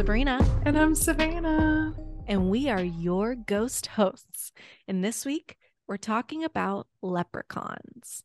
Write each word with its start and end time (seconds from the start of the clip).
Sabrina. 0.00 0.40
And 0.64 0.78
I'm 0.78 0.94
Savannah. 0.94 1.94
And 2.26 2.48
we 2.48 2.70
are 2.70 2.82
your 2.82 3.34
ghost 3.34 3.84
hosts. 3.84 4.50
And 4.88 5.04
this 5.04 5.26
week, 5.26 5.58
we're 5.86 5.98
talking 5.98 6.42
about 6.42 6.86
leprechauns. 7.02 8.24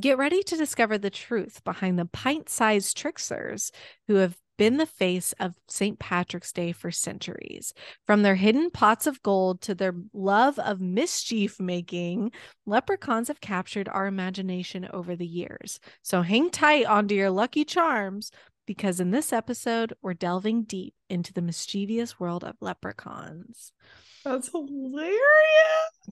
Get 0.00 0.18
ready 0.18 0.42
to 0.42 0.56
discover 0.56 0.98
the 0.98 1.08
truth 1.08 1.62
behind 1.62 2.00
the 2.00 2.06
pint 2.06 2.48
sized 2.48 2.96
tricksters 2.96 3.70
who 4.08 4.16
have 4.16 4.36
been 4.60 4.76
the 4.76 4.84
face 4.84 5.32
of 5.40 5.54
St. 5.68 5.98
Patrick's 5.98 6.52
Day 6.52 6.72
for 6.72 6.90
centuries. 6.90 7.72
From 8.04 8.22
their 8.22 8.34
hidden 8.34 8.70
pots 8.70 9.06
of 9.06 9.22
gold 9.22 9.62
to 9.62 9.74
their 9.74 9.94
love 10.12 10.58
of 10.58 10.82
mischief 10.82 11.58
making, 11.58 12.32
leprechauns 12.66 13.28
have 13.28 13.40
captured 13.40 13.88
our 13.88 14.06
imagination 14.06 14.86
over 14.92 15.16
the 15.16 15.26
years. 15.26 15.80
So 16.02 16.20
hang 16.20 16.50
tight 16.50 16.84
onto 16.84 17.14
your 17.14 17.30
lucky 17.30 17.64
charms 17.64 18.32
because 18.66 19.00
in 19.00 19.10
this 19.10 19.32
episode, 19.32 19.94
we're 20.02 20.14
delving 20.14 20.62
deep 20.64 20.94
into 21.08 21.32
the 21.32 21.42
mischievous 21.42 22.20
world 22.20 22.44
of 22.44 22.56
leprechauns. 22.60 23.72
That's 24.24 24.50
hilarious. 24.50 25.18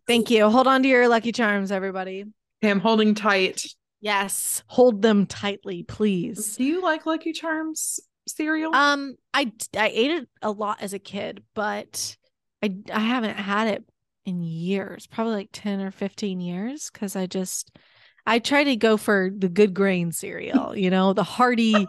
Thank 0.07 0.31
you. 0.31 0.49
Hold 0.49 0.67
on 0.67 0.83
to 0.83 0.89
your 0.89 1.09
lucky 1.09 1.33
charms, 1.33 1.71
everybody. 1.71 2.25
I'm 2.63 2.81
holding 2.81 3.15
tight. 3.15 3.65
Yes, 4.01 4.63
hold 4.67 5.03
them 5.03 5.27
tightly, 5.27 5.83
please. 5.83 6.57
Do 6.57 6.65
you 6.65 6.83
like 6.83 7.05
Lucky 7.05 7.33
Charms 7.33 8.01
cereal? 8.29 8.75
Um, 8.75 9.17
I 9.35 9.53
I 9.77 9.89
ate 9.89 10.11
it 10.13 10.29
a 10.41 10.51
lot 10.51 10.81
as 10.81 10.93
a 10.93 10.99
kid, 10.99 11.43
but 11.55 12.17
I 12.63 12.77
I 12.93 13.01
haven't 13.01 13.37
had 13.37 13.69
it 13.69 13.85
in 14.25 14.43
years, 14.43 15.07
probably 15.07 15.35
like 15.35 15.51
10 15.53 15.81
or 15.81 15.91
15 15.91 16.41
years 16.41 16.91
cuz 16.91 17.17
I 17.17 17.27
just 17.27 17.77
I 18.27 18.39
try 18.39 18.63
to 18.65 18.77
go 18.77 18.97
for 18.97 19.31
the 19.37 19.49
good 19.49 19.75
grain 19.75 20.13
cereal, 20.13 20.77
you 20.77 20.91
know, 20.91 21.13
the 21.13 21.25
hearty 21.25 21.89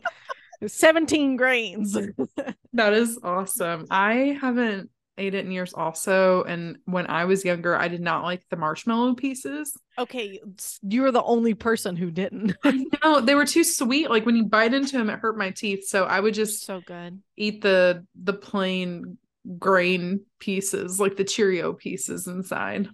17 0.66 1.36
grains. 1.36 1.94
that 2.74 2.94
is 2.94 3.20
awesome. 3.24 3.86
I 3.90 4.38
haven't 4.40 4.90
ate 5.18 5.36
it 5.36 5.46
in 5.46 5.52
years 5.52 5.74
also 5.74 6.44
and 6.44 6.78
when 6.86 7.06
I 7.08 7.26
was 7.26 7.44
younger 7.44 7.76
I 7.76 7.90
did 7.90 8.00
not 8.00 8.24
like 8.24 8.42
the 8.50 8.56
marshmallow 8.56 9.16
pieces. 9.16 9.78
Okay, 9.98 10.40
you 10.82 11.02
were 11.02 11.12
the 11.12 11.24
only 11.24 11.54
person 11.54 11.98
who 11.98 12.10
didn't. 12.10 12.56
no, 13.04 13.20
they 13.20 13.36
were 13.36 13.46
too 13.46 13.66
sweet. 13.66 14.10
Like 14.10 14.26
when 14.26 14.38
you 14.38 14.46
bite 14.46 14.74
into 14.74 14.98
them 14.98 15.10
it 15.10 15.20
hurt 15.20 15.38
my 15.38 15.52
teeth, 15.52 15.88
so 15.88 16.06
I 16.06 16.22
would 16.22 16.34
just 16.34 16.66
so 16.66 16.80
good. 16.80 17.22
eat 17.36 17.62
the 17.62 18.06
the 18.16 18.34
plain 18.34 19.18
grain 19.58 20.22
pieces, 20.40 21.00
like 21.00 21.18
the 21.18 21.24
Cheerio 21.24 21.74
pieces 21.74 22.28
inside. 22.28 22.90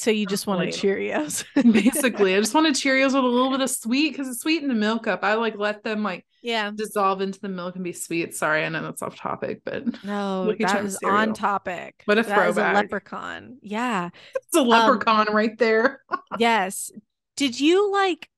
So 0.00 0.10
you 0.10 0.24
just 0.24 0.46
wanted 0.46 0.70
Cheerios. 0.70 1.44
Basically, 1.72 2.34
I 2.34 2.40
just 2.40 2.54
wanted 2.54 2.72
Cheerios 2.72 3.12
with 3.12 3.16
a 3.16 3.26
little 3.26 3.50
bit 3.50 3.60
of 3.60 3.68
sweet 3.68 4.12
because 4.12 4.28
it's 4.28 4.40
sweet 4.40 4.62
in 4.62 4.68
the 4.68 4.74
milk 4.74 5.06
up. 5.06 5.22
I 5.22 5.34
like 5.34 5.58
let 5.58 5.84
them 5.84 6.02
like 6.02 6.24
yeah 6.40 6.70
dissolve 6.74 7.20
into 7.20 7.38
the 7.38 7.50
milk 7.50 7.74
and 7.74 7.84
be 7.84 7.92
sweet. 7.92 8.34
Sorry, 8.34 8.64
I 8.64 8.70
know 8.70 8.80
that's 8.80 9.02
off 9.02 9.14
topic, 9.14 9.60
but 9.62 10.02
no, 10.04 10.54
that 10.58 10.84
is 10.86 10.96
cereal. 10.96 11.18
on 11.18 11.34
topic. 11.34 12.00
What 12.06 12.16
a 12.16 12.22
that 12.22 12.34
throwback! 12.34 12.76
a 12.76 12.78
leprechaun. 12.78 13.58
Yeah, 13.60 14.08
it's 14.34 14.56
a 14.56 14.62
leprechaun 14.62 15.28
um, 15.28 15.36
right 15.36 15.58
there. 15.58 16.00
yes. 16.38 16.90
Did 17.36 17.60
you 17.60 17.92
like? 17.92 18.30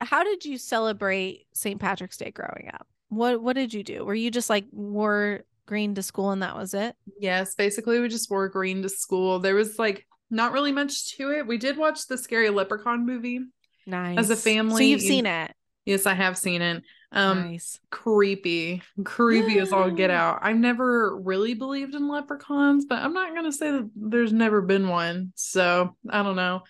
How 0.00 0.24
did 0.24 0.44
you 0.44 0.58
celebrate 0.58 1.46
St. 1.54 1.78
Patrick's 1.78 2.16
Day 2.16 2.32
growing 2.32 2.68
up? 2.74 2.88
What 3.10 3.40
What 3.40 3.54
did 3.54 3.72
you 3.72 3.84
do? 3.84 4.04
Were 4.04 4.12
you 4.12 4.32
just 4.32 4.50
like 4.50 4.64
wore 4.72 5.44
green 5.66 5.94
to 5.94 6.02
school 6.02 6.32
and 6.32 6.42
that 6.42 6.56
was 6.56 6.74
it? 6.74 6.96
Yes, 7.20 7.54
basically 7.54 8.00
we 8.00 8.08
just 8.08 8.28
wore 8.28 8.48
green 8.48 8.82
to 8.82 8.88
school. 8.88 9.38
There 9.38 9.54
was 9.54 9.78
like 9.78 10.04
not 10.30 10.52
really 10.52 10.72
much 10.72 11.16
to 11.16 11.30
it. 11.32 11.46
We 11.46 11.58
did 11.58 11.76
watch 11.76 12.06
the 12.06 12.18
scary 12.18 12.50
leprechaun 12.50 13.06
movie. 13.06 13.40
Nice. 13.86 14.18
As 14.18 14.30
a 14.30 14.36
family. 14.36 14.76
So 14.76 14.84
you've 14.84 15.00
seen 15.00 15.26
it. 15.26 15.52
Yes, 15.84 16.06
I 16.06 16.14
have 16.14 16.38
seen 16.38 16.62
it. 16.62 16.82
Um 17.12 17.50
nice. 17.50 17.80
creepy. 17.90 18.82
Creepy 19.04 19.58
as 19.58 19.72
all 19.72 19.90
get 19.90 20.10
out. 20.10 20.38
I've 20.42 20.56
never 20.56 21.16
really 21.16 21.54
believed 21.54 21.94
in 21.94 22.08
leprechauns, 22.08 22.84
but 22.84 22.98
I'm 23.02 23.12
not 23.12 23.34
gonna 23.34 23.50
say 23.50 23.72
that 23.72 23.90
there's 23.96 24.32
never 24.32 24.62
been 24.62 24.88
one. 24.88 25.32
So 25.34 25.96
I 26.08 26.22
don't 26.22 26.36
know. 26.36 26.62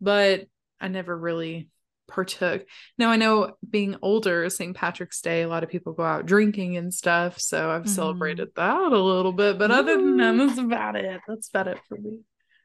But 0.00 0.46
I 0.80 0.88
never 0.88 1.16
really 1.16 1.68
partook. 2.08 2.66
Now 2.98 3.10
I 3.10 3.16
know 3.16 3.56
being 3.68 3.96
older, 4.00 4.48
St. 4.48 4.76
Patrick's 4.76 5.20
Day, 5.20 5.42
a 5.42 5.48
lot 5.48 5.62
of 5.62 5.70
people 5.70 5.92
go 5.92 6.02
out 6.02 6.26
drinking 6.26 6.76
and 6.76 6.92
stuff. 6.92 7.38
So 7.40 7.70
I've 7.70 7.82
mm-hmm. 7.82 7.90
celebrated 7.90 8.48
that 8.56 8.92
a 8.92 8.98
little 8.98 9.32
bit. 9.32 9.58
But 9.58 9.70
other 9.70 9.96
than 9.96 10.16
that, 10.18 10.36
that's 10.36 10.58
about 10.58 10.96
it. 10.96 11.20
That's 11.28 11.48
about 11.48 11.68
it 11.68 11.78
for 11.88 11.98
me. 11.98 12.20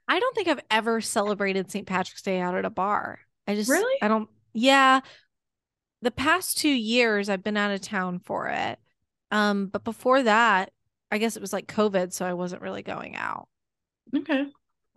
I 0.07 0.19
don't 0.19 0.35
think 0.35 0.47
I've 0.47 0.63
ever 0.72 1.01
celebrated 1.01 1.69
St. 1.69 1.85
Patrick's 1.85 2.22
Day 2.22 2.40
out 2.40 2.56
at 2.56 2.66
a 2.66 2.69
bar. 2.69 3.19
I 3.47 3.56
just 3.56 3.69
really 3.69 3.97
I 4.01 4.07
don't 4.07 4.29
yeah. 4.53 5.01
The 6.01 6.12
past 6.12 6.57
two 6.57 6.69
years 6.69 7.29
I've 7.29 7.44
been 7.44 7.57
out 7.57 7.72
of 7.72 7.81
town 7.81 8.19
for 8.19 8.47
it. 8.47 8.79
Um, 9.31 9.68
but 9.68 9.84
before 9.84 10.23
that, 10.23 10.72
I 11.12 11.18
guess 11.18 11.35
it 11.35 11.41
was 11.41 11.53
like 11.53 11.68
COVID, 11.68 12.13
so 12.13 12.25
I 12.25 12.34
wasn't 12.34 12.62
really 12.62 12.84
going 12.84 13.16
out. 13.16 13.47
Okay. 14.16 14.45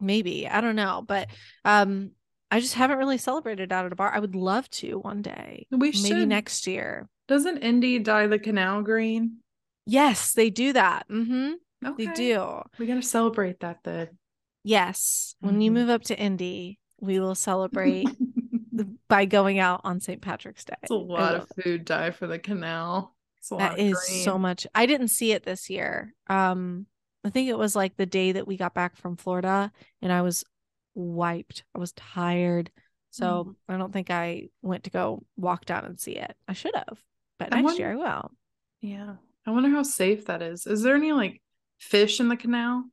Maybe. 0.01 0.49
I 0.49 0.61
don't 0.61 0.77
know. 0.77 1.03
But 1.07 1.29
um 1.65 2.13
I 2.51 2.61
just 2.61 2.75
haven't 2.75 2.99
really 2.99 3.19
celebrated 3.19 3.73
out 3.73 3.87
at 3.87 3.93
a 3.93 3.97
bar. 3.97 4.13
I 4.13 4.19
would 4.19 4.35
love 4.35 4.69
to 4.71 4.99
one 4.99 5.23
day. 5.23 5.67
We 5.71 5.79
maybe 5.79 5.93
should. 5.93 6.29
next 6.29 6.67
year. 6.67 7.09
Doesn't 7.29 7.59
Indy 7.59 8.01
dye 8.01 8.27
the 8.27 8.41
canal 8.41 8.83
green? 8.83 9.37
Yes, 9.87 10.33
they 10.33 10.51
do 10.51 10.73
that. 10.73 11.09
Mm-hmm. 11.09 11.53
Okay. 11.87 12.07
They 12.07 12.13
do. 12.13 12.63
We 12.79 12.87
gotta 12.87 13.03
celebrate 13.03 13.61
that 13.61 13.79
then. 13.85 14.09
Yes. 14.63 15.35
When 15.41 15.55
mm-hmm. 15.55 15.61
you 15.63 15.71
move 15.71 15.89
up 15.89 16.03
to 16.05 16.19
Indy, 16.19 16.79
we 17.01 17.21
will 17.21 17.35
celebrate 17.35 18.09
by 19.09 19.25
going 19.25 19.59
out 19.59 19.81
on 19.85 20.01
St. 20.01 20.21
Patrick's 20.21 20.65
Day. 20.65 20.75
It's 20.83 20.91
a 20.91 20.95
lot 20.95 21.35
of 21.35 21.49
food 21.63 21.85
dye 21.85 22.11
for 22.11 22.27
the 22.27 22.39
canal. 22.39 23.15
That 23.51 23.79
is 23.79 24.07
so 24.25 24.39
much. 24.39 24.67
I 24.75 24.87
didn't 24.87 25.09
see 25.09 25.33
it 25.33 25.45
this 25.45 25.71
year. 25.71 26.15
Um, 26.29 26.87
I 27.25 27.31
think 27.31 27.49
it 27.49 27.59
was 27.59 27.75
like 27.75 27.97
the 27.97 28.07
day 28.07 28.33
that 28.33 28.47
we 28.47 28.57
got 28.57 28.75
back 28.75 28.97
from 28.97 29.17
Florida 29.17 29.73
and 30.03 30.13
I 30.13 30.23
was 30.23 30.45
wiped. 30.95 31.65
I 31.75 31.79
was 31.79 31.93
tired. 31.93 32.71
So 33.11 33.45
mm. 33.45 33.55
I 33.69 33.77
don't 33.77 33.93
think 33.93 34.11
I 34.11 34.49
went 34.63 34.85
to 34.85 34.91
go 34.91 35.25
walk 35.37 35.65
down 35.65 35.85
and 35.85 35.99
see 35.99 36.13
it. 36.13 36.35
I 36.47 36.53
should 36.53 36.75
have, 36.75 36.99
but 37.39 37.51
next 37.51 37.65
wonder, 37.65 37.81
year 37.81 37.93
I 37.93 37.97
will. 37.97 38.31
Yeah. 38.83 39.15
I 39.47 39.51
wonder 39.51 39.71
how 39.71 39.83
safe 39.83 40.27
that 40.27 40.43
is. 40.43 40.67
Is 40.67 40.83
there 40.83 40.95
any 40.95 41.13
like 41.13 41.41
fish 41.79 42.21
in 42.21 42.29
the 42.29 42.37
canal? 42.37 42.85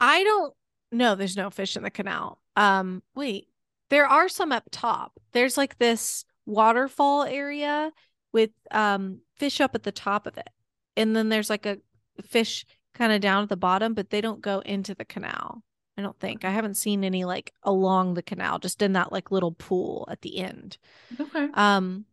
I 0.00 0.24
don't 0.24 0.54
no, 0.92 1.14
there's 1.14 1.36
no 1.36 1.50
fish 1.50 1.76
in 1.76 1.82
the 1.82 1.90
canal. 1.90 2.38
Um, 2.54 3.02
wait, 3.14 3.48
there 3.90 4.06
are 4.06 4.28
some 4.28 4.52
up 4.52 4.64
top. 4.70 5.18
There's 5.32 5.56
like 5.56 5.78
this 5.78 6.24
waterfall 6.46 7.24
area 7.24 7.92
with 8.32 8.50
um 8.70 9.20
fish 9.36 9.60
up 9.60 9.74
at 9.74 9.82
the 9.82 9.92
top 9.92 10.26
of 10.26 10.36
it. 10.38 10.50
And 10.96 11.16
then 11.16 11.28
there's 11.28 11.50
like 11.50 11.66
a 11.66 11.78
fish 12.22 12.64
kind 12.94 13.12
of 13.12 13.20
down 13.20 13.42
at 13.42 13.48
the 13.48 13.56
bottom, 13.56 13.94
but 13.94 14.10
they 14.10 14.20
don't 14.20 14.40
go 14.40 14.60
into 14.60 14.94
the 14.94 15.04
canal. 15.04 15.62
I 15.96 16.02
don't 16.02 16.18
think. 16.18 16.44
I 16.44 16.50
haven't 16.50 16.76
seen 16.76 17.04
any 17.04 17.24
like 17.24 17.52
along 17.62 18.14
the 18.14 18.22
canal, 18.22 18.58
just 18.58 18.82
in 18.82 18.92
that 18.94 19.12
like 19.12 19.30
little 19.30 19.52
pool 19.52 20.06
at 20.10 20.22
the 20.22 20.38
end. 20.38 20.78
Okay. 21.18 21.48
Um 21.54 22.04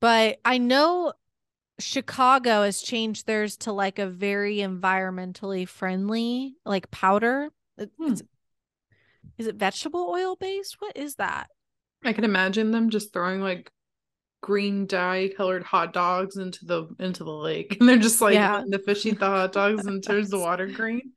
but 0.00 0.38
I 0.44 0.56
know 0.56 1.12
Chicago 1.78 2.62
has 2.62 2.80
changed 2.80 3.26
theirs 3.26 3.56
to 3.58 3.72
like 3.72 3.98
a 3.98 4.06
very 4.06 4.56
environmentally 4.56 5.66
friendly 5.68 6.56
like 6.64 6.90
powder 6.90 7.50
Hmm. 7.98 8.12
Is, 8.12 8.22
is 9.38 9.46
it 9.46 9.56
vegetable 9.56 10.08
oil 10.10 10.36
based? 10.36 10.76
What 10.80 10.96
is 10.96 11.16
that? 11.16 11.48
I 12.04 12.12
can 12.12 12.24
imagine 12.24 12.70
them 12.70 12.90
just 12.90 13.12
throwing 13.12 13.40
like 13.40 13.70
green 14.42 14.86
dye 14.86 15.30
colored 15.36 15.62
hot 15.62 15.92
dogs 15.92 16.36
into 16.36 16.64
the 16.64 16.88
into 16.98 17.24
the 17.24 17.32
lake 17.32 17.76
and 17.80 17.88
they're 17.88 17.98
just 17.98 18.20
like 18.20 18.34
yeah. 18.34 18.62
the 18.66 19.00
eat 19.04 19.18
the 19.18 19.26
hot 19.26 19.52
dogs 19.52 19.86
and 19.86 20.02
turns 20.02 20.30
the 20.30 20.38
water 20.38 20.66
green 20.66 21.12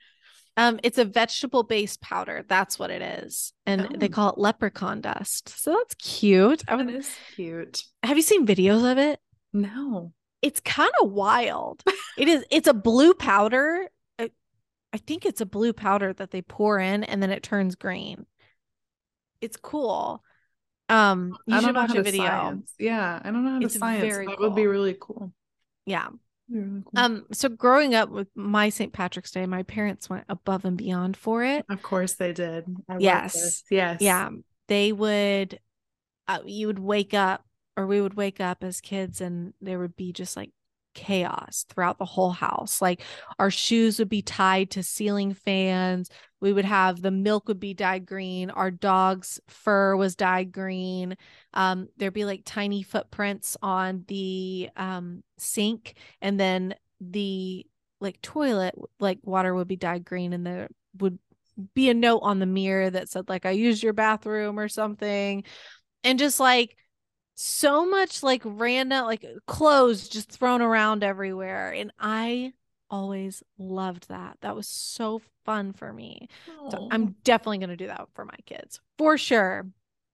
um 0.57 0.79
it's 0.83 0.97
a 0.97 1.05
vegetable 1.05 1.63
based 1.63 2.01
powder 2.01 2.43
that's 2.49 2.77
what 2.77 2.91
it 2.91 3.01
is 3.23 3.53
and 3.65 3.81
oh. 3.81 3.97
they 3.97 4.09
call 4.09 4.29
it 4.29 4.37
leprechaun 4.37 4.99
dust 4.99 5.49
so 5.49 5.71
that's 5.71 5.95
cute 5.95 6.63
that 6.67 6.89
is 6.89 7.09
cute 7.35 7.83
have 8.03 8.17
you 8.17 8.23
seen 8.23 8.45
videos 8.45 8.89
of 8.91 8.97
it 8.97 9.19
no 9.53 10.11
it's 10.41 10.59
kind 10.59 10.91
of 11.01 11.09
wild 11.09 11.81
it 12.17 12.27
is 12.27 12.43
it's 12.51 12.67
a 12.67 12.73
blue 12.73 13.13
powder 13.13 13.87
I 14.93 14.97
think 14.97 15.25
it's 15.25 15.41
a 15.41 15.45
blue 15.45 15.73
powder 15.73 16.13
that 16.13 16.31
they 16.31 16.43
pour 16.43 16.79
in 16.79 17.03
and 17.03 17.21
then 17.21 17.31
it 17.31 17.41
turns 17.41 17.75
green. 17.75 18.25
It's 19.41 19.57
cool. 19.57 20.23
Um, 20.87 21.35
you 21.47 21.55
I 21.55 21.61
should 21.61 21.75
watch 21.75 21.95
a 21.95 22.03
video. 22.03 22.25
Science. 22.25 22.73
Yeah, 22.77 23.19
I 23.23 23.31
don't 23.31 23.43
know 23.43 23.51
how 23.51 23.59
to 23.59 23.65
it's 23.65 23.79
science. 23.79 24.15
That 24.15 24.37
cool. 24.37 24.49
would 24.49 24.55
be 24.55 24.67
really 24.67 24.95
cool. 24.99 25.33
Yeah. 25.85 26.09
Really 26.49 26.83
cool. 26.83 26.91
Um, 26.95 27.25
so 27.31 27.49
growing 27.49 27.95
up 27.95 28.09
with 28.09 28.27
my 28.35 28.69
St. 28.69 28.93
Patrick's 28.93 29.31
Day, 29.31 29.45
my 29.47 29.63
parents 29.63 30.09
went 30.09 30.25
above 30.29 30.63
and 30.65 30.77
beyond 30.77 31.17
for 31.17 31.43
it. 31.43 31.65
Of 31.69 31.81
course 31.81 32.13
they 32.13 32.31
did. 32.31 32.65
I 32.87 32.97
yes. 32.99 33.63
Yes. 33.71 33.99
Yeah. 33.99 34.29
They 34.67 34.91
would 34.91 35.59
uh, 36.27 36.39
you 36.45 36.67
would 36.67 36.79
wake 36.79 37.13
up 37.13 37.45
or 37.75 37.87
we 37.87 37.99
would 37.99 38.13
wake 38.13 38.39
up 38.39 38.63
as 38.63 38.79
kids 38.79 39.19
and 39.19 39.53
there 39.61 39.79
would 39.79 39.95
be 39.95 40.13
just 40.13 40.37
like 40.37 40.51
chaos 40.93 41.65
throughout 41.69 41.97
the 41.97 42.05
whole 42.05 42.31
house. 42.31 42.81
Like 42.81 43.01
our 43.39 43.51
shoes 43.51 43.99
would 43.99 44.09
be 44.09 44.21
tied 44.21 44.71
to 44.71 44.83
ceiling 44.83 45.33
fans. 45.33 46.09
We 46.39 46.53
would 46.53 46.65
have 46.65 47.01
the 47.01 47.11
milk 47.11 47.47
would 47.47 47.59
be 47.59 47.73
dyed 47.73 48.05
green. 48.05 48.49
Our 48.49 48.71
dog's 48.71 49.39
fur 49.47 49.95
was 49.95 50.15
dyed 50.15 50.51
green. 50.51 51.15
Um, 51.53 51.87
there'd 51.97 52.13
be 52.13 52.25
like 52.25 52.41
tiny 52.45 52.83
footprints 52.83 53.55
on 53.61 54.03
the 54.07 54.69
um, 54.75 55.23
sink, 55.37 55.95
and 56.21 56.39
then 56.39 56.75
the 56.99 57.65
like 57.99 58.21
toilet 58.21 58.75
like 58.99 59.19
water 59.23 59.53
would 59.53 59.67
be 59.67 59.77
dyed 59.77 60.03
green 60.03 60.33
and 60.33 60.45
there 60.45 60.67
would 60.99 61.17
be 61.73 61.89
a 61.89 61.93
note 61.93 62.19
on 62.19 62.39
the 62.39 62.45
mirror 62.45 62.89
that 62.89 63.09
said 63.09 63.29
like 63.29 63.45
I 63.45 63.51
used 63.51 63.81
your 63.81 63.93
bathroom 63.93 64.59
or 64.59 64.67
something 64.67 65.43
and 66.03 66.19
just 66.19 66.39
like 66.39 66.75
so 67.35 67.85
much 67.85 68.23
like 68.23 68.41
random 68.45 69.05
like 69.05 69.25
clothes 69.47 70.07
just 70.07 70.31
thrown 70.31 70.61
around 70.61 71.03
everywhere 71.03 71.71
and 71.71 71.91
I 71.99 72.53
always 72.89 73.41
loved 73.57 74.09
that. 74.09 74.37
That 74.41 74.55
was 74.55 74.67
so 74.67 75.21
fun 75.45 75.73
for 75.73 75.91
me. 75.91 76.27
So 76.69 76.87
I'm 76.91 77.15
definitely 77.23 77.57
going 77.57 77.71
to 77.71 77.75
do 77.75 77.87
that 77.87 78.07
for 78.13 78.23
my 78.23 78.37
kids. 78.45 78.79
For 78.99 79.17
sure. 79.17 79.65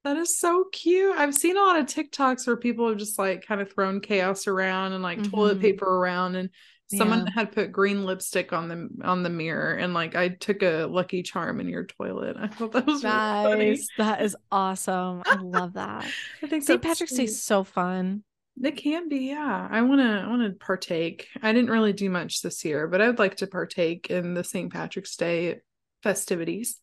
That 0.06 0.16
is 0.16 0.40
so 0.40 0.64
cute. 0.72 1.16
I've 1.18 1.36
seen 1.36 1.58
a 1.58 1.62
lot 1.62 1.78
of 1.78 1.86
TikToks 1.88 2.48
where 2.48 2.56
people 2.56 2.88
have 2.88 2.98
just 2.98 3.20
like 3.20 3.46
kind 3.46 3.60
of 3.60 3.72
thrown 3.72 4.00
chaos 4.00 4.48
around 4.48 4.94
and 4.94 5.04
like 5.04 5.20
mm-hmm. 5.20 5.32
toilet 5.32 5.60
paper 5.60 5.86
around 5.86 6.36
and 6.36 6.50
someone 6.92 7.26
yeah. 7.26 7.34
had 7.34 7.52
put 7.52 7.72
green 7.72 8.04
lipstick 8.04 8.52
on 8.52 8.68
the 8.68 8.90
on 9.04 9.24
the 9.24 9.30
mirror 9.30 9.76
and 9.76 9.94
like 9.94 10.16
I 10.16 10.30
took 10.30 10.64
a 10.64 10.86
lucky 10.86 11.24
charm 11.24 11.60
in 11.60 11.68
your 11.68 11.86
toilet. 11.86 12.36
I 12.40 12.48
thought 12.48 12.72
that 12.72 12.86
was 12.86 13.04
nice. 13.04 13.46
Really 13.46 13.80
that 13.98 14.22
is 14.22 14.36
awesome. 14.52 15.22
I 15.26 15.36
love 15.36 15.74
that. 15.74 16.06
I 16.44 16.48
think 16.48 16.64
St. 16.64 16.82
Patrick's 16.82 17.14
Day 17.14 17.26
is 17.26 17.42
so 17.42 17.64
fun. 17.64 18.24
It 18.62 18.76
can 18.76 19.08
be, 19.08 19.28
yeah. 19.28 19.68
I 19.70 19.82
wanna 19.84 20.24
I 20.26 20.30
wanna 20.30 20.52
partake. 20.52 21.28
I 21.42 21.54
didn't 21.54 21.70
really 21.70 21.94
do 21.94 22.10
much 22.10 22.42
this 22.42 22.66
year, 22.66 22.88
but 22.88 23.02
I 23.02 23.08
would 23.08 23.20
like 23.20 23.38
to 23.38 23.48
partake 23.48 24.10
in 24.10 24.34
the 24.34 24.44
St. 24.44 24.72
Patrick's 24.72 25.16
Day 25.16 25.62
festivities. 26.04 26.80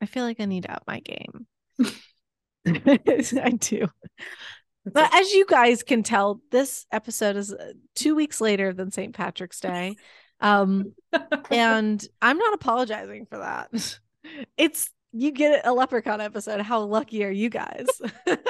I 0.00 0.06
feel 0.06 0.24
like 0.24 0.40
I 0.40 0.44
need 0.44 0.64
to 0.64 0.72
up 0.72 0.84
my 0.86 1.00
game. 1.00 1.46
I 2.66 3.52
do. 3.58 3.86
But 4.92 5.14
as 5.14 5.32
you 5.32 5.46
guys 5.46 5.82
can 5.82 6.02
tell, 6.02 6.40
this 6.50 6.86
episode 6.92 7.36
is 7.36 7.52
uh, 7.52 7.72
two 7.94 8.14
weeks 8.14 8.40
later 8.40 8.72
than 8.72 8.90
St. 8.90 9.14
Patrick's 9.14 9.60
Day. 9.60 9.96
Um, 10.40 10.94
and 11.50 12.04
I'm 12.22 12.38
not 12.38 12.54
apologizing 12.54 13.26
for 13.26 13.38
that. 13.38 13.70
It's 14.56 14.90
you 15.12 15.30
get 15.30 15.64
a 15.64 15.72
leprechaun 15.72 16.20
episode. 16.20 16.60
How 16.60 16.80
lucky 16.80 17.24
are 17.24 17.30
you 17.30 17.48
guys? 17.48 17.86
it 18.26 18.40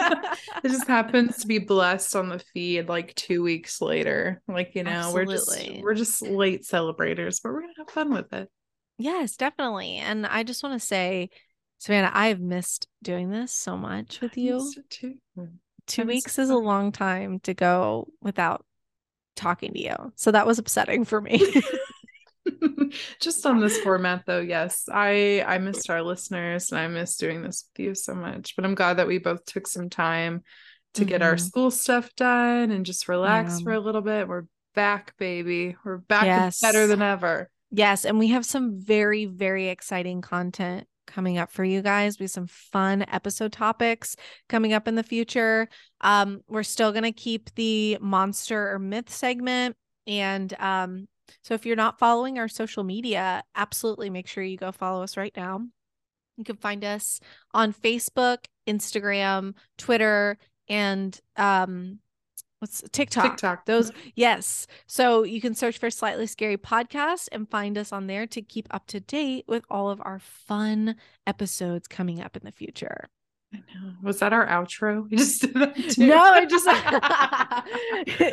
just 0.64 0.88
happens 0.88 1.36
to 1.38 1.46
be 1.46 1.58
blessed 1.58 2.16
on 2.16 2.30
the 2.30 2.38
feed 2.38 2.88
like 2.88 3.14
two 3.14 3.42
weeks 3.42 3.82
later. 3.82 4.40
Like, 4.48 4.74
you 4.74 4.84
know, 4.84 4.90
Absolutely. 4.90 5.82
we're 5.82 5.94
just 5.94 6.22
we're 6.22 6.22
just 6.22 6.22
late 6.22 6.64
celebrators, 6.64 7.40
but 7.40 7.52
we're 7.52 7.60
gonna 7.60 7.74
have 7.76 7.90
fun 7.90 8.10
with 8.10 8.32
it. 8.32 8.50
Yes, 8.98 9.36
definitely. 9.36 9.96
And 9.98 10.26
I 10.26 10.42
just 10.42 10.62
want 10.62 10.80
to 10.80 10.86
say, 10.86 11.28
Savannah, 11.78 12.10
I've 12.12 12.40
missed 12.40 12.88
doing 13.02 13.30
this 13.30 13.52
so 13.52 13.76
much 13.76 14.22
with 14.22 14.38
you. 14.38 14.72
Two 15.86 16.04
weeks 16.04 16.38
is 16.38 16.50
a 16.50 16.56
long 16.56 16.92
time 16.92 17.40
to 17.40 17.54
go 17.54 18.08
without 18.20 18.64
talking 19.36 19.72
to 19.72 19.80
you. 19.80 20.12
So 20.16 20.32
that 20.32 20.46
was 20.46 20.58
upsetting 20.58 21.04
for 21.04 21.20
me. 21.20 21.40
just 23.20 23.44
on 23.46 23.60
this 23.60 23.78
format 23.78 24.22
though 24.26 24.40
yes 24.40 24.88
i 24.92 25.42
i 25.46 25.58
missed 25.58 25.90
our 25.90 26.02
listeners 26.02 26.70
and 26.70 26.80
i 26.80 26.86
miss 26.86 27.16
doing 27.16 27.42
this 27.42 27.68
with 27.72 27.84
you 27.84 27.94
so 27.94 28.14
much 28.14 28.54
but 28.56 28.64
i'm 28.64 28.74
glad 28.74 28.98
that 28.98 29.06
we 29.06 29.18
both 29.18 29.44
took 29.44 29.66
some 29.66 29.90
time 29.90 30.42
to 30.94 31.02
mm-hmm. 31.02 31.08
get 31.08 31.22
our 31.22 31.34
mm-hmm. 31.34 31.44
school 31.44 31.70
stuff 31.70 32.14
done 32.16 32.70
and 32.70 32.86
just 32.86 33.08
relax 33.08 33.58
yeah. 33.58 33.64
for 33.64 33.72
a 33.72 33.80
little 33.80 34.00
bit 34.00 34.28
we're 34.28 34.44
back 34.74 35.16
baby 35.18 35.76
we're 35.84 35.96
back 35.96 36.24
yes. 36.24 36.60
better 36.60 36.86
than 36.86 37.02
ever 37.02 37.50
yes 37.70 38.04
and 38.04 38.18
we 38.18 38.28
have 38.28 38.44
some 38.44 38.78
very 38.78 39.24
very 39.24 39.68
exciting 39.68 40.20
content 40.20 40.86
coming 41.06 41.38
up 41.38 41.50
for 41.50 41.64
you 41.64 41.82
guys. 41.82 42.18
We 42.18 42.24
have 42.24 42.30
some 42.30 42.46
fun 42.46 43.04
episode 43.10 43.52
topics 43.52 44.16
coming 44.48 44.72
up 44.72 44.88
in 44.88 44.94
the 44.94 45.02
future. 45.02 45.68
Um, 46.00 46.42
we're 46.48 46.62
still 46.62 46.92
gonna 46.92 47.12
keep 47.12 47.54
the 47.54 47.98
monster 48.00 48.72
or 48.72 48.78
myth 48.78 49.10
segment, 49.10 49.76
and 50.06 50.52
um, 50.60 51.08
so 51.42 51.54
if 51.54 51.66
you're 51.66 51.76
not 51.76 51.98
following 51.98 52.38
our 52.38 52.48
social 52.48 52.84
media, 52.84 53.42
absolutely 53.54 54.10
make 54.10 54.28
sure 54.28 54.44
you 54.44 54.56
go 54.56 54.72
follow 54.72 55.02
us 55.02 55.16
right 55.16 55.34
now. 55.36 55.60
You 56.36 56.44
can 56.44 56.56
find 56.56 56.84
us 56.84 57.20
on 57.54 57.72
Facebook, 57.72 58.44
Instagram, 58.66 59.54
Twitter, 59.78 60.38
and 60.68 61.18
um 61.36 62.00
what's 62.66 62.82
TikTok. 62.90 63.24
TikTok. 63.24 63.66
Those 63.66 63.92
yes. 64.14 64.66
So 64.86 65.22
you 65.22 65.40
can 65.40 65.54
search 65.54 65.78
for 65.78 65.88
Slightly 65.90 66.26
Scary 66.26 66.56
Podcast 66.56 67.28
and 67.30 67.48
find 67.48 67.78
us 67.78 67.92
on 67.92 68.08
there 68.08 68.26
to 68.26 68.42
keep 68.42 68.66
up 68.72 68.86
to 68.88 69.00
date 69.00 69.44
with 69.46 69.64
all 69.70 69.88
of 69.88 70.00
our 70.04 70.18
fun 70.18 70.96
episodes 71.26 71.86
coming 71.86 72.20
up 72.20 72.36
in 72.36 72.42
the 72.44 72.50
future. 72.50 73.08
I 73.54 73.58
know. 73.58 73.92
Was 74.02 74.18
that 74.18 74.32
our 74.32 74.46
outro? 74.46 75.06
We 75.10 75.16
just 75.16 75.42
did 75.42 75.54
that 75.54 75.76
too. 75.76 76.06
No, 76.08 76.18
I 76.18 76.44
just 76.44 76.66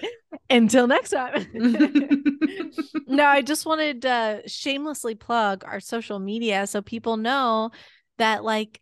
until 0.50 0.88
next 0.88 1.12
time. 1.12 1.46
no, 3.08 3.26
I 3.26 3.44
just 3.44 3.68
wanted 3.68 4.02
to 4.02 4.42
shamelessly 4.48 5.14
plug 5.14 5.64
our 5.66 5.80
social 5.80 6.18
media 6.18 6.66
so 6.66 6.82
people 6.82 7.18
know 7.18 7.70
that 8.18 8.44
like 8.44 8.82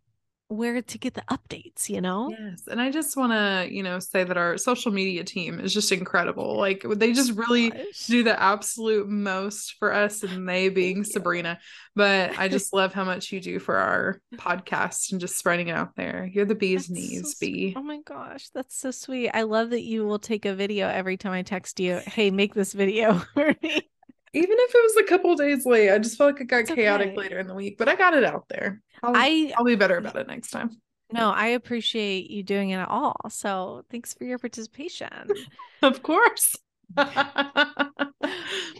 where 0.52 0.82
to 0.82 0.98
get 0.98 1.14
the 1.14 1.24
updates, 1.30 1.90
you 1.90 2.02
know? 2.02 2.30
Yes. 2.30 2.64
And 2.70 2.82
I 2.82 2.92
just 2.92 3.16
want 3.16 3.32
to, 3.32 3.74
you 3.74 3.84
know, 3.84 4.00
say 4.00 4.24
that 4.24 4.38
our 4.38 4.58
social 4.58 4.92
media 4.92 5.24
team 5.24 5.60
is 5.60 5.74
just 5.74 5.92
incredible. 5.92 6.58
Like 6.58 6.84
they 6.96 7.14
just 7.14 7.32
really 7.38 7.70
Gosh. 7.70 8.06
do 8.08 8.24
the 8.24 8.40
absolute 8.40 9.08
most 9.08 9.76
for 9.80 9.94
us 9.94 10.24
and 10.24 10.48
they 10.48 10.70
being 10.70 11.04
Sabrina. 11.04 11.60
But 11.96 12.38
I 12.38 12.50
just 12.50 12.74
love 12.74 12.94
how 12.94 13.06
much 13.06 13.32
you 13.32 13.40
do 13.40 13.60
for 13.60 13.78
our 13.78 14.22
podcast 14.36 15.12
and 15.12 15.22
just 15.22 15.38
spreading 15.38 15.70
it 15.70 15.76
out 15.76 15.96
there. 15.96 16.30
You're 16.32 16.46
the 16.46 16.56
bee's 16.56 16.88
that's 16.88 17.00
knees, 17.00 17.38
so 17.38 17.46
bee. 17.46 17.74
Oh 17.76 17.84
my 17.84 18.00
gosh, 18.06 18.50
that's 18.50 18.78
so 18.78 18.92
sweet. 18.92 19.30
I 19.30 19.44
love 19.44 19.70
that 19.70 19.84
you 19.84 20.06
will 20.06 20.20
take 20.20 20.46
a 20.46 20.54
video 20.54 20.88
every 20.88 21.18
time 21.18 21.34
I 21.34 21.44
text 21.44 21.80
you, 21.80 22.00
"Hey, 22.06 22.32
make 22.32 22.54
this 22.54 22.74
video 22.74 23.14
for 23.34 23.56
me." 23.62 23.91
Even 24.34 24.58
if 24.60 24.76
it 24.76 24.82
was 24.84 24.98
a 24.98 25.10
couple 25.10 25.36
days 25.36 25.66
late, 25.66 25.92
I 25.92 25.98
just 26.00 26.18
felt 26.18 26.34
like 26.34 26.42
it 26.42 26.46
got 26.46 26.62
it's 26.62 26.72
chaotic 26.72 27.10
okay. 27.10 27.18
later 27.18 27.40
in 27.40 27.48
the 27.48 27.54
week, 27.54 27.78
but 27.78 27.90
I 27.90 27.96
got 27.96 28.14
it 28.14 28.24
out 28.24 28.46
there. 28.50 28.82
I'll, 29.04 29.14
I, 29.16 29.54
I'll 29.58 29.66
be 29.66 29.76
better 29.76 29.98
about 29.98 30.16
it 30.16 30.28
next 30.28 30.52
time. 30.52 30.82
No, 31.12 31.32
I 31.32 31.48
appreciate 31.48 32.30
you 32.30 32.42
doing 32.42 32.70
it 32.70 32.78
at 32.78 32.88
all. 32.88 33.18
So 33.30 33.84
thanks 33.92 34.14
for 34.14 34.24
your 34.24 34.40
participation. 34.40 35.28
of 35.82 36.02
course. 36.04 36.56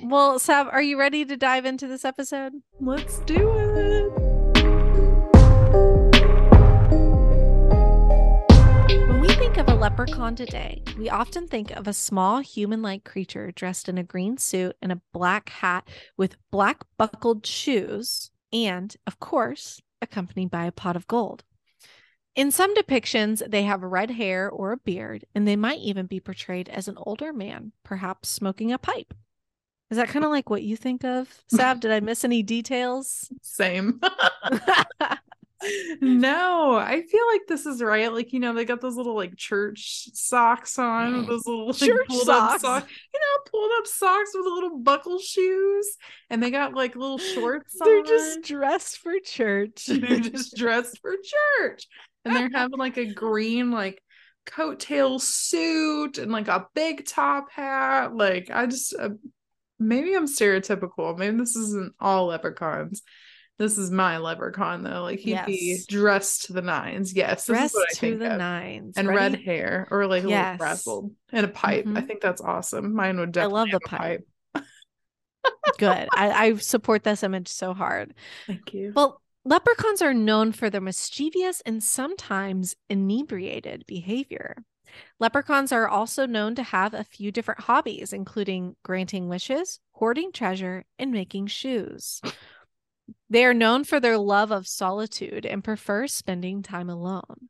well, 0.04 0.40
Sab, 0.40 0.68
are 0.72 0.82
you 0.82 0.98
ready 0.98 1.26
to 1.26 1.36
dive 1.38 1.66
into 1.66 1.88
this 1.88 2.06
episode? 2.06 2.54
Let's 2.80 3.20
do 3.20 3.52
it. 3.58 4.31
Leprechaun 9.82 10.36
today, 10.36 10.84
we 10.96 11.10
often 11.10 11.48
think 11.48 11.72
of 11.72 11.88
a 11.88 11.94
small 11.94 12.38
human 12.38 12.84
like 12.84 13.04
creature 13.04 13.52
dressed 13.52 13.90
in 13.90 13.98
a 13.98 14.04
green 14.04 14.38
suit 14.38 14.76
and 14.80 14.92
a 14.92 15.02
black 15.12 15.50
hat 15.50 15.88
with 16.16 16.38
black 16.52 16.84
buckled 17.00 17.48
shoes, 17.48 18.30
and, 18.54 18.96
of 19.08 19.20
course, 19.20 19.82
accompanied 20.00 20.52
by 20.52 20.66
a 20.66 20.72
pot 20.72 20.96
of 20.96 21.08
gold. 21.08 21.44
In 22.36 22.52
some 22.52 22.76
depictions, 22.76 23.42
they 23.50 23.64
have 23.64 23.82
red 23.82 24.12
hair 24.12 24.52
or 24.52 24.72
a 24.72 24.78
beard, 24.78 25.26
and 25.34 25.48
they 25.48 25.56
might 25.56 25.80
even 25.80 26.06
be 26.06 26.20
portrayed 26.20 26.70
as 26.70 26.88
an 26.88 26.98
older 26.98 27.34
man, 27.34 27.72
perhaps 27.84 28.30
smoking 28.30 28.72
a 28.72 28.78
pipe. 28.78 29.16
Is 29.90 29.98
that 29.98 30.10
kind 30.10 30.24
of 30.24 30.30
like 30.30 30.48
what 30.48 30.62
you 30.62 30.78
think 30.78 31.04
of, 31.04 31.42
Sav? 31.48 31.80
Did 31.80 31.90
I 31.90 32.02
miss 32.02 32.24
any 32.24 32.44
details? 32.44 33.30
Same. 33.42 34.00
no, 36.02 36.76
I 36.76 37.02
feel 37.04 37.28
like 37.32 37.42
this 37.48 37.66
is 37.66 37.82
right. 37.82 38.12
Like, 38.12 38.34
you 38.34 38.40
know, 38.40 38.54
they 38.54 38.66
got 38.66 38.82
those 38.82 38.96
little 38.96 39.16
like 39.16 39.36
church 39.36 40.10
socks 40.14 40.80
on, 40.80 41.26
those 41.26 41.46
little 41.46 41.68
like, 41.68 41.78
church 41.78 42.08
pulled 42.08 42.26
socks. 42.26 42.56
up 42.56 42.62
socks, 42.62 42.92
you 43.14 43.20
know, 43.20 43.52
pulled 43.52 43.72
up 43.78 43.88
socks 43.88 44.32
with 44.34 44.46
little 44.46 44.80
buckle 44.80 45.20
shoes, 45.20 45.98
and 46.30 46.42
they 46.42 46.52
got 46.52 46.74
like 46.74 46.96
little 46.96 47.18
shorts. 47.18 47.76
On. 47.82 47.88
They're 47.88 48.00
on. 48.00 48.06
just 48.06 48.42
dressed 48.44 48.98
for 49.00 49.14
church. 49.24 49.86
they're 49.88 50.20
just 50.20 50.56
dressed 50.56 51.00
for 51.02 51.16
church, 51.60 51.88
and 52.26 52.36
they're 52.36 52.50
having 52.54 52.80
like 52.80 52.98
a 52.98 53.14
green 53.14 53.72
like 53.72 54.02
coattail 54.48 55.22
suit 55.22 56.18
and 56.18 56.32
like 56.32 56.48
a 56.48 56.68
big 56.74 57.06
top 57.06 57.52
hat. 57.52 58.16
Like, 58.16 58.50
I 58.52 58.66
just 58.66 58.96
uh, 58.98 59.10
maybe 59.80 60.14
I'm 60.16 60.28
stereotypical. 60.28 61.18
Maybe 61.18 61.38
this 61.38 61.56
isn't 61.56 61.94
all 62.00 62.28
leprechauns 62.28 63.04
this 63.62 63.78
is 63.78 63.92
my 63.92 64.18
leprechaun 64.18 64.82
though. 64.82 65.04
Like 65.04 65.20
he'd 65.20 65.32
yes. 65.32 65.46
be 65.46 65.80
dressed 65.88 66.46
to 66.46 66.54
the 66.54 66.64
nines. 66.64 67.14
Yes, 67.14 67.46
dressed 67.46 67.78
to 67.96 68.18
the 68.18 68.32
of. 68.32 68.38
nines, 68.40 68.98
and 68.98 69.08
Ready? 69.08 69.36
red 69.36 69.46
hair 69.46 69.88
or 69.92 70.08
like 70.08 70.24
a 70.24 70.30
yes. 70.30 70.54
little 70.54 70.58
frazzled 70.58 71.12
and 71.32 71.46
a 71.46 71.50
pipe. 71.50 71.86
Mm-hmm. 71.86 71.98
I 71.98 72.02
think 72.02 72.22
that's 72.22 72.42
awesome. 72.42 72.96
Mine 72.96 73.20
would 73.20 73.32
definitely. 73.32 73.60
I 73.60 73.62
love 73.62 73.72
the 73.72 73.80
pipe. 73.82 74.28
pipe. 74.54 74.66
Good. 75.78 76.08
I, 76.16 76.32
I 76.32 76.56
support 76.56 77.04
this 77.04 77.22
image 77.22 77.48
so 77.48 77.74
hard. 77.74 78.16
Thank 78.48 78.74
you. 78.74 78.94
Well, 78.96 79.22
leprechauns 79.46 80.02
are 80.02 80.14
known 80.14 80.52
for 80.54 80.72
their 80.72 80.82
mischievous 80.82 81.62
and 81.62 81.84
sometimes 81.84 82.76
inebriated 82.90 83.86
behavior. 83.86 84.56
Leprechauns 85.20 85.72
are 85.72 85.88
also 85.88 86.26
known 86.26 86.56
to 86.56 86.64
have 86.64 86.94
a 86.94 87.04
few 87.04 87.32
different 87.32 87.62
hobbies, 87.62 88.12
including 88.12 88.76
granting 88.84 89.30
wishes, 89.30 89.80
hoarding 89.92 90.32
treasure, 90.32 90.84
and 90.98 91.12
making 91.12 91.48
shoes. 91.48 92.22
They 93.30 93.46
are 93.46 93.54
known 93.54 93.84
for 93.84 94.00
their 94.00 94.18
love 94.18 94.52
of 94.52 94.68
solitude 94.68 95.46
and 95.46 95.64
prefer 95.64 96.08
spending 96.08 96.64
time 96.64 96.90
alone. 96.90 97.50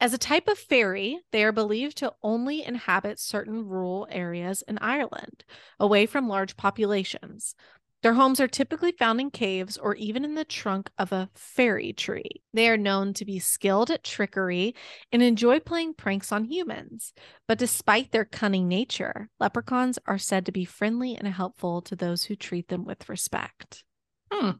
As 0.00 0.14
a 0.14 0.18
type 0.18 0.48
of 0.48 0.58
fairy, 0.58 1.20
they 1.30 1.44
are 1.44 1.52
believed 1.52 1.98
to 1.98 2.14
only 2.22 2.64
inhabit 2.64 3.18
certain 3.18 3.66
rural 3.66 4.08
areas 4.10 4.62
in 4.66 4.78
Ireland, 4.78 5.44
away 5.78 6.06
from 6.06 6.26
large 6.26 6.56
populations. 6.56 7.54
Their 8.02 8.14
homes 8.14 8.40
are 8.40 8.48
typically 8.48 8.92
found 8.92 9.20
in 9.20 9.30
caves 9.30 9.76
or 9.76 9.94
even 9.96 10.24
in 10.24 10.34
the 10.34 10.44
trunk 10.46 10.90
of 10.96 11.12
a 11.12 11.28
fairy 11.34 11.92
tree. 11.92 12.42
They 12.54 12.70
are 12.70 12.78
known 12.78 13.12
to 13.14 13.26
be 13.26 13.38
skilled 13.38 13.90
at 13.90 14.02
trickery 14.02 14.74
and 15.12 15.22
enjoy 15.22 15.60
playing 15.60 15.94
pranks 15.94 16.32
on 16.32 16.44
humans. 16.44 17.12
But 17.46 17.58
despite 17.58 18.10
their 18.10 18.24
cunning 18.24 18.68
nature, 18.68 19.28
leprechauns 19.38 19.98
are 20.06 20.16
said 20.16 20.46
to 20.46 20.52
be 20.52 20.64
friendly 20.64 21.14
and 21.14 21.28
helpful 21.28 21.82
to 21.82 21.96
those 21.96 22.24
who 22.24 22.36
treat 22.36 22.68
them 22.68 22.86
with 22.86 23.06
respect. 23.10 23.84
Hmm. 24.32 24.52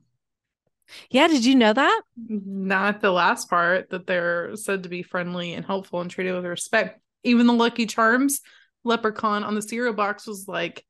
Yeah, 1.11 1.29
did 1.29 1.45
you 1.45 1.55
know 1.55 1.73
that? 1.73 2.03
Not 2.17 3.01
the 3.01 3.11
last 3.11 3.49
part 3.51 3.91
that 3.91 4.07
they're 4.07 4.57
said 4.57 4.83
to 4.85 4.89
be 4.89 5.03
friendly 5.03 5.53
and 5.55 5.65
helpful 5.65 6.01
and 6.01 6.11
treated 6.11 6.35
with 6.35 6.45
respect. 6.45 7.01
Even 7.25 7.47
the 7.47 7.53
Lucky 7.53 7.87
Charms 7.87 8.41
leprechaun 8.85 9.45
on 9.45 9.55
the 9.55 9.63
cereal 9.63 9.93
box 9.95 10.27
was 10.27 10.47
like, 10.49 10.85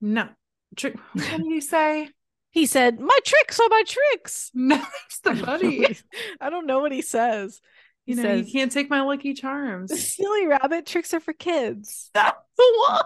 no. 0.00 0.28
Trick. 0.76 0.96
What 1.12 1.24
did 1.30 1.46
you 1.46 1.60
say? 1.62 2.10
He 2.50 2.66
said, 2.66 3.00
My 3.00 3.18
tricks 3.24 3.58
are 3.58 3.68
my 3.68 3.82
tricks. 3.86 4.50
No, 4.54 4.76
that's 4.76 5.20
the 5.20 5.34
buddy. 5.34 5.98
I 6.40 6.50
don't 6.50 6.66
know 6.66 6.78
what 6.80 6.92
he 6.92 7.02
says. 7.02 7.60
He 8.06 8.12
You 8.12 8.16
know, 8.16 8.22
says, 8.22 8.46
you 8.46 8.52
can't 8.52 8.70
take 8.70 8.90
my 8.90 9.00
Lucky 9.02 9.34
Charms. 9.34 9.98
Silly 10.16 10.46
rabbit 10.46 10.86
tricks 10.86 11.14
are 11.14 11.20
for 11.20 11.32
kids. 11.32 12.10
That's 12.14 12.38
the 12.56 13.04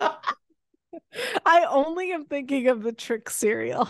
one. 0.00 0.10
I 1.46 1.64
only 1.68 2.12
am 2.12 2.24
thinking 2.24 2.68
of 2.68 2.82
the 2.82 2.92
trick 2.92 3.30
cereal. 3.30 3.88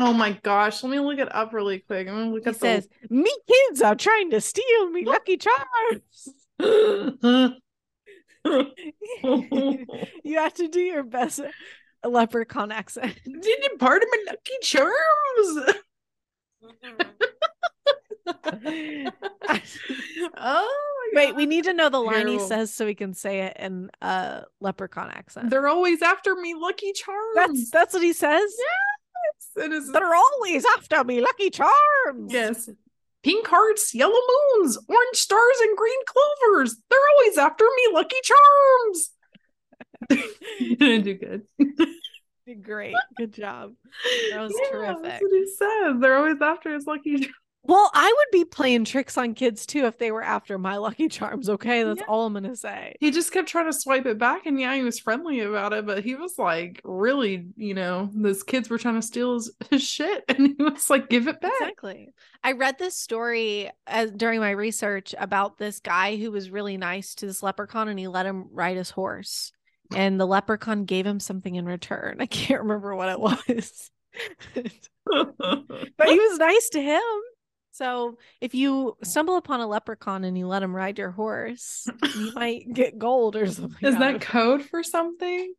Oh 0.00 0.12
my 0.12 0.32
gosh, 0.42 0.82
let 0.82 0.90
me 0.90 1.00
look 1.00 1.18
it 1.18 1.34
up 1.34 1.52
really 1.52 1.80
quick. 1.80 2.06
I'm 2.08 2.14
gonna 2.14 2.30
look 2.30 2.44
He 2.44 2.50
at 2.50 2.56
says, 2.56 2.88
Me 3.10 3.32
kids 3.48 3.82
are 3.82 3.96
trying 3.96 4.30
to 4.30 4.40
steal 4.40 4.90
me 4.90 5.04
lucky 5.04 5.36
charms. 5.36 6.28
you 10.24 10.36
have 10.36 10.54
to 10.54 10.68
do 10.68 10.80
your 10.80 11.02
best 11.02 11.40
leprechaun 12.04 12.70
accent. 12.72 13.18
Did 13.24 13.44
you 13.44 13.76
part 13.78 14.02
of 14.02 14.08
my 14.10 14.24
Lucky 14.28 14.52
Charms? 14.62 15.74
oh 20.36 20.84
Wait, 21.14 21.34
we 21.34 21.46
need 21.46 21.64
to 21.64 21.72
know 21.72 21.88
the 21.88 21.98
line 21.98 22.28
he 22.28 22.38
says 22.38 22.72
so 22.72 22.84
we 22.84 22.94
can 22.94 23.14
say 23.14 23.40
it 23.40 23.56
in 23.58 23.90
a 24.02 24.44
leprechaun 24.60 25.10
accent. 25.10 25.50
They're 25.50 25.68
always 25.68 26.02
after 26.02 26.34
me, 26.34 26.54
Lucky 26.54 26.92
Charms. 26.92 27.34
That's 27.34 27.70
that's 27.70 27.94
what 27.94 28.02
he 28.02 28.12
says. 28.12 28.54
It 29.56 29.72
is. 29.72 29.90
They're 29.92 30.14
always 30.14 30.64
after 30.76 31.02
me, 31.04 31.20
Lucky 31.20 31.50
Charms. 31.50 32.32
Yes. 32.32 32.68
Pink 33.22 33.46
hearts, 33.46 33.94
yellow 33.94 34.20
moons, 34.56 34.78
orange 34.88 35.16
stars, 35.16 35.56
and 35.62 35.76
green 35.76 35.98
clovers. 36.06 36.76
They're 36.88 36.98
always 37.16 37.38
after 37.38 37.64
me, 37.64 37.88
Lucky 37.92 38.16
Charms. 38.22 39.10
you 40.60 40.76
didn't 40.76 41.02
do 41.04 41.14
good. 41.14 42.62
Great. 42.62 42.94
Good 43.16 43.34
job. 43.34 43.74
That 44.32 44.40
was 44.40 44.54
Yeah, 44.62 44.70
terrific. 44.70 45.02
That's 45.02 45.22
what 45.22 45.32
he 45.32 45.46
said. 45.56 46.00
They're 46.00 46.16
always 46.16 46.40
after 46.40 46.72
his 46.72 46.86
Lucky 46.86 47.18
Charms. 47.18 47.34
Well, 47.64 47.90
I 47.92 48.06
would 48.16 48.38
be 48.38 48.44
playing 48.46 48.84
tricks 48.86 49.18
on 49.18 49.34
kids 49.34 49.66
too 49.66 49.84
if 49.84 49.98
they 49.98 50.10
were 50.10 50.22
after 50.22 50.56
my 50.56 50.76
Lucky 50.76 51.08
Charms. 51.08 51.50
Okay, 51.50 51.82
that's 51.82 52.00
Yeah. 52.00 52.06
all 52.06 52.24
I'm 52.24 52.32
gonna 52.32 52.56
say. 52.56 52.94
He 53.00 53.10
just 53.10 53.30
kept 53.32 53.48
trying 53.48 53.66
to 53.66 53.72
swipe 53.78 54.06
it 54.06 54.16
back, 54.16 54.46
and 54.46 54.58
yeah, 54.58 54.74
he 54.74 54.82
was 54.82 54.98
friendly 54.98 55.40
about 55.40 55.72
it, 55.74 55.84
but 55.84 56.02
he 56.02 56.14
was 56.14 56.38
like, 56.38 56.80
really, 56.84 57.48
you 57.56 57.74
know, 57.74 58.10
those 58.14 58.42
kids 58.42 58.70
were 58.70 58.78
trying 58.78 58.94
to 58.94 59.02
steal 59.02 59.34
his, 59.34 59.50
his 59.70 59.82
shit, 59.82 60.24
and 60.28 60.54
he 60.56 60.62
was 60.62 60.88
like, 60.88 61.10
give 61.10 61.28
it 61.28 61.40
back. 61.40 61.52
Exactly. 61.60 62.14
I 62.42 62.52
read 62.52 62.78
this 62.78 62.96
story 62.96 63.70
as, 63.86 64.12
during 64.12 64.40
my 64.40 64.52
research 64.52 65.14
about 65.18 65.58
this 65.58 65.80
guy 65.80 66.16
who 66.16 66.30
was 66.30 66.50
really 66.50 66.76
nice 66.78 67.14
to 67.16 67.26
this 67.26 67.42
leprechaun 67.42 67.88
and 67.88 67.98
he 67.98 68.08
let 68.08 68.24
him 68.26 68.46
ride 68.52 68.76
his 68.76 68.90
horse. 68.90 69.52
And 69.94 70.20
the 70.20 70.26
leprechaun 70.26 70.84
gave 70.84 71.06
him 71.06 71.18
something 71.18 71.54
in 71.56 71.66
return. 71.66 72.16
I 72.20 72.26
can't 72.26 72.62
remember 72.62 72.94
what 72.94 73.08
it 73.08 73.20
was. 73.20 73.90
but 74.54 76.08
he 76.08 76.18
was 76.18 76.38
nice 76.38 76.68
to 76.70 76.80
him. 76.80 77.02
So 77.78 78.18
if 78.40 78.56
you 78.56 78.96
stumble 79.04 79.36
upon 79.36 79.60
a 79.60 79.66
leprechaun 79.68 80.24
and 80.24 80.36
you 80.36 80.48
let 80.48 80.64
him 80.64 80.74
ride 80.74 80.98
your 80.98 81.12
horse, 81.12 81.86
you 82.16 82.32
might 82.34 82.72
get 82.72 82.98
gold 82.98 83.36
or 83.36 83.46
something. 83.46 83.88
Is 83.88 83.96
that 83.96 84.20
code 84.20 84.64
for 84.64 84.82
something? 84.82 85.54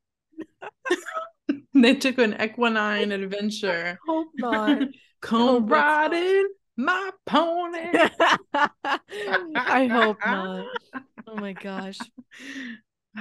they 1.74 1.96
took 1.96 2.18
an 2.18 2.36
equine 2.42 3.14
adventure. 3.14 3.98
Hope 4.08 4.32
not. 4.36 4.82
Come 5.22 5.68
riding 5.68 6.50
my 6.76 7.12
pony. 7.26 8.10
I 8.54 9.88
hope 9.88 10.18
not. 10.26 10.66
Oh 11.28 11.36
my 11.36 11.54
gosh. 11.54 12.00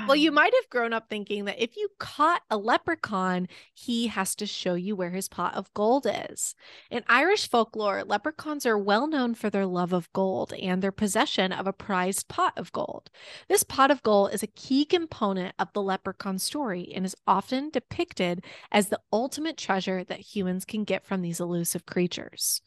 Well, 0.07 0.17
you 0.17 0.33
might 0.33 0.55
have 0.55 0.71
grown 0.71 0.95
up 0.95 1.09
thinking 1.09 1.45
that 1.45 1.63
if 1.63 1.77
you 1.77 1.89
caught 1.99 2.43
a 2.51 2.57
leprechaun, 2.57 3.47
he 3.75 4.07
has 4.07 4.35
to 4.37 4.47
show 4.47 4.75
you 4.75 4.97
where 4.97 5.11
his 5.11 5.29
pot 5.29 5.55
of 5.55 5.73
gold 5.75 6.07
is. 6.09 6.55
In 6.91 7.05
Irish 7.09 7.49
folklore, 7.49 8.05
leprechauns 8.05 8.65
are 8.65 8.79
well 8.79 9.07
known 9.07 9.35
for 9.35 9.51
their 9.51 9.67
love 9.67 9.93
of 9.93 10.11
gold 10.15 10.55
and 10.55 10.83
their 10.83 10.93
possession 10.93 11.53
of 11.53 11.67
a 11.67 11.75
prized 11.75 12.27
pot 12.29 12.55
of 12.57 12.73
gold. 12.73 13.11
This 13.49 13.65
pot 13.65 13.91
of 13.91 14.03
gold 14.03 14.33
is 14.33 14.43
a 14.43 14.47
key 14.47 14.87
component 14.87 15.55
of 15.59 15.73
the 15.75 15.83
leprechaun 15.83 16.39
story 16.39 16.91
and 16.95 17.05
is 17.05 17.17
often 17.27 17.69
depicted 17.69 18.43
as 18.73 18.89
the 18.89 19.01
ultimate 19.13 19.59
treasure 19.59 20.05
that 20.05 20.35
humans 20.35 20.65
can 20.65 20.85
get 20.85 21.05
from 21.05 21.21
these 21.21 21.39
elusive 21.41 21.85
creatures. 21.85 22.63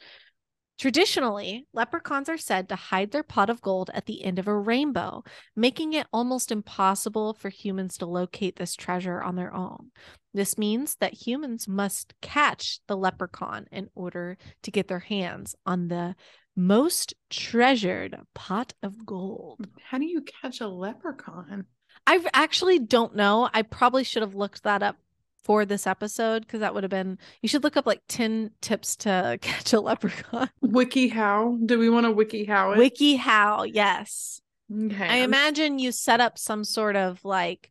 Traditionally, 0.82 1.68
leprechauns 1.74 2.28
are 2.28 2.40
said 2.40 2.68
to 2.70 2.76
hide 2.76 3.12
their 3.12 3.22
pot 3.22 3.52
of 3.52 3.62
gold 3.62 3.92
at 3.94 4.08
the 4.08 4.24
end 4.24 4.40
of 4.40 4.48
a 4.48 4.58
rainbow, 4.58 5.24
making 5.56 5.94
it 5.94 6.08
almost 6.12 6.52
impossible 6.52 7.36
for 7.36 7.50
humans 7.50 8.00
to 8.00 8.08
locate 8.08 8.56
this 8.56 8.76
treasure 8.76 9.22
on 9.22 9.36
their 9.36 9.54
own. 9.54 9.92
This 10.34 10.58
means 10.58 10.96
that 10.96 11.28
humans 11.28 11.68
must 11.68 12.16
catch 12.20 12.80
the 12.88 12.98
leprechaun 12.98 13.68
in 13.72 13.92
order 13.94 14.40
to 14.64 14.72
get 14.72 14.88
their 14.88 14.98
hands 14.98 15.56
on 15.68 15.88
the 15.88 16.16
most 16.56 17.14
treasured 17.30 18.18
pot 18.34 18.74
of 18.82 19.06
gold. 19.06 19.60
Mm, 19.62 19.70
how 19.88 20.00
do 20.00 20.06
you 20.06 20.24
catch 20.42 20.62
a 20.62 20.68
leprechaun? 20.68 21.66
I 22.08 22.26
actually 22.34 22.80
don't 22.80 23.16
know. 23.16 23.48
I 23.54 23.62
probably 23.62 24.04
should 24.04 24.24
have 24.24 24.34
looked 24.34 24.64
that 24.64 24.82
up 24.82 24.98
for 25.44 25.66
this 25.66 25.88
episode 25.88 26.44
because 26.44 26.60
that 26.60 26.74
would 26.74 26.84
have 26.84 26.90
been 26.92 27.18
you 27.42 27.50
should 27.50 27.64
look 27.64 27.76
up 27.78 27.86
like 27.86 28.02
10 28.08 28.52
tips 28.62 28.96
to 28.98 29.38
catch 29.42 29.74
a 29.74 29.80
leprechaun. 29.80 30.50
Wiki 30.62 31.08
how? 31.08 31.58
Do 31.66 31.80
we 31.80 31.90
want 31.90 32.06
to 32.06 32.12
wiki 32.12 32.46
how 32.46 32.72
it? 32.74 32.78
Wiki 32.78 33.16
how, 33.16 33.64
yes. 33.64 34.42
okay. 34.72 35.08
I 35.08 35.16
imagine 35.18 35.80
you 35.80 35.92
set 35.92 36.20
up 36.22 36.38
some 36.38 36.64
sort 36.64 36.96
of 36.96 37.24
like 37.26 37.70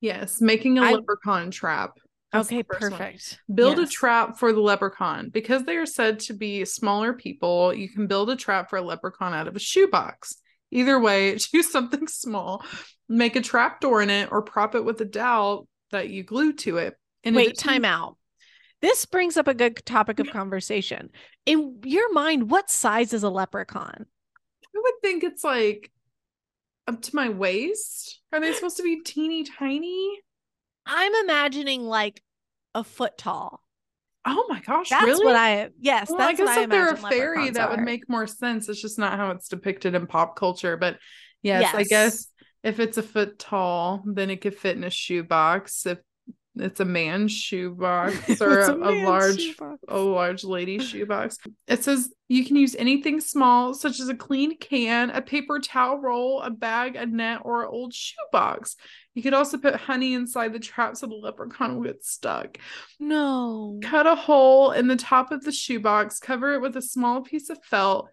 Yes, 0.00 0.40
making 0.40 0.78
a 0.78 0.82
I- 0.82 0.92
leprechaun 0.92 1.50
trap. 1.52 1.92
That's 2.32 2.48
okay, 2.48 2.62
first 2.62 2.80
one. 2.80 2.92
perfect. 2.92 3.38
Build 3.54 3.78
a 3.78 3.86
trap 3.86 4.38
for 4.38 4.54
the 4.54 4.60
leprechaun. 4.60 5.28
Because 5.28 5.64
they 5.64 5.76
are 5.76 5.84
said 5.84 6.18
to 6.20 6.32
be 6.32 6.64
smaller 6.64 7.12
people, 7.12 7.74
you 7.74 7.90
can 7.90 8.06
build 8.06 8.30
a 8.30 8.36
trap 8.36 8.70
for 8.70 8.78
a 8.78 8.82
leprechaun 8.82 9.34
out 9.34 9.48
of 9.48 9.54
a 9.54 9.58
shoebox. 9.58 10.36
Either 10.70 10.98
way, 10.98 11.36
choose 11.38 11.70
something 11.70 12.06
small, 12.08 12.64
make 13.06 13.36
a 13.36 13.42
trap 13.42 13.80
door 13.82 14.00
in 14.00 14.08
it, 14.08 14.30
or 14.32 14.40
prop 14.40 14.74
it 14.74 14.82
with 14.82 14.98
a 15.02 15.04
dowel 15.04 15.68
that 15.90 16.08
you 16.08 16.22
glue 16.24 16.54
to 16.54 16.78
it. 16.78 16.94
In 17.24 17.34
Wait, 17.34 17.48
addition- 17.48 17.68
time 17.68 17.82
mm. 17.82 17.86
out. 17.86 18.16
This 18.80 19.06
brings 19.06 19.36
up 19.36 19.46
a 19.46 19.54
good 19.54 19.84
topic 19.86 20.18
of 20.18 20.30
conversation. 20.30 21.10
In 21.46 21.78
your 21.84 22.12
mind, 22.12 22.50
what 22.50 22.68
size 22.68 23.12
is 23.12 23.22
a 23.22 23.30
leprechaun? 23.30 24.06
I 24.74 24.78
would 24.82 24.94
think 25.02 25.22
it's 25.22 25.44
like 25.44 25.92
up 26.88 27.00
to 27.02 27.14
my 27.14 27.28
waist. 27.28 28.20
Are 28.32 28.40
they 28.40 28.52
supposed 28.52 28.78
to 28.78 28.82
be 28.82 29.02
teeny 29.02 29.44
tiny? 29.44 30.20
I'm 30.84 31.14
imagining 31.14 31.84
like 31.84 32.22
a 32.74 32.82
foot 32.82 33.16
tall. 33.16 33.62
Oh 34.24 34.46
my 34.48 34.60
gosh, 34.60 34.88
That's 34.88 35.04
really? 35.04 35.24
what 35.24 35.36
I 35.36 35.70
yes, 35.80 36.08
well, 36.08 36.18
that's 36.18 36.40
I 36.40 36.44
guess 36.44 36.46
what 36.46 36.58
I 36.58 36.62
if 36.62 36.70
they're 36.70 36.92
a 36.92 36.96
fairy, 36.96 37.50
that 37.50 37.70
would 37.70 37.80
make 37.80 38.08
more 38.08 38.26
sense. 38.26 38.68
It's 38.68 38.80
just 38.80 38.98
not 38.98 39.16
how 39.16 39.30
it's 39.32 39.48
depicted 39.48 39.94
in 39.94 40.06
pop 40.06 40.36
culture. 40.36 40.76
But 40.76 40.98
yes, 41.42 41.74
I 41.74 41.82
guess 41.82 42.28
if 42.62 42.78
it's 42.78 42.98
a 42.98 43.02
foot 43.02 43.38
tall, 43.38 44.02
then 44.06 44.30
it 44.30 44.40
could 44.40 44.56
fit 44.56 44.76
in 44.76 44.84
a 44.84 44.90
shoebox. 44.90 45.86
If 45.86 45.98
it's 46.56 46.80
a 46.80 46.84
man's 46.84 47.32
shoebox 47.32 48.40
or 48.40 48.60
a, 48.60 48.74
a 48.74 48.92
large 49.04 49.40
shoebox. 49.40 49.82
a 49.88 49.98
large 49.98 50.44
lady 50.44 50.78
shoebox. 50.78 51.38
It 51.66 51.82
says 51.82 52.12
you 52.28 52.44
can 52.44 52.56
use 52.56 52.74
anything 52.74 53.20
small, 53.20 53.74
such 53.74 54.00
as 54.00 54.08
a 54.08 54.14
clean 54.14 54.58
can, 54.58 55.10
a 55.10 55.22
paper 55.22 55.58
towel 55.58 55.98
roll, 55.98 56.42
a 56.42 56.50
bag, 56.50 56.96
a 56.96 57.06
net, 57.06 57.40
or 57.44 57.62
an 57.62 57.70
old 57.72 57.94
shoebox. 57.94 58.76
You 59.14 59.22
could 59.22 59.34
also 59.34 59.58
put 59.58 59.76
honey 59.76 60.14
inside 60.14 60.52
the 60.52 60.58
trap 60.58 60.96
so 60.96 61.06
the 61.06 61.14
leprechaun 61.14 61.76
will 61.76 61.84
get 61.84 62.04
stuck. 62.04 62.58
No. 62.98 63.78
Cut 63.82 64.06
a 64.06 64.14
hole 64.14 64.72
in 64.72 64.88
the 64.88 64.96
top 64.96 65.32
of 65.32 65.44
the 65.44 65.52
shoebox, 65.52 66.18
cover 66.18 66.54
it 66.54 66.60
with 66.60 66.76
a 66.76 66.82
small 66.82 67.22
piece 67.22 67.50
of 67.50 67.58
felt. 67.64 68.08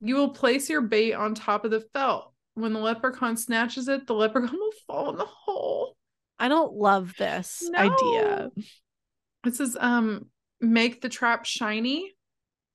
You 0.00 0.16
will 0.16 0.30
place 0.30 0.68
your 0.68 0.80
bait 0.80 1.12
on 1.12 1.34
top 1.34 1.64
of 1.64 1.70
the 1.70 1.84
felt. 1.92 2.32
When 2.54 2.72
the 2.72 2.80
leprechaun 2.80 3.36
snatches 3.36 3.88
it, 3.88 4.06
the 4.06 4.14
leprechaun 4.14 4.52
will 4.58 4.72
fall 4.86 5.10
in 5.10 5.16
the 5.16 5.24
hole. 5.24 5.96
I 6.42 6.48
don't 6.48 6.74
love 6.74 7.14
this 7.18 7.62
idea. 7.76 8.50
This 9.44 9.60
is 9.60 9.76
um 9.80 10.26
make 10.60 11.00
the 11.00 11.08
trap 11.08 11.44
shiny. 11.44 12.12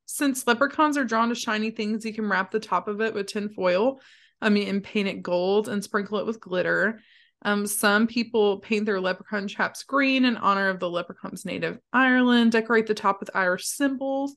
since 0.05 0.47
leprechauns 0.47 0.97
are 0.97 1.03
drawn 1.03 1.29
to 1.29 1.35
shiny 1.35 1.69
things, 1.71 2.05
you 2.05 2.13
can 2.13 2.29
wrap 2.29 2.49
the 2.51 2.59
top 2.61 2.87
of 2.87 3.01
it 3.01 3.13
with 3.13 3.27
tin 3.27 3.49
foil. 3.49 3.99
I 4.41 4.49
mean, 4.49 4.69
and 4.69 4.83
paint 4.83 5.07
it 5.09 5.21
gold 5.21 5.67
and 5.67 5.83
sprinkle 5.83 6.19
it 6.19 6.25
with 6.25 6.39
glitter. 6.39 7.01
Um, 7.41 7.67
some 7.67 8.07
people 8.07 8.59
paint 8.59 8.85
their 8.85 9.01
leprechaun 9.01 9.47
traps 9.47 9.83
green 9.83 10.25
in 10.25 10.37
honor 10.37 10.69
of 10.69 10.79
the 10.79 10.89
leprechaun's 10.89 11.43
native 11.45 11.77
Ireland, 11.91 12.53
decorate 12.53 12.87
the 12.87 12.93
top 12.93 13.19
with 13.19 13.29
Irish 13.35 13.65
symbols. 13.65 14.35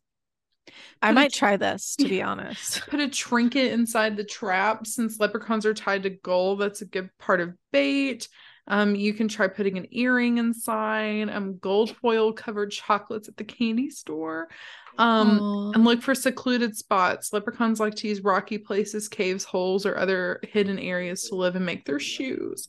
I 1.03 1.09
Put 1.09 1.15
might 1.15 1.33
tr- 1.33 1.39
try 1.39 1.57
this 1.57 1.97
to 1.97 2.09
be 2.09 2.21
honest. 2.31 2.87
Put 2.89 3.01
a 3.01 3.09
trinket 3.09 3.73
inside 3.73 4.17
the 4.17 4.25
trap 4.25 4.87
since 4.87 5.21
leprechauns 5.21 5.67
are 5.67 5.75
tied 5.75 6.03
to 6.03 6.11
gold. 6.11 6.61
That's 6.61 6.83
a 6.83 6.87
good 6.87 7.11
part 7.19 7.41
of 7.41 7.55
bait. 7.73 8.29
Um, 8.71 8.95
you 8.95 9.13
can 9.13 9.27
try 9.27 9.49
putting 9.49 9.77
an 9.79 9.89
earring 9.91 10.39
inside, 10.39 11.29
um, 11.29 11.59
gold 11.59 11.97
foil 11.97 12.33
covered 12.33 12.71
chocolates 12.71 13.29
at 13.29 13.37
the 13.37 13.43
candy 13.43 13.91
store. 13.91 14.49
Um, 14.97 15.41
Aw. 15.41 15.73
and 15.73 15.85
look 15.85 16.03
for 16.03 16.15
secluded 16.15 16.77
spots. 16.77 17.33
Leprechauns 17.33 17.81
like 17.81 17.97
to 17.97 18.09
use 18.09 18.21
rocky 18.21 18.59
places, 18.59 19.09
caves, 19.09 19.43
holes, 19.43 19.85
or 19.85 19.99
other 19.99 20.41
hidden 20.45 20.79
areas 20.79 21.29
to 21.29 21.35
live 21.35 21.57
and 21.57 21.67
make 21.67 21.85
their 21.85 21.99
shoes. 21.99 22.69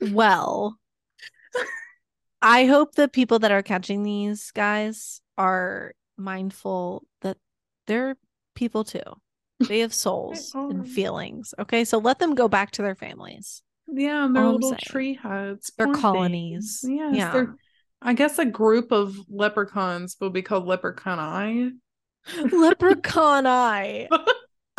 Well, 0.00 0.76
I 2.42 2.66
hope 2.66 2.94
the 2.94 3.08
people 3.08 3.38
that 3.40 3.52
are 3.52 3.62
catching 3.62 4.02
these 4.02 4.50
guys 4.50 5.20
are 5.36 5.92
mindful 6.16 7.04
that 7.22 7.36
they're 7.86 8.16
people 8.56 8.82
too. 8.82 9.02
They 9.60 9.78
have 9.80 9.94
souls 9.94 10.52
and 10.54 10.88
feelings. 10.88 11.54
Okay. 11.56 11.84
So 11.84 11.98
let 11.98 12.18
them 12.18 12.34
go 12.34 12.48
back 12.48 12.72
to 12.72 12.82
their 12.82 12.96
families. 12.96 13.62
Yeah, 13.90 14.24
and 14.26 14.36
their 14.36 14.44
All 14.44 14.54
little 14.54 14.76
tree 14.80 15.14
huts. 15.14 15.70
Their 15.78 15.92
colonies. 15.92 16.80
things. 16.82 16.96
Yes, 16.96 17.16
Yeah. 17.16 17.32
they're 17.32 17.56
I 18.00 18.12
guess 18.12 18.38
a 18.38 18.44
group 18.44 18.92
of 18.92 19.16
leprechauns 19.28 20.16
will 20.20 20.30
be 20.30 20.42
called 20.42 20.66
leprechauni. 20.66 21.72
Leprechaun 22.52 23.46
eye. 23.46 24.08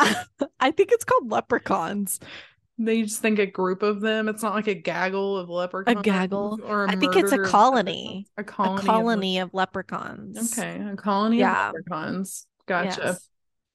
I 0.60 0.70
think 0.70 0.90
it's 0.92 1.04
called 1.04 1.30
leprechauns. 1.30 2.18
They 2.78 3.02
just 3.02 3.20
think 3.20 3.38
a 3.38 3.44
group 3.44 3.82
of 3.82 4.00
them. 4.00 4.26
It's 4.28 4.42
not 4.42 4.54
like 4.54 4.68
a 4.68 4.74
gaggle 4.74 5.36
of 5.36 5.50
leprechauns. 5.50 5.98
A 5.98 6.02
gaggle? 6.02 6.58
Or 6.64 6.86
a 6.86 6.92
I 6.92 6.96
think 6.96 7.14
it's 7.14 7.30
a 7.32 7.36
murder 7.36 7.42
of 7.44 7.50
colony. 7.50 8.26
A 8.38 8.44
colony. 8.44 8.78
of 8.80 8.86
colony 8.86 9.38
of 9.40 9.50
leprechauns. 9.52 10.58
okay, 10.58 10.80
a 10.82 10.96
colony 10.96 11.38
Yeah. 11.40 11.68
of 11.68 11.74
leprechauns. 11.74 12.46
Gotcha. 12.66 13.00
Yes. 13.04 13.28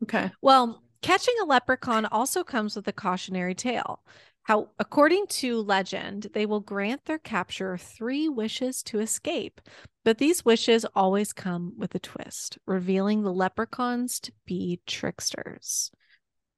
Okay. 0.03 0.31
Well, 0.41 0.81
catching 1.03 1.35
a 1.43 1.45
leprechaun 1.45 2.07
also 2.07 2.43
comes 2.43 2.75
with 2.75 2.87
a 2.87 2.93
cautionary 2.93 3.53
tale. 3.53 4.01
How, 4.45 4.69
according 4.77 5.25
to 5.27 5.59
legend, 5.59 6.27
they 6.33 6.45
will 6.45 6.59
grant 6.59 7.05
their 7.05 7.17
capturer 7.17 7.79
three 7.79 8.29
wishes 8.29 8.83
to 8.83 8.99
escape, 8.99 9.59
but 10.03 10.19
these 10.19 10.45
wishes 10.45 10.85
always 10.95 11.33
come 11.33 11.73
with 11.77 11.95
a 11.95 11.99
twist, 11.99 12.59
revealing 12.67 13.23
the 13.23 13.33
leprechauns 13.33 14.19
to 14.19 14.31
be 14.45 14.81
tricksters. 14.85 15.89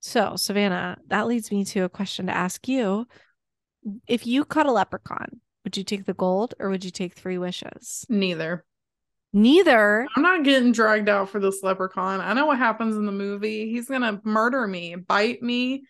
So, 0.01 0.35
Savannah, 0.35 0.97
that 1.07 1.27
leads 1.27 1.49
me 1.49 1.63
to 1.63 1.85
a 1.85 1.89
question 1.89 2.25
to 2.25 2.35
ask 2.35 2.67
you. 2.67 3.07
If 4.05 4.27
you 4.27 4.43
caught 4.43 4.65
a 4.65 4.71
leprechaun, 4.73 5.39
would 5.63 5.77
you 5.77 5.85
take 5.85 6.03
the 6.03 6.13
gold 6.13 6.55
or 6.59 6.69
would 6.69 6.83
you 6.83 6.91
take 6.91 7.13
three 7.13 7.37
wishes? 7.37 8.05
Neither. 8.09 8.65
Neither. 9.31 10.05
I'm 10.13 10.23
not 10.23 10.43
getting 10.43 10.73
dragged 10.73 11.07
out 11.07 11.29
for 11.29 11.39
this 11.39 11.63
leprechaun. 11.63 12.19
I 12.19 12.33
know 12.33 12.47
what 12.47 12.57
happens 12.57 12.97
in 12.97 13.05
the 13.05 13.13
movie. 13.13 13.69
He's 13.69 13.87
gonna 13.87 14.19
murder 14.25 14.67
me, 14.67 14.95
bite 14.95 15.41
me, 15.41 15.83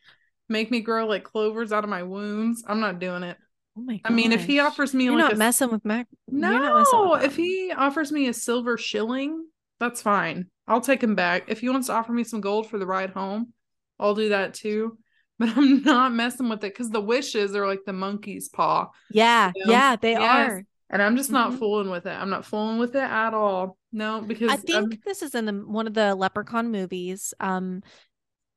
make 0.49 0.71
me 0.71 0.81
grow 0.81 1.05
like 1.07 1.23
clovers 1.23 1.71
out 1.71 1.83
of 1.83 1.89
my 1.89 2.03
wounds. 2.03 2.63
I'm 2.67 2.79
not 2.79 2.99
doing 2.99 3.23
it. 3.23 3.37
Oh 3.77 3.81
my 3.81 4.01
I 4.03 4.09
mean, 4.11 4.31
if 4.31 4.45
he 4.45 4.59
offers 4.59 4.93
me 4.93 5.05
You're 5.05 5.15
like 5.15 5.23
not 5.25 5.33
a 5.33 5.37
messing 5.37 5.71
with 5.71 5.85
Mac. 5.85 6.07
you're 6.31 6.41
not 6.41 6.75
messing 6.77 6.99
no, 6.99 7.11
with 7.11 7.23
if 7.23 7.35
he 7.35 7.71
offers 7.75 8.11
me 8.11 8.27
a 8.27 8.33
silver 8.33 8.77
shilling, 8.77 9.45
that's 9.79 10.01
fine. 10.01 10.47
I'll 10.67 10.81
take 10.81 11.01
him 11.03 11.15
back. 11.15 11.45
If 11.47 11.61
he 11.61 11.69
wants 11.69 11.87
to 11.87 11.93
offer 11.93 12.11
me 12.11 12.23
some 12.23 12.41
gold 12.41 12.69
for 12.69 12.77
the 12.77 12.85
ride 12.87 13.11
home, 13.11 13.53
I'll 13.99 14.15
do 14.15 14.29
that 14.29 14.53
too. 14.53 14.97
But 15.39 15.55
I'm 15.55 15.83
not 15.83 16.11
messing 16.13 16.49
with 16.49 16.63
it 16.63 16.73
because 16.73 16.89
the 16.89 16.99
wishes 16.99 17.55
are 17.55 17.67
like 17.67 17.81
the 17.85 17.93
monkey's 17.93 18.49
paw, 18.49 18.87
Yeah, 19.11 19.51
You 19.55 19.65
know? 19.67 19.71
yeah, 19.71 19.95
they 19.95 20.13
Yes. 20.13 20.23
are. 20.23 20.63
and 20.89 20.99
I'm 20.99 21.15
just 21.15 21.29
not 21.31 21.51
Mhm. 21.51 21.59
fooling 21.59 21.91
with 21.91 22.07
it. 22.07 22.09
I'm 22.09 22.31
not 22.31 22.43
fooling 22.43 22.79
with 22.79 22.95
it 22.95 23.03
at 23.03 23.35
all. 23.35 23.77
No, 23.91 24.21
because 24.21 24.49
I 24.51 24.55
think 24.57 25.03
this 25.05 25.21
is 25.21 25.35
in 25.35 25.45
the 25.45 25.53
one 25.53 25.85
of 25.85 25.93
the 25.93 26.15
Leprechaun 26.15 26.71
movies. 26.71 27.35
Um, 27.39 27.83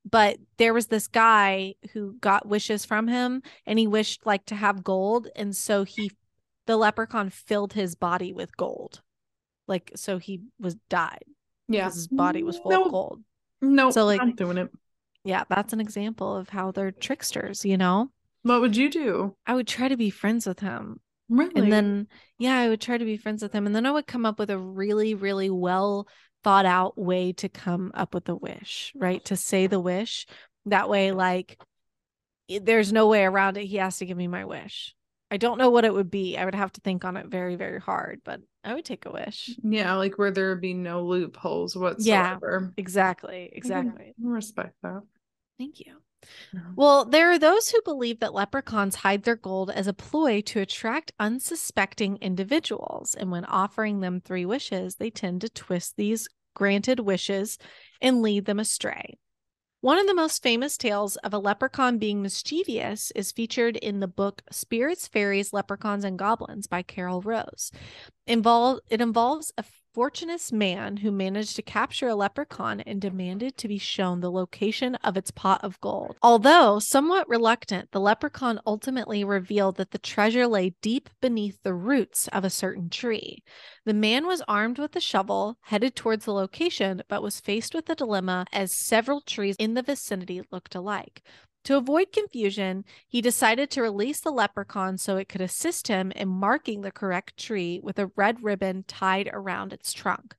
but 0.08 0.38
there 0.56 0.74
was 0.74 0.86
this 0.86 1.08
guy 1.08 1.74
who 1.92 2.16
got 2.20 2.46
wishes 2.46 2.84
from 2.84 3.08
him, 3.08 3.42
and 3.66 3.78
he 3.78 3.86
wished 3.86 4.24
like 4.26 4.44
to 4.46 4.54
have 4.54 4.84
gold, 4.84 5.28
and 5.36 5.54
so 5.54 5.84
he, 5.84 6.10
the 6.66 6.76
leprechaun, 6.76 7.30
filled 7.30 7.72
his 7.72 7.94
body 7.94 8.32
with 8.32 8.56
gold, 8.56 9.02
like 9.66 9.92
so 9.96 10.18
he 10.18 10.42
was 10.58 10.76
died 10.88 11.24
yeah, 11.70 11.84
his 11.86 12.08
body 12.08 12.42
was 12.42 12.58
full 12.58 12.72
no, 12.72 12.84
of 12.84 12.90
gold. 12.90 13.22
No, 13.60 13.90
So, 13.90 14.04
like- 14.04 14.20
I'm 14.20 14.34
doing 14.34 14.58
it. 14.58 14.70
Yeah, 15.22 15.44
that's 15.48 15.72
an 15.72 15.80
example 15.80 16.36
of 16.36 16.48
how 16.48 16.72
they're 16.72 16.90
tricksters. 16.90 17.64
You 17.64 17.76
know, 17.76 18.10
What 18.42 18.60
would 18.62 18.76
you 18.76 18.88
do? 18.90 19.36
I 19.46 19.54
would 19.54 19.68
try 19.68 19.86
to 19.88 19.96
be 19.96 20.10
friends 20.10 20.46
with 20.46 20.60
him, 20.60 20.98
Really? 21.28 21.52
and 21.54 21.72
then 21.72 22.08
yeah 22.38 22.56
i 22.58 22.68
would 22.68 22.80
try 22.80 22.98
to 22.98 23.04
be 23.04 23.16
friends 23.16 23.40
with 23.40 23.52
him 23.52 23.64
and 23.64 23.76
then 23.76 23.86
i 23.86 23.90
would 23.92 24.08
come 24.08 24.26
up 24.26 24.40
with 24.40 24.50
a 24.50 24.58
really 24.58 25.14
really 25.14 25.48
well 25.48 26.08
thought 26.42 26.66
out 26.66 26.96
way 26.98 27.32
to 27.32 27.48
come 27.48 27.90
up 27.94 28.14
with 28.14 28.24
the 28.24 28.36
wish 28.36 28.92
right? 28.96 29.24
To 29.26 29.36
say 29.36 29.66
the 29.66 29.80
wish. 29.80 30.26
That 30.66 30.88
way 30.88 31.12
like 31.12 31.58
there's 32.48 32.92
no 32.92 33.06
way 33.08 33.24
around 33.24 33.56
it. 33.56 33.66
He 33.66 33.76
has 33.76 33.98
to 33.98 34.06
give 34.06 34.16
me 34.16 34.26
my 34.26 34.44
wish. 34.44 34.94
I 35.30 35.36
don't 35.36 35.58
know 35.58 35.70
what 35.70 35.84
it 35.84 35.94
would 35.94 36.10
be. 36.10 36.36
I 36.36 36.44
would 36.44 36.54
have 36.56 36.72
to 36.72 36.80
think 36.80 37.04
on 37.04 37.16
it 37.16 37.26
very 37.26 37.56
very 37.56 37.80
hard 37.80 38.20
but 38.24 38.40
i 38.64 38.74
would 38.74 38.84
take 38.84 39.06
a 39.06 39.12
wish. 39.12 39.56
Yeah, 39.62 39.94
like 39.94 40.18
where 40.18 40.30
there 40.30 40.50
would 40.50 40.60
be 40.60 40.74
no 40.74 41.04
loopholes 41.04 41.76
whatsoever. 41.76 42.72
exactly 42.76 43.50
exactly. 43.52 44.14
I 44.18 44.28
respect 44.28 44.74
that. 44.82 45.02
thank 45.58 45.80
you. 45.80 45.86
Yeah. 45.86 46.09
Mm-hmm. 46.54 46.74
Well, 46.76 47.04
there 47.04 47.30
are 47.30 47.38
those 47.38 47.70
who 47.70 47.80
believe 47.82 48.20
that 48.20 48.34
leprechauns 48.34 48.96
hide 48.96 49.22
their 49.22 49.36
gold 49.36 49.70
as 49.70 49.86
a 49.86 49.92
ploy 49.92 50.40
to 50.42 50.60
attract 50.60 51.12
unsuspecting 51.18 52.18
individuals. 52.20 53.14
And 53.14 53.30
when 53.30 53.44
offering 53.44 54.00
them 54.00 54.20
three 54.20 54.46
wishes, 54.46 54.96
they 54.96 55.10
tend 55.10 55.40
to 55.42 55.48
twist 55.48 55.96
these 55.96 56.28
granted 56.54 57.00
wishes 57.00 57.58
and 58.00 58.22
lead 58.22 58.44
them 58.44 58.58
astray. 58.58 59.18
One 59.82 59.98
of 59.98 60.06
the 60.06 60.14
most 60.14 60.42
famous 60.42 60.76
tales 60.76 61.16
of 61.16 61.32
a 61.32 61.38
leprechaun 61.38 61.96
being 61.96 62.20
mischievous 62.20 63.10
is 63.12 63.32
featured 63.32 63.76
in 63.76 64.00
the 64.00 64.08
book 64.08 64.42
Spirits, 64.50 65.08
Fairies, 65.08 65.54
Leprechauns, 65.54 66.04
and 66.04 66.18
Goblins 66.18 66.66
by 66.66 66.82
Carol 66.82 67.22
Rose. 67.22 67.72
Involve, 68.26 68.80
it 68.90 69.00
involves 69.00 69.54
a 69.56 69.64
fortunate 69.92 70.52
man 70.52 70.98
who 70.98 71.10
managed 71.10 71.56
to 71.56 71.62
capture 71.62 72.08
a 72.08 72.14
leprechaun 72.14 72.80
and 72.80 73.00
demanded 73.00 73.56
to 73.56 73.68
be 73.68 73.78
shown 73.78 74.20
the 74.20 74.30
location 74.30 74.94
of 74.96 75.16
its 75.16 75.30
pot 75.30 75.62
of 75.64 75.80
gold. 75.80 76.16
Although 76.22 76.78
somewhat 76.78 77.28
reluctant, 77.28 77.90
the 77.90 78.00
leprechaun 78.00 78.60
ultimately 78.66 79.24
revealed 79.24 79.76
that 79.76 79.90
the 79.90 79.98
treasure 79.98 80.46
lay 80.46 80.74
deep 80.80 81.10
beneath 81.20 81.62
the 81.62 81.74
roots 81.74 82.28
of 82.28 82.44
a 82.44 82.50
certain 82.50 82.88
tree. 82.88 83.42
The 83.84 83.94
man 83.94 84.26
was 84.26 84.42
armed 84.46 84.78
with 84.78 84.94
a 84.96 85.00
shovel, 85.00 85.58
headed 85.62 85.96
towards 85.96 86.24
the 86.24 86.32
location, 86.32 87.02
but 87.08 87.22
was 87.22 87.40
faced 87.40 87.74
with 87.74 87.88
a 87.90 87.94
dilemma 87.94 88.46
as 88.52 88.72
several 88.72 89.20
trees 89.20 89.56
in 89.58 89.74
the 89.74 89.82
vicinity 89.82 90.42
looked 90.50 90.74
alike. 90.74 91.22
To 91.64 91.76
avoid 91.76 92.12
confusion, 92.12 92.84
he 93.06 93.20
decided 93.20 93.70
to 93.70 93.82
release 93.82 94.20
the 94.20 94.32
leprechaun 94.32 94.96
so 94.96 95.16
it 95.16 95.28
could 95.28 95.40
assist 95.40 95.88
him 95.88 96.10
in 96.12 96.28
marking 96.28 96.80
the 96.80 96.90
correct 96.90 97.36
tree 97.36 97.80
with 97.82 97.98
a 97.98 98.10
red 98.16 98.42
ribbon 98.42 98.84
tied 98.88 99.28
around 99.32 99.72
its 99.72 99.92
trunk. 99.92 100.34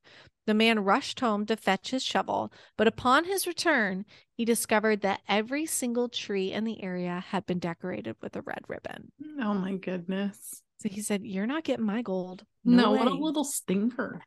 The 0.47 0.55
man 0.55 0.79
rushed 0.79 1.19
home 1.19 1.45
to 1.45 1.55
fetch 1.55 1.91
his 1.91 2.03
shovel, 2.03 2.51
but 2.75 2.87
upon 2.87 3.25
his 3.25 3.45
return, 3.45 4.05
he 4.33 4.43
discovered 4.43 5.01
that 5.01 5.21
every 5.27 5.67
single 5.67 6.09
tree 6.09 6.51
in 6.51 6.63
the 6.63 6.83
area 6.83 7.23
had 7.29 7.45
been 7.45 7.59
decorated 7.59 8.15
with 8.21 8.35
a 8.35 8.41
red 8.41 8.63
ribbon. 8.67 9.11
Oh 9.39 9.53
my 9.53 9.75
goodness. 9.75 10.63
So 10.79 10.89
he 10.89 11.01
said, 11.01 11.23
You're 11.23 11.45
not 11.45 11.63
getting 11.63 11.85
my 11.85 12.01
gold. 12.01 12.43
No, 12.65 12.91
what 12.91 13.07
a 13.07 13.13
little 13.13 13.43
stinker. 13.43 14.23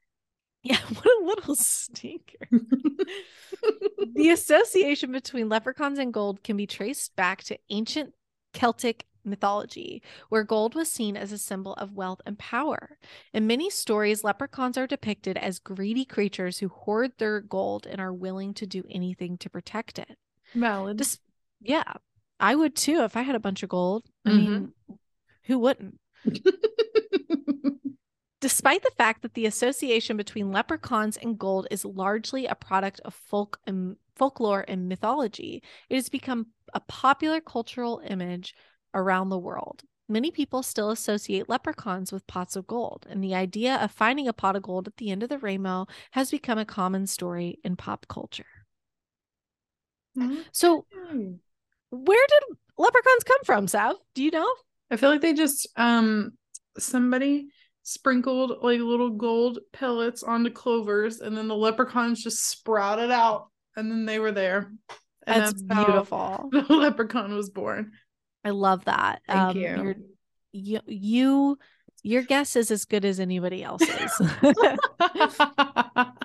Yeah, 0.64 0.78
what 0.94 1.06
a 1.06 1.24
little 1.24 1.54
stinker. 1.54 2.48
the 4.14 4.30
association 4.30 5.12
between 5.12 5.48
leprechauns 5.48 5.98
and 5.98 6.12
gold 6.12 6.42
can 6.42 6.56
be 6.56 6.66
traced 6.66 7.14
back 7.16 7.42
to 7.44 7.58
ancient 7.70 8.14
Celtic 8.52 9.04
mythology, 9.24 10.02
where 10.28 10.42
gold 10.44 10.74
was 10.74 10.90
seen 10.90 11.16
as 11.16 11.32
a 11.32 11.38
symbol 11.38 11.74
of 11.74 11.92
wealth 11.92 12.20
and 12.26 12.38
power. 12.38 12.98
In 13.32 13.46
many 13.46 13.70
stories, 13.70 14.24
leprechauns 14.24 14.76
are 14.78 14.86
depicted 14.86 15.36
as 15.36 15.58
greedy 15.58 16.04
creatures 16.04 16.58
who 16.58 16.68
hoard 16.68 17.12
their 17.18 17.40
gold 17.40 17.86
and 17.86 18.00
are 18.00 18.12
willing 18.12 18.54
to 18.54 18.66
do 18.66 18.84
anything 18.90 19.38
to 19.38 19.50
protect 19.50 19.98
it. 19.98 20.16
Valid. 20.54 20.98
Just, 20.98 21.20
yeah, 21.60 21.94
I 22.40 22.54
would 22.54 22.76
too 22.76 23.02
if 23.02 23.16
I 23.16 23.22
had 23.22 23.34
a 23.34 23.40
bunch 23.40 23.62
of 23.62 23.68
gold. 23.70 24.04
I 24.26 24.30
Mhm. 24.30 24.36
mean, 24.36 24.72
who 25.44 25.58
wouldn't? 25.58 25.98
Despite 28.44 28.82
the 28.82 28.90
fact 28.90 29.22
that 29.22 29.32
the 29.32 29.46
association 29.46 30.18
between 30.18 30.52
leprechauns 30.52 31.16
and 31.16 31.38
gold 31.38 31.66
is 31.70 31.82
largely 31.82 32.44
a 32.44 32.54
product 32.54 33.00
of 33.02 33.14
folk 33.14 33.58
and 33.66 33.96
folklore 34.16 34.66
and 34.68 34.86
mythology, 34.86 35.62
it 35.88 35.94
has 35.94 36.10
become 36.10 36.48
a 36.74 36.80
popular 36.80 37.40
cultural 37.40 38.02
image 38.06 38.54
around 38.92 39.30
the 39.30 39.38
world. 39.38 39.84
many 40.10 40.30
people 40.30 40.62
still 40.62 40.90
associate 40.90 41.48
leprechauns 41.48 42.12
with 42.12 42.26
pots 42.26 42.54
of 42.54 42.66
gold, 42.66 43.06
and 43.08 43.24
the 43.24 43.34
idea 43.34 43.76
of 43.76 43.90
finding 43.90 44.28
a 44.28 44.34
pot 44.34 44.56
of 44.56 44.62
gold 44.62 44.86
at 44.86 44.98
the 44.98 45.10
end 45.10 45.22
of 45.22 45.30
the 45.30 45.38
rainbow 45.38 45.86
has 46.10 46.30
become 46.30 46.58
a 46.58 46.66
common 46.66 47.06
story 47.06 47.58
in 47.64 47.76
pop 47.76 48.06
culture. 48.08 48.44
So, 50.52 50.84
where 51.88 52.26
did 52.28 52.58
leprechauns 52.76 53.24
come 53.24 53.42
from, 53.46 53.68
Sav? 53.68 53.96
Do 54.14 54.22
you 54.22 54.30
know? 54.30 54.54
I 54.90 54.96
feel 54.96 55.08
like 55.08 55.22
they 55.22 55.32
just 55.32 55.66
um 55.76 56.32
somebody 56.78 57.48
sprinkled 57.84 58.62
like 58.62 58.80
little 58.80 59.10
gold 59.10 59.58
pellets 59.72 60.22
onto 60.22 60.50
clovers 60.50 61.20
and 61.20 61.36
then 61.36 61.46
the 61.46 61.54
leprechauns 61.54 62.24
just 62.24 62.48
sprouted 62.48 63.10
out 63.10 63.48
and 63.76 63.90
then 63.90 64.06
they 64.06 64.18
were 64.18 64.32
there. 64.32 64.72
And 65.26 65.42
That's, 65.42 65.62
how 65.70 65.84
beautiful. 65.84 66.50
The 66.52 66.74
leprechaun 66.74 67.34
was 67.34 67.50
born. 67.50 67.92
I 68.44 68.50
love 68.50 68.84
that. 68.86 69.22
Thank 69.26 69.38
um, 69.38 69.56
you. 69.56 69.62
You're, 69.62 69.96
you, 70.52 70.80
you, 70.86 71.58
your 72.02 72.22
guess 72.22 72.56
is 72.56 72.70
as 72.70 72.84
good 72.84 73.04
as 73.04 73.20
anybody 73.20 73.62
else's. 73.64 74.20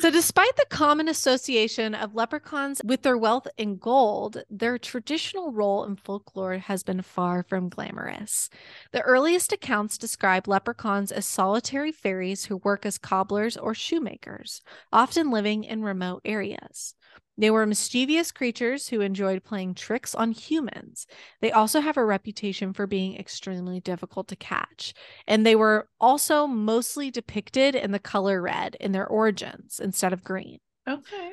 So, 0.00 0.10
despite 0.10 0.56
the 0.56 0.64
common 0.70 1.08
association 1.08 1.94
of 1.94 2.14
leprechauns 2.14 2.80
with 2.84 3.02
their 3.02 3.18
wealth 3.18 3.46
in 3.58 3.76
gold, 3.76 4.42
their 4.48 4.78
traditional 4.78 5.52
role 5.52 5.84
in 5.84 5.96
folklore 5.96 6.58
has 6.58 6.82
been 6.82 7.02
far 7.02 7.42
from 7.42 7.68
glamorous. 7.68 8.48
The 8.92 9.02
earliest 9.02 9.52
accounts 9.52 9.98
describe 9.98 10.48
leprechauns 10.48 11.12
as 11.12 11.26
solitary 11.26 11.92
fairies 11.92 12.46
who 12.46 12.56
work 12.58 12.86
as 12.86 12.96
cobblers 12.96 13.56
or 13.58 13.74
shoemakers, 13.74 14.62
often 14.90 15.30
living 15.30 15.64
in 15.64 15.82
remote 15.82 16.22
areas. 16.24 16.94
They 17.38 17.50
were 17.50 17.64
mischievous 17.66 18.32
creatures 18.32 18.88
who 18.88 19.00
enjoyed 19.00 19.44
playing 19.44 19.74
tricks 19.74 20.14
on 20.14 20.32
humans. 20.32 21.06
They 21.40 21.52
also 21.52 21.80
have 21.80 21.96
a 21.96 22.04
reputation 22.04 22.72
for 22.72 22.86
being 22.86 23.16
extremely 23.16 23.80
difficult 23.80 24.28
to 24.28 24.36
catch. 24.36 24.92
And 25.26 25.46
they 25.46 25.54
were 25.54 25.88
also 26.00 26.46
mostly 26.48 27.10
depicted 27.10 27.76
in 27.76 27.92
the 27.92 28.00
color 28.00 28.42
red 28.42 28.76
in 28.80 28.92
their 28.92 29.06
origins 29.06 29.80
instead 29.80 30.12
of 30.12 30.24
green. 30.24 30.58
okay. 30.86 31.32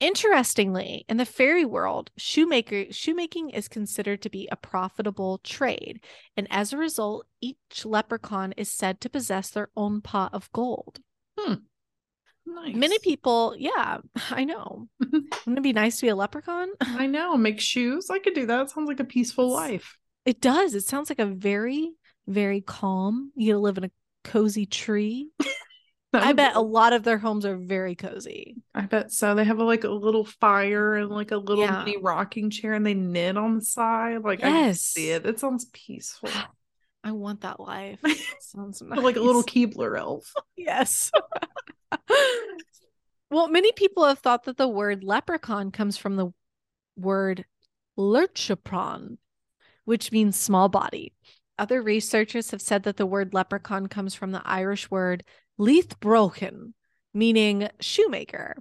Interestingly, 0.00 1.04
in 1.08 1.16
the 1.16 1.24
fairy 1.24 1.64
world, 1.64 2.12
shoemaker 2.16 2.86
shoemaking 2.92 3.50
is 3.50 3.66
considered 3.66 4.22
to 4.22 4.30
be 4.30 4.48
a 4.50 4.56
profitable 4.56 5.38
trade, 5.38 6.00
and 6.36 6.46
as 6.50 6.72
a 6.72 6.76
result, 6.78 7.26
each 7.40 7.84
leprechaun 7.84 8.52
is 8.56 8.70
said 8.70 9.00
to 9.00 9.10
possess 9.10 9.50
their 9.50 9.70
own 9.76 10.00
pot 10.00 10.32
of 10.32 10.52
gold. 10.52 11.00
Hmm. 11.36 11.54
Nice. 12.54 12.74
Many 12.74 12.98
people, 13.00 13.54
yeah, 13.58 13.98
I 14.30 14.44
know. 14.44 14.88
Wouldn't 15.00 15.58
it 15.58 15.62
be 15.62 15.72
nice 15.72 15.96
to 16.00 16.06
be 16.06 16.08
a 16.08 16.16
leprechaun? 16.16 16.68
I 16.80 17.06
know. 17.06 17.36
Make 17.36 17.60
shoes. 17.60 18.10
I 18.10 18.18
could 18.18 18.34
do 18.34 18.46
that. 18.46 18.70
Sounds 18.70 18.88
like 18.88 19.00
a 19.00 19.04
peaceful 19.04 19.46
It's- 19.56 19.70
life. 19.70 19.98
It 20.24 20.40
does. 20.42 20.74
It 20.74 20.84
sounds 20.84 21.08
like 21.10 21.20
a 21.20 21.26
very, 21.26 21.90
very 22.26 22.60
calm. 22.60 23.32
You 23.34 23.58
live 23.58 23.78
in 23.78 23.84
a 23.84 23.90
cozy 24.24 24.66
tree. 24.66 25.30
I 26.12 26.32
be- 26.32 26.36
bet 26.36 26.54
a 26.56 26.60
lot 26.60 26.92
of 26.92 27.02
their 27.02 27.16
homes 27.18 27.46
are 27.46 27.56
very 27.56 27.94
cozy. 27.94 28.56
I 28.74 28.82
bet 28.82 29.10
so. 29.12 29.34
They 29.34 29.44
have 29.44 29.58
a, 29.58 29.64
like 29.64 29.84
a 29.84 29.88
little 29.90 30.24
fire 30.24 30.96
and 30.96 31.08
like 31.10 31.30
a 31.30 31.36
little 31.38 31.64
Yeah. 31.64 31.82
mini 31.84 31.96
rocking 31.98 32.50
chair 32.50 32.74
and 32.74 32.84
they 32.84 32.94
knit 32.94 33.36
on 33.38 33.56
the 33.56 33.64
side. 33.64 34.22
Like 34.22 34.42
I 34.44 34.72
see 34.72 35.10
it. 35.10 35.24
It 35.24 35.38
sounds 35.40 35.66
peaceful. 35.72 36.30
I 37.04 37.12
want 37.12 37.42
that 37.42 37.60
life. 37.60 38.00
Sounds 38.40 38.82
nice. 38.82 38.98
like 39.00 39.16
a 39.16 39.20
little 39.20 39.44
Keebler 39.44 39.98
elf. 39.98 40.30
yes. 40.56 41.10
Well, 43.30 43.48
many 43.48 43.72
people 43.72 44.06
have 44.06 44.20
thought 44.20 44.44
that 44.44 44.56
the 44.56 44.68
word 44.68 45.04
leprechaun 45.04 45.70
comes 45.70 45.98
from 45.98 46.16
the 46.16 46.32
word 46.96 47.44
luchorpán, 47.98 49.18
which 49.84 50.12
means 50.12 50.38
small 50.38 50.68
body. 50.68 51.12
Other 51.58 51.82
researchers 51.82 52.52
have 52.52 52.62
said 52.62 52.84
that 52.84 52.96
the 52.96 53.06
word 53.06 53.34
leprechaun 53.34 53.88
comes 53.88 54.14
from 54.14 54.32
the 54.32 54.42
Irish 54.46 54.90
word 54.90 55.24
leithbrochen, 55.58 56.72
meaning 57.12 57.68
shoemaker. 57.80 58.56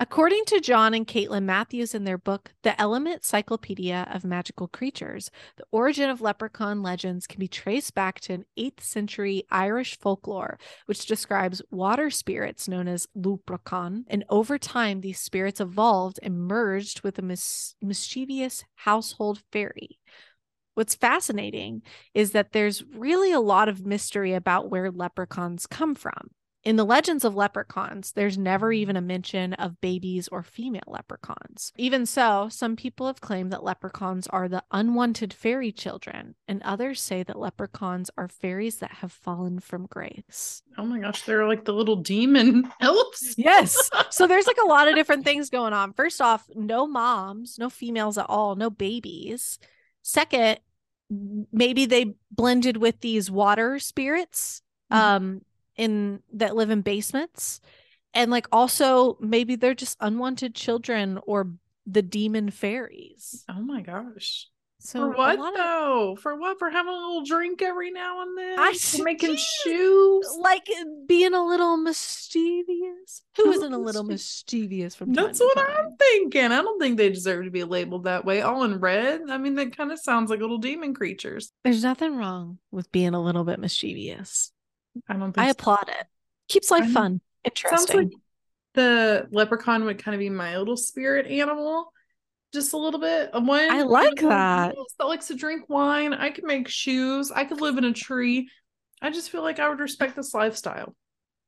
According 0.00 0.44
to 0.46 0.60
John 0.60 0.92
and 0.92 1.06
Caitlin 1.06 1.44
Matthews 1.44 1.94
in 1.94 2.02
their 2.02 2.18
book, 2.18 2.52
The 2.64 2.78
Element 2.80 3.16
Encyclopedia 3.16 4.08
of 4.12 4.24
Magical 4.24 4.66
Creatures, 4.66 5.30
the 5.56 5.64
origin 5.70 6.10
of 6.10 6.20
leprechaun 6.20 6.82
legends 6.82 7.28
can 7.28 7.38
be 7.38 7.46
traced 7.46 7.94
back 7.94 8.18
to 8.22 8.32
an 8.32 8.44
8th 8.58 8.80
century 8.80 9.44
Irish 9.52 9.96
folklore, 9.96 10.58
which 10.86 11.06
describes 11.06 11.62
water 11.70 12.10
spirits 12.10 12.66
known 12.66 12.88
as 12.88 13.06
lupracan. 13.16 14.02
And 14.08 14.24
over 14.28 14.58
time, 14.58 15.00
these 15.00 15.20
spirits 15.20 15.60
evolved 15.60 16.18
and 16.24 16.40
merged 16.40 17.02
with 17.02 17.16
a 17.20 17.22
mis- 17.22 17.76
mischievous 17.80 18.64
household 18.74 19.42
fairy. 19.52 20.00
What's 20.74 20.96
fascinating 20.96 21.82
is 22.14 22.32
that 22.32 22.50
there's 22.50 22.82
really 22.82 23.30
a 23.30 23.38
lot 23.38 23.68
of 23.68 23.86
mystery 23.86 24.34
about 24.34 24.70
where 24.70 24.90
leprechauns 24.90 25.68
come 25.68 25.94
from. 25.94 26.30
In 26.64 26.76
the 26.76 26.84
legends 26.84 27.26
of 27.26 27.34
leprechauns, 27.36 28.12
there's 28.12 28.38
never 28.38 28.72
even 28.72 28.96
a 28.96 29.02
mention 29.02 29.52
of 29.54 29.80
babies 29.82 30.28
or 30.28 30.42
female 30.42 30.80
leprechauns. 30.86 31.72
Even 31.76 32.06
so, 32.06 32.48
some 32.50 32.74
people 32.74 33.06
have 33.06 33.20
claimed 33.20 33.52
that 33.52 33.62
leprechauns 33.62 34.26
are 34.28 34.48
the 34.48 34.64
unwanted 34.70 35.34
fairy 35.34 35.70
children, 35.70 36.34
and 36.48 36.62
others 36.62 37.02
say 37.02 37.22
that 37.22 37.38
leprechauns 37.38 38.10
are 38.16 38.28
fairies 38.28 38.76
that 38.78 38.92
have 38.92 39.12
fallen 39.12 39.60
from 39.60 39.84
grace. 39.86 40.62
Oh 40.78 40.86
my 40.86 41.00
gosh, 41.00 41.22
they're 41.22 41.46
like 41.46 41.66
the 41.66 41.74
little 41.74 41.96
demon 41.96 42.72
elves. 42.80 43.34
Yes. 43.36 43.90
So 44.08 44.26
there's 44.26 44.46
like 44.46 44.58
a 44.64 44.66
lot 44.66 44.88
of 44.88 44.94
different 44.94 45.24
things 45.24 45.50
going 45.50 45.74
on. 45.74 45.92
First 45.92 46.22
off, 46.22 46.48
no 46.54 46.86
moms, 46.86 47.58
no 47.58 47.68
females 47.68 48.16
at 48.16 48.26
all, 48.30 48.56
no 48.56 48.70
babies. 48.70 49.58
Second, 50.00 50.60
maybe 51.52 51.84
they 51.84 52.14
blended 52.30 52.78
with 52.78 53.00
these 53.00 53.30
water 53.30 53.78
spirits 53.78 54.62
Mhm. 54.92 54.96
um 54.96 55.40
in 55.76 56.22
that 56.32 56.56
live 56.56 56.70
in 56.70 56.80
basements. 56.82 57.60
And 58.12 58.30
like 58.30 58.46
also 58.52 59.16
maybe 59.20 59.56
they're 59.56 59.74
just 59.74 59.96
unwanted 60.00 60.54
children 60.54 61.18
or 61.26 61.48
the 61.86 62.02
demon 62.02 62.50
fairies. 62.50 63.44
Oh 63.48 63.60
my 63.60 63.80
gosh. 63.82 64.48
So 64.80 64.98
For 65.00 65.16
what 65.16 65.38
lot 65.38 65.48
of- 65.48 65.56
though? 65.56 66.16
For 66.20 66.36
what? 66.36 66.58
For 66.58 66.68
having 66.68 66.92
a 66.92 66.96
little 66.96 67.24
drink 67.24 67.62
every 67.62 67.90
now 67.90 68.20
and 68.22 68.36
then? 68.36 68.58
I 68.58 68.74
For 68.74 69.02
making 69.02 69.36
Jeez. 69.36 69.46
shoes? 69.64 70.36
like 70.40 70.68
being 71.06 71.32
a 71.32 71.42
little 71.44 71.78
mischievous. 71.78 73.22
Who 73.36 73.50
isn't 73.52 73.72
a 73.72 73.78
little 73.78 74.04
mischievous 74.04 74.94
from 74.94 75.12
That's 75.14 75.40
what 75.40 75.56
time? 75.56 75.66
I'm 75.86 75.96
thinking. 75.96 76.52
I 76.52 76.60
don't 76.62 76.78
think 76.78 76.96
they 76.98 77.08
deserve 77.08 77.44
to 77.46 77.50
be 77.50 77.64
labeled 77.64 78.04
that 78.04 78.24
way. 78.24 78.42
All 78.42 78.62
in 78.64 78.78
red. 78.78 79.22
I 79.30 79.38
mean, 79.38 79.54
that 79.54 79.76
kind 79.76 79.90
of 79.90 79.98
sounds 79.98 80.30
like 80.30 80.40
little 80.40 80.58
demon 80.58 80.94
creatures. 80.94 81.50
There's 81.64 81.82
nothing 81.82 82.16
wrong 82.16 82.58
with 82.70 82.92
being 82.92 83.14
a 83.14 83.22
little 83.22 83.44
bit 83.44 83.58
mischievous. 83.58 84.52
I 85.08 85.14
don't 85.14 85.32
think 85.32 85.46
I 85.46 85.48
so. 85.48 85.52
applaud 85.52 85.88
it. 85.88 86.06
Keeps 86.48 86.70
life 86.70 86.84
I 86.84 86.86
know. 86.86 86.92
fun, 86.92 87.20
Sounds 87.68 87.90
interesting. 87.90 87.96
like 87.96 88.10
the 88.74 89.28
leprechaun 89.30 89.84
would 89.84 90.02
kind 90.02 90.14
of 90.14 90.18
be 90.18 90.30
my 90.30 90.56
little 90.58 90.76
spirit 90.76 91.26
animal. 91.26 91.92
Just 92.52 92.72
a 92.72 92.76
little 92.76 93.00
bit. 93.00 93.30
One. 93.32 93.70
I 93.70 93.82
like 93.82 94.16
that. 94.20 94.74
that 94.98 95.04
likes 95.04 95.26
to 95.28 95.34
drink 95.34 95.68
wine. 95.68 96.12
I 96.12 96.30
could 96.30 96.44
make 96.44 96.68
shoes. 96.68 97.32
I 97.32 97.44
could 97.44 97.60
live 97.60 97.78
in 97.78 97.84
a 97.84 97.92
tree. 97.92 98.48
I 99.02 99.10
just 99.10 99.30
feel 99.30 99.42
like 99.42 99.58
I 99.58 99.68
would 99.68 99.80
respect 99.80 100.14
this 100.16 100.32
lifestyle. 100.34 100.94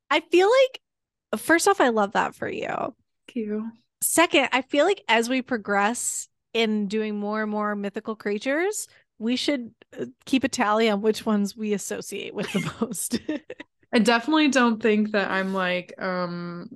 I 0.09 0.19
feel 0.19 0.49
like, 0.49 1.39
first 1.39 1.67
off, 1.67 1.79
I 1.81 1.89
love 1.89 2.13
that 2.13 2.35
for 2.35 2.49
you. 2.49 2.67
Thank 2.67 3.35
you. 3.35 3.71
Second, 4.01 4.49
I 4.51 4.61
feel 4.61 4.85
like 4.85 5.01
as 5.07 5.29
we 5.29 5.41
progress 5.41 6.27
in 6.53 6.87
doing 6.87 7.17
more 7.17 7.41
and 7.41 7.51
more 7.51 7.75
mythical 7.75 8.15
creatures, 8.15 8.87
we 9.19 9.35
should 9.35 9.71
uh, 9.99 10.05
keep 10.25 10.43
a 10.43 10.47
tally 10.47 10.89
on 10.89 11.01
which 11.01 11.25
ones 11.25 11.55
we 11.55 11.73
associate 11.73 12.33
with 12.33 12.51
the 12.53 12.71
most. 12.81 13.19
I 13.93 13.99
definitely 13.99 14.49
don't 14.49 14.81
think 14.81 15.11
that 15.11 15.31
I'm 15.31 15.53
like, 15.53 15.93
um, 16.01 16.69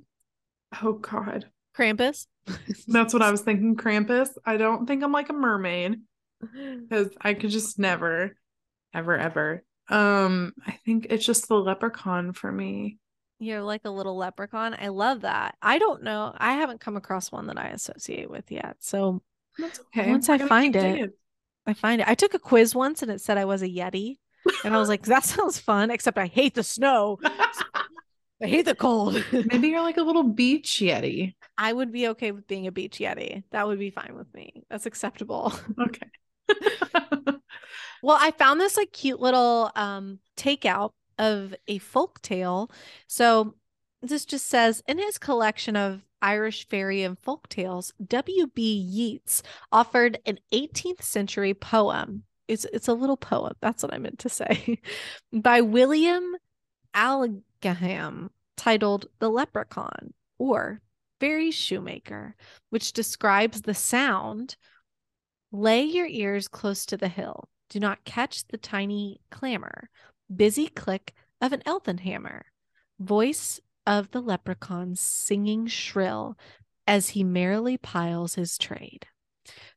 oh 0.82 0.94
God. 0.94 1.46
Krampus. 1.76 2.26
That's 2.88 3.12
what 3.12 3.22
I 3.22 3.30
was 3.30 3.42
thinking. 3.42 3.76
Krampus. 3.76 4.30
I 4.44 4.56
don't 4.56 4.86
think 4.86 5.02
I'm 5.02 5.12
like 5.12 5.28
a 5.28 5.34
mermaid 5.34 6.00
because 6.40 7.10
I 7.20 7.34
could 7.34 7.50
just 7.50 7.78
never, 7.78 8.36
ever, 8.94 9.16
ever. 9.16 9.62
Um, 9.88 10.54
I 10.66 10.72
think 10.84 11.06
it's 11.10 11.24
just 11.24 11.48
the 11.48 11.56
leprechaun 11.56 12.32
for 12.32 12.50
me. 12.50 12.98
You're 13.38 13.62
like 13.62 13.82
a 13.84 13.90
little 13.90 14.16
leprechaun. 14.16 14.74
I 14.78 14.88
love 14.88 15.22
that. 15.22 15.56
I 15.60 15.78
don't 15.78 16.02
know. 16.02 16.34
I 16.36 16.54
haven't 16.54 16.80
come 16.80 16.96
across 16.96 17.30
one 17.30 17.46
that 17.48 17.58
I 17.58 17.68
associate 17.68 18.30
with 18.30 18.50
yet. 18.50 18.76
So 18.80 19.20
That's 19.58 19.80
okay. 19.80 20.10
Once 20.10 20.28
I 20.28 20.38
find 20.38 20.74
it. 20.76 21.12
I 21.66 21.74
find 21.74 22.00
it. 22.00 22.08
I 22.08 22.14
took 22.14 22.34
a 22.34 22.38
quiz 22.38 22.74
once 22.74 23.02
and 23.02 23.10
it 23.10 23.20
said 23.20 23.38
I 23.38 23.44
was 23.44 23.62
a 23.62 23.68
Yeti. 23.68 24.18
And 24.64 24.74
I 24.74 24.78
was 24.78 24.88
like, 24.88 25.02
that 25.02 25.24
sounds 25.24 25.58
fun, 25.58 25.90
except 25.90 26.18
I 26.18 26.26
hate 26.26 26.54
the 26.54 26.64
snow. 26.64 27.18
I 28.42 28.46
hate 28.46 28.64
the 28.64 28.74
cold. 28.74 29.22
Maybe 29.32 29.68
you're 29.68 29.82
like 29.82 29.98
a 29.98 30.02
little 30.02 30.24
beach 30.24 30.80
yeti. 30.82 31.34
I 31.56 31.72
would 31.72 31.92
be 31.92 32.08
okay 32.08 32.32
with 32.32 32.48
being 32.48 32.66
a 32.66 32.72
beach 32.72 32.98
Yeti. 32.98 33.44
That 33.52 33.68
would 33.68 33.78
be 33.78 33.90
fine 33.90 34.16
with 34.16 34.34
me. 34.34 34.64
That's 34.68 34.86
acceptable. 34.86 35.52
Okay. 35.80 36.08
Well, 38.02 38.18
I 38.20 38.32
found 38.32 38.60
this 38.60 38.76
like 38.76 38.92
cute 38.92 39.20
little 39.20 39.70
um 39.76 40.18
takeout 40.36 40.90
of 41.18 41.54
a 41.68 41.78
folk 41.78 42.20
tale. 42.20 42.70
So 43.06 43.54
this 44.02 44.24
just 44.24 44.48
says 44.48 44.82
in 44.88 44.98
his 44.98 45.18
collection 45.18 45.76
of 45.76 46.02
Irish 46.22 46.68
fairy 46.68 47.02
and 47.02 47.18
folk 47.18 47.48
tales, 47.48 47.92
W.B. 48.06 48.62
Yeats 48.62 49.42
offered 49.70 50.18
an 50.24 50.38
18th 50.52 51.02
century 51.02 51.52
poem 51.52 52.22
it's 52.48 52.66
it's 52.66 52.88
a 52.88 52.94
little 52.94 53.16
poem. 53.16 53.54
That's 53.60 53.82
what 53.82 53.94
I 53.94 53.98
meant 53.98 54.18
to 54.20 54.28
say. 54.28 54.78
By 55.32 55.60
William 55.60 56.36
Allingham 56.94 58.30
titled 58.56 59.06
The 59.18 59.30
Leprechaun 59.30 60.12
or 60.38 60.80
Fairy 61.20 61.50
Shoemaker, 61.50 62.36
which 62.70 62.92
describes 62.92 63.62
the 63.62 63.74
sound. 63.74 64.56
Lay 65.50 65.82
your 65.82 66.06
ears 66.06 66.48
close 66.48 66.86
to 66.86 66.96
the 66.96 67.08
hill. 67.08 67.48
Do 67.68 67.78
not 67.78 68.04
catch 68.04 68.46
the 68.46 68.58
tiny 68.58 69.20
clamor, 69.30 69.88
busy 70.34 70.68
click 70.68 71.14
of 71.40 71.52
an 71.52 71.62
elfin 71.66 71.98
hammer, 71.98 72.46
voice 72.98 73.60
of 73.86 74.10
the 74.10 74.20
leprechaun 74.20 74.96
singing 74.96 75.66
shrill 75.66 76.38
as 76.86 77.10
he 77.10 77.24
merrily 77.24 77.76
piles 77.76 78.34
his 78.34 78.58
trade. 78.58 79.06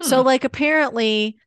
Hmm. 0.01 0.07
So, 0.07 0.21
like, 0.21 0.43
apparently, 0.43 1.37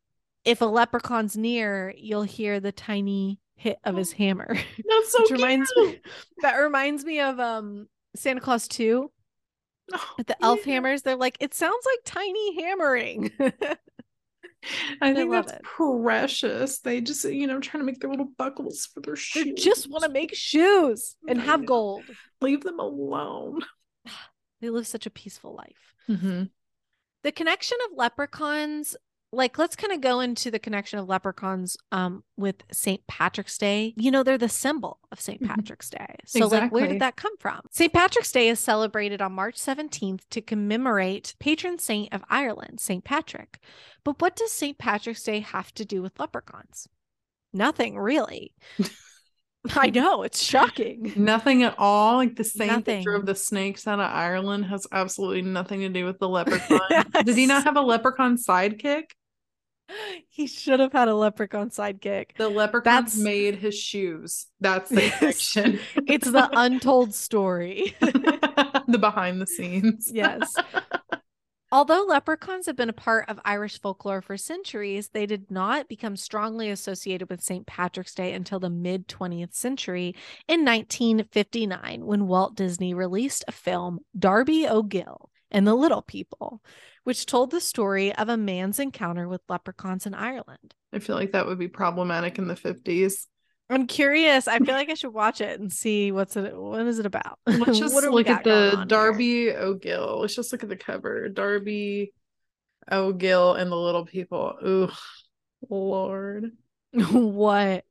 if 0.44 0.60
a 0.60 0.66
leprechaun's 0.66 1.36
near, 1.36 1.92
you'll 1.96 2.22
hear 2.22 2.60
the 2.60 2.72
tiny 2.72 3.40
hit 3.56 3.78
of 3.84 3.96
his 3.96 4.12
hammer. 4.12 4.54
That's 4.88 5.12
so 5.12 5.22
Which 5.22 5.32
reminds 5.32 5.70
me 5.76 6.00
that 6.42 6.56
reminds 6.56 7.04
me 7.04 7.20
of 7.20 7.38
um 7.40 7.88
Santa 8.14 8.40
Claus 8.40 8.68
2. 8.68 9.10
Oh, 9.92 10.14
the 10.26 10.36
elf 10.42 10.60
yeah. 10.66 10.74
hammers, 10.74 11.02
they're 11.02 11.16
like, 11.16 11.36
it 11.40 11.54
sounds 11.54 11.86
like 11.86 11.98
tiny 12.04 12.62
hammering. 12.62 13.32
I 15.00 15.14
think 15.14 15.30
that's 15.30 15.52
it. 15.52 15.62
precious. 15.62 16.80
They 16.80 17.00
just, 17.00 17.24
you 17.24 17.46
know, 17.46 17.60
trying 17.60 17.82
to 17.82 17.86
make 17.86 18.00
their 18.00 18.10
little 18.10 18.30
buckles 18.36 18.88
for 18.92 19.00
their 19.00 19.16
shoes. 19.16 19.44
They 19.44 19.52
just 19.52 19.90
want 19.90 20.04
to 20.04 20.10
make 20.10 20.34
shoes 20.34 21.16
and 21.28 21.40
have 21.40 21.64
gold. 21.66 22.04
Leave 22.40 22.62
them 22.62 22.78
alone. 22.78 23.60
They 24.60 24.70
live 24.70 24.88
such 24.88 25.06
a 25.06 25.10
peaceful 25.10 25.54
life. 25.54 25.94
Mm-hmm. 26.08 26.44
The 27.22 27.30
connection 27.30 27.78
of 27.86 27.96
leprechauns 27.96 28.96
like 29.32 29.58
let's 29.58 29.76
kind 29.76 29.92
of 29.92 30.00
go 30.00 30.20
into 30.20 30.50
the 30.50 30.58
connection 30.58 30.98
of 30.98 31.08
leprechauns 31.08 31.76
um 31.92 32.24
with 32.36 32.62
St. 32.72 33.06
Patrick's 33.06 33.58
Day. 33.58 33.94
You 33.96 34.10
know, 34.10 34.22
they're 34.22 34.38
the 34.38 34.48
symbol 34.48 34.98
of 35.12 35.20
St. 35.20 35.42
Mm-hmm. 35.42 35.54
Patrick's 35.54 35.90
Day. 35.90 36.16
So 36.26 36.44
exactly. 36.46 36.60
like 36.60 36.72
where 36.72 36.86
did 36.86 37.00
that 37.00 37.16
come 37.16 37.36
from? 37.38 37.60
St. 37.70 37.92
Patrick's 37.92 38.32
Day 38.32 38.48
is 38.48 38.58
celebrated 38.58 39.20
on 39.20 39.32
March 39.32 39.56
17th 39.56 40.20
to 40.30 40.40
commemorate 40.40 41.34
patron 41.38 41.78
saint 41.78 42.12
of 42.12 42.24
Ireland, 42.30 42.80
St. 42.80 43.04
Patrick. 43.04 43.58
But 44.04 44.20
what 44.20 44.36
does 44.36 44.52
St. 44.52 44.78
Patrick's 44.78 45.22
Day 45.22 45.40
have 45.40 45.72
to 45.74 45.84
do 45.84 46.02
with 46.02 46.18
leprechauns? 46.18 46.88
Nothing 47.52 47.98
really. 47.98 48.54
I 49.74 49.90
know 49.90 50.22
it's 50.22 50.40
shocking. 50.40 51.12
Nothing 51.16 51.62
at 51.62 51.74
all. 51.78 52.16
Like 52.16 52.36
the 52.36 52.44
same 52.44 52.68
nothing. 52.68 52.98
picture 52.98 53.14
of 53.14 53.26
the 53.26 53.34
snakes 53.34 53.86
out 53.86 53.98
of 53.98 54.10
Ireland 54.10 54.66
has 54.66 54.86
absolutely 54.92 55.42
nothing 55.42 55.80
to 55.80 55.88
do 55.88 56.04
with 56.04 56.18
the 56.18 56.28
leprechaun. 56.28 56.80
Did 57.24 57.36
he 57.36 57.46
not 57.46 57.64
have 57.64 57.76
a 57.76 57.82
leprechaun 57.82 58.36
sidekick? 58.36 59.10
He 60.28 60.46
should 60.46 60.80
have 60.80 60.92
had 60.92 61.08
a 61.08 61.14
leprechaun 61.14 61.70
sidekick. 61.70 62.36
The 62.36 62.48
leprechaun 62.48 62.84
That's... 62.84 63.16
made 63.16 63.56
his 63.56 63.76
shoes. 63.76 64.46
That's 64.60 64.90
the 64.90 65.10
connection. 65.18 65.80
it's 66.06 66.30
the 66.30 66.48
untold 66.52 67.14
story. 67.14 67.96
the 68.00 68.98
behind 69.00 69.40
the 69.40 69.46
scenes. 69.46 70.10
Yes. 70.12 70.54
Although 71.70 72.04
leprechauns 72.04 72.66
have 72.66 72.76
been 72.76 72.88
a 72.88 72.94
part 72.94 73.28
of 73.28 73.40
Irish 73.44 73.80
folklore 73.80 74.22
for 74.22 74.38
centuries, 74.38 75.08
they 75.08 75.26
did 75.26 75.50
not 75.50 75.88
become 75.88 76.16
strongly 76.16 76.70
associated 76.70 77.28
with 77.28 77.42
St. 77.42 77.66
Patrick's 77.66 78.14
Day 78.14 78.32
until 78.32 78.58
the 78.58 78.70
mid 78.70 79.06
20th 79.08 79.54
century 79.54 80.14
in 80.46 80.64
1959 80.64 82.06
when 82.06 82.26
Walt 82.26 82.54
Disney 82.54 82.94
released 82.94 83.44
a 83.48 83.52
film, 83.52 83.98
Darby 84.18 84.66
O'Gill 84.66 85.30
and 85.50 85.66
the 85.66 85.74
Little 85.74 86.02
People, 86.02 86.62
which 87.04 87.26
told 87.26 87.50
the 87.50 87.60
story 87.60 88.14
of 88.14 88.28
a 88.28 88.36
man's 88.36 88.78
encounter 88.78 89.28
with 89.28 89.40
leprechauns 89.48 90.06
in 90.06 90.14
Ireland. 90.14 90.74
I 90.92 90.98
feel 90.98 91.16
like 91.16 91.32
that 91.32 91.46
would 91.46 91.58
be 91.58 91.68
problematic 91.68 92.38
in 92.38 92.48
the 92.48 92.54
50s. 92.54 93.26
I'm 93.70 93.86
curious. 93.86 94.48
I 94.48 94.58
feel 94.58 94.74
like 94.74 94.88
I 94.88 94.94
should 94.94 95.12
watch 95.12 95.40
it 95.40 95.60
and 95.60 95.70
see 95.70 96.10
what's 96.10 96.36
it. 96.36 96.56
What 96.56 96.86
is 96.86 96.98
it 96.98 97.06
about? 97.06 97.38
Let's 97.46 97.78
just 97.78 97.94
look 97.94 98.26
at 98.26 98.44
the 98.44 98.84
Darby 98.86 99.24
here? 99.24 99.58
O'Gill. 99.58 100.20
Let's 100.20 100.34
just 100.34 100.52
look 100.52 100.62
at 100.62 100.70
the 100.70 100.76
cover. 100.76 101.28
Darby 101.28 102.14
O'Gill 102.90 103.54
and 103.54 103.70
the 103.70 103.76
Little 103.76 104.06
People. 104.06 104.54
Ooh, 104.64 104.90
Lord. 105.68 106.52
what? 106.92 107.84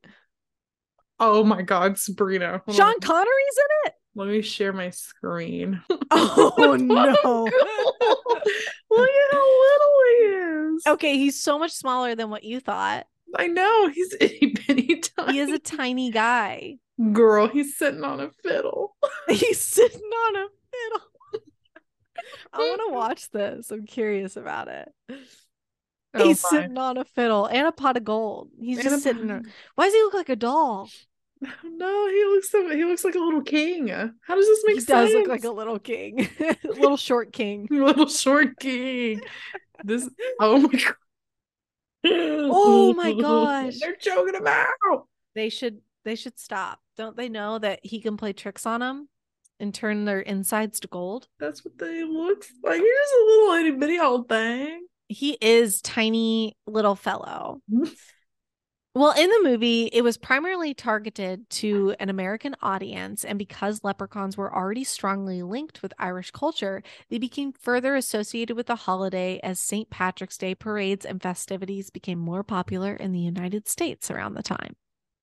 Oh 1.19 1.43
my 1.43 1.61
God, 1.61 1.99
Sabrina. 1.99 2.61
Sean. 2.71 2.99
Connery's 2.99 3.57
in 3.57 3.91
it. 3.91 3.93
Let 4.17 4.29
me 4.29 4.41
share 4.41 4.73
my 4.73 4.89
screen. 4.89 5.81
Oh 6.09 6.75
no! 6.79 7.03
Look 8.89 9.09
at 9.09 9.31
how 9.31 9.61
little 9.61 9.93
he 10.07 10.23
is. 10.75 10.87
Okay, 10.87 11.17
he's 11.17 11.39
so 11.39 11.59
much 11.59 11.71
smaller 11.71 12.15
than 12.15 12.31
what 12.31 12.43
you 12.43 12.59
thought. 12.59 13.05
I 13.35 13.47
know 13.47 13.89
he's 13.89 14.15
itty 14.19 14.55
bitty 14.55 15.01
tiny. 15.01 15.33
He 15.33 15.39
is 15.39 15.51
a 15.51 15.59
tiny 15.59 16.09
guy. 16.09 16.77
Girl, 17.11 17.47
he's 17.47 17.77
sitting 17.77 18.03
on 18.03 18.19
a 18.19 18.31
fiddle. 18.41 18.95
he's 19.29 19.61
sitting 19.61 20.01
on 20.01 20.35
a 20.35 20.47
fiddle. 20.71 21.07
I 22.53 22.57
want 22.57 22.81
to 22.87 22.93
watch 22.93 23.29
this. 23.29 23.69
I'm 23.69 23.85
curious 23.85 24.35
about 24.35 24.67
it. 24.67 24.89
Oh, 26.13 26.27
he's 26.27 26.41
my. 26.43 26.49
sitting 26.49 26.77
on 26.77 26.97
a 26.97 27.05
fiddle 27.05 27.45
and 27.45 27.67
a 27.67 27.71
pot 27.71 27.97
of 27.97 28.03
gold. 28.03 28.49
He's 28.59 28.79
and 28.79 28.89
just 28.89 29.03
sitting 29.03 29.27
there. 29.27 29.43
Why 29.75 29.85
does 29.85 29.93
he 29.93 30.01
look 30.01 30.15
like 30.15 30.29
a 30.29 30.35
doll? 30.35 30.89
No, 31.63 32.07
he 32.07 32.23
looks 32.25 32.49
so, 32.49 32.69
he 32.69 32.83
looks 32.85 33.03
like 33.03 33.15
a 33.15 33.19
little 33.19 33.43
king. 33.43 33.89
How 33.89 34.35
does 34.35 34.47
this 34.47 34.63
make 34.65 34.75
he 34.75 34.81
sense? 34.81 35.09
He 35.09 35.13
does 35.13 35.21
look 35.21 35.27
like 35.27 35.43
a 35.43 35.51
little 35.51 35.77
king, 35.77 36.27
little 36.63 36.97
short 36.97 37.31
king, 37.31 37.67
little 37.71 38.07
short 38.07 38.59
king. 38.59 39.21
This 39.83 40.09
oh 40.39 40.59
my 40.59 40.69
god 40.69 40.95
oh 42.03 42.93
my 42.93 43.13
gosh. 43.13 43.79
They're 43.79 43.95
choking 43.95 44.35
him 44.35 44.47
out. 44.47 45.07
They 45.35 45.49
should 45.49 45.81
they 46.03 46.15
should 46.15 46.39
stop. 46.39 46.79
Don't 46.95 47.17
they 47.17 47.29
know 47.29 47.59
that 47.59 47.79
he 47.83 48.01
can 48.01 48.17
play 48.17 48.33
tricks 48.33 48.65
on 48.65 48.79
them 48.79 49.09
and 49.59 49.73
turn 49.73 50.05
their 50.05 50.21
insides 50.21 50.79
to 50.81 50.87
gold? 50.87 51.27
That's 51.39 51.63
what 51.63 51.77
they 51.77 52.03
look 52.03 52.45
like. 52.63 52.79
He's 52.79 52.83
just 52.83 53.13
a 53.13 53.25
little 53.25 53.55
itty 53.55 53.71
bitty 53.71 53.99
old 53.99 54.29
thing. 54.29 54.87
He 55.09 55.37
is 55.39 55.81
tiny 55.81 56.57
little 56.65 56.95
fellow. 56.95 57.61
Well, 58.97 59.11
in 59.11 59.29
the 59.29 59.41
movie, 59.43 59.91
it 59.93 60.01
was 60.01 60.17
primarily 60.17 60.73
targeted 60.73 61.47
to 61.51 61.93
an 61.99 62.09
American 62.09 62.55
audience, 62.63 63.23
and 63.23 63.37
because 63.37 63.83
leprechauns 63.83 64.35
were 64.35 64.51
already 64.51 64.83
strongly 64.83 65.43
linked 65.43 65.83
with 65.83 65.93
Irish 65.99 66.31
culture, 66.31 66.81
they 67.11 67.19
became 67.19 67.53
further 67.53 67.93
associated 67.95 68.57
with 68.57 68.65
the 68.65 68.75
holiday 68.75 69.39
as 69.43 69.59
St. 69.59 69.91
Patrick's 69.91 70.35
Day 70.35 70.55
parades 70.55 71.05
and 71.05 71.21
festivities 71.21 71.91
became 71.91 72.17
more 72.17 72.41
popular 72.41 72.95
in 72.95 73.11
the 73.11 73.19
United 73.19 73.67
States 73.67 74.09
around 74.09 74.33
the 74.33 74.41
time. 74.41 74.75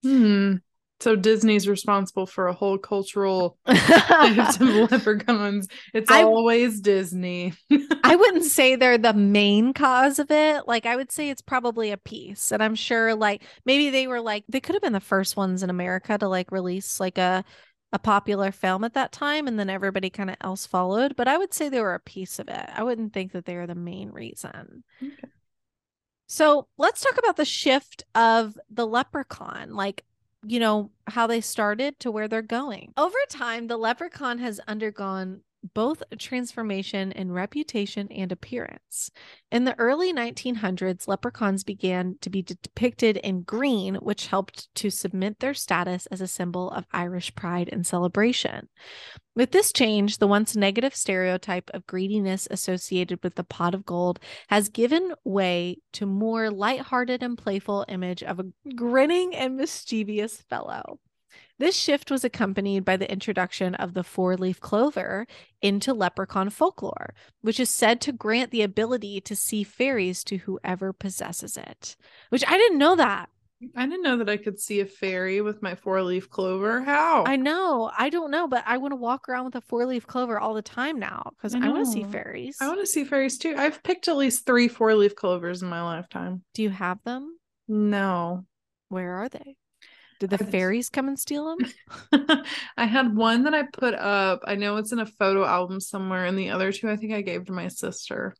Hmm. 0.05 0.55
So 1.01 1.17
Disney's 1.17 1.69
responsible 1.69 2.27
for 2.27 2.47
a 2.47 2.53
whole 2.53 2.79
cultural 2.79 3.59
shift 3.69 4.61
of 4.61 4.91
leprechauns. 4.91 5.69
It's 5.93 6.11
I, 6.11 6.23
always 6.23 6.81
Disney. 6.81 7.53
I 8.05 8.17
wouldn't 8.19 8.45
say 8.45 8.77
they're 8.77 8.97
the 8.97 9.13
main 9.13 9.75
cause 9.75 10.19
of 10.19 10.31
it. 10.31 10.67
Like 10.67 10.87
I 10.87 10.97
would 10.97 11.13
say 11.13 11.31
it's 11.31 11.43
probably 11.43 11.91
a 11.91 11.97
piece. 11.97 12.53
And 12.53 12.63
I'm 12.63 12.75
sure 12.75 13.15
like 13.15 13.43
maybe 13.67 13.91
they 13.91 14.07
were 14.07 14.21
like 14.21 14.45
they 14.49 14.61
could 14.61 14.75
have 14.75 14.83
been 14.83 14.93
the 14.93 15.01
first 15.01 15.37
ones 15.37 15.63
in 15.63 15.71
America 15.71 16.17
to 16.17 16.29
like 16.29 16.53
release 16.53 17.01
like 17.01 17.19
a 17.19 17.45
a 17.93 17.99
popular 17.99 18.51
film 18.51 18.83
at 18.83 18.95
that 18.95 19.13
time 19.13 19.47
and 19.47 19.57
then 19.59 19.71
everybody 19.71 20.11
kind 20.11 20.29
of 20.29 20.37
else 20.41 20.67
followed, 20.67 21.15
but 21.17 21.29
I 21.29 21.39
would 21.39 21.55
say 21.55 21.69
they 21.69 21.81
were 21.81 21.95
a 21.95 22.01
piece 22.01 22.41
of 22.41 22.49
it. 22.49 22.69
I 22.75 22.83
wouldn't 22.83 23.13
think 23.13 23.33
that 23.33 23.45
they 23.45 23.55
were 23.55 23.69
the 23.69 23.77
main 23.77 24.11
reason. 24.11 24.83
Okay. 25.01 25.29
So 26.27 26.67
let's 26.79 27.03
talk 27.03 27.19
about 27.19 27.37
the 27.37 27.45
shift 27.45 28.05
of 28.15 28.59
the 28.69 28.87
leprechaun. 28.87 29.75
Like 29.75 30.05
you 30.47 30.61
know, 30.61 30.91
how 31.09 31.27
they 31.27 31.41
started 31.41 31.99
to 32.01 32.11
where 32.11 32.29
they're 32.29 32.43
going. 32.43 32.93
Over 32.97 33.19
time, 33.29 33.67
the 33.67 33.77
leprechaun 33.77 34.39
has 34.39 34.61
undergone 34.69 35.41
both 35.73 36.03
transformation 36.19 37.13
in 37.13 37.33
reputation 37.33 38.09
and 38.11 38.31
appearance. 38.31 39.11
In 39.51 39.65
the 39.65 39.79
early 39.79 40.13
1900s, 40.13 41.09
leprechauns 41.09 41.65
began 41.65 42.17
to 42.21 42.29
be 42.29 42.43
depicted 42.43 43.17
in 43.19 43.43
green, 43.43 43.95
which 43.97 44.27
helped 44.27 44.75
to 44.75 44.91
cement 44.91 45.41
their 45.41 45.55
status 45.55 46.07
as 46.07 46.21
a 46.21 46.29
symbol 46.29 46.71
of 46.71 46.87
Irish 46.93 47.35
pride 47.35 47.71
and 47.73 47.87
celebration. 47.87 48.69
With 49.35 49.53
this 49.53 49.73
change, 49.73 50.19
the 50.19 50.29
once 50.29 50.55
negative 50.55 50.95
stereotype 50.95 51.71
of 51.73 51.87
greediness 51.87 52.47
associated 52.51 53.23
with 53.23 53.35
the 53.35 53.45
pot 53.45 53.75
of 53.75 53.85
gold 53.85 54.21
has 54.49 54.69
given 54.69 55.15
way 55.25 55.79
to 55.95 56.07
more 56.07 56.51
light-hearted 56.51 57.23
and 57.23 57.39
playful 57.39 57.85
image 57.89 58.23
of 58.23 58.39
a 58.39 58.47
grinning 58.75 59.35
and 59.35 59.57
mischievous 59.57 60.41
fellow. 60.43 61.01
This 61.59 61.77
shift 61.77 62.11
was 62.11 62.25
accompanied 62.25 62.85
by 62.85 62.97
the 62.97 63.11
introduction 63.11 63.77
of 63.77 63.95
the 63.95 64.03
four 64.03 64.37
leaf 64.37 64.61
clover 64.61 65.27
into 65.63 65.95
leprechaun 65.95 66.51
folklore, 66.51 67.15
which 67.43 67.61
is 67.61 67.71
said 67.71 68.01
to 68.03 68.13
grant 68.13 68.51
the 68.51 68.63
ability 68.63 69.21
to 69.21 69.37
see 69.37 69.63
fairies 69.63 70.25
to 70.25 70.39
whoever 70.39 70.93
possesses 70.93 71.57
it. 71.57 71.97
Which 72.31 72.45
I 72.47 72.59
didn't 72.59 72.79
know 72.79 72.97
that. 72.97 73.29
I 73.77 73.87
didn't 73.87 74.03
know 74.03 74.19
that 74.19 74.29
I 74.29 74.37
could 74.37 74.61
see 74.61 74.81
a 74.81 74.87
fairy 74.87 75.41
with 75.41 75.63
my 75.63 75.75
four 75.77 76.03
leaf 76.03 76.29
clover. 76.29 76.83
How? 76.83 77.25
I 77.25 77.37
know. 77.37 77.91
I 77.97 78.11
don't 78.11 78.33
know, 78.33 78.49
but 78.49 78.65
I 78.67 78.77
want 78.79 78.93
to 78.93 78.97
walk 78.97 79.29
around 79.29 79.45
with 79.47 79.55
a 79.55 79.61
four 79.61 79.87
leaf 79.87 80.07
clover 80.07 80.39
all 80.39 80.55
the 80.55 80.61
time 80.61 80.99
now 80.99 81.31
because 81.37 81.55
I, 81.55 81.61
I 81.61 81.69
want 81.69 81.87
to 81.87 81.91
see 81.91 82.03
fairies. 82.03 82.57
I 82.61 82.67
want 82.67 82.81
to 82.81 82.87
see 82.87 83.05
fairies 83.05 83.39
too. 83.39 83.55
I've 83.57 83.83
picked 83.83 84.09
at 84.09 84.17
least 84.17 84.45
three 84.45 84.69
four 84.69 84.95
leaf 84.95 85.15
clovers 85.15 85.63
in 85.63 85.69
my 85.69 85.83
lifetime. 85.83 86.43
Do 86.53 86.63
you 86.63 86.71
have 86.71 86.99
them? 87.05 87.39
No. 87.69 88.45
Where 88.89 89.15
are 89.15 89.29
they? 89.29 89.57
Did 90.21 90.31
the 90.31 90.39
fairies 90.39 90.91
come 90.91 91.09
and 91.09 91.19
steal 91.19 91.57
them? 91.57 92.45
I 92.77 92.87
had 92.87 93.15
one 93.17 93.45
that 93.45 93.55
I 93.55 93.65
put 93.65 93.95
up. 93.95 94.41
I 94.47 94.55
know 94.55 94.77
it's 94.77 94.93
in 94.93 94.99
a 95.01 95.07
photo 95.07 95.45
album 95.45 95.81
somewhere, 95.81 96.25
and 96.27 96.39
the 96.39 96.51
other 96.51 96.73
two 96.73 96.89
I 96.89 96.97
think 96.97 97.13
I 97.13 97.21
gave 97.23 97.47
to 97.47 97.53
my 97.53 97.69
sister. 97.69 98.35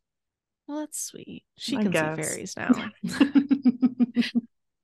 Well, 0.67 0.79
that's 0.79 0.99
sweet. 0.99 1.43
She 1.57 1.77
I 1.77 1.83
can 1.83 1.91
guess. 1.91 2.17
see 2.17 2.23
fairies 2.23 2.57
now. 2.57 2.91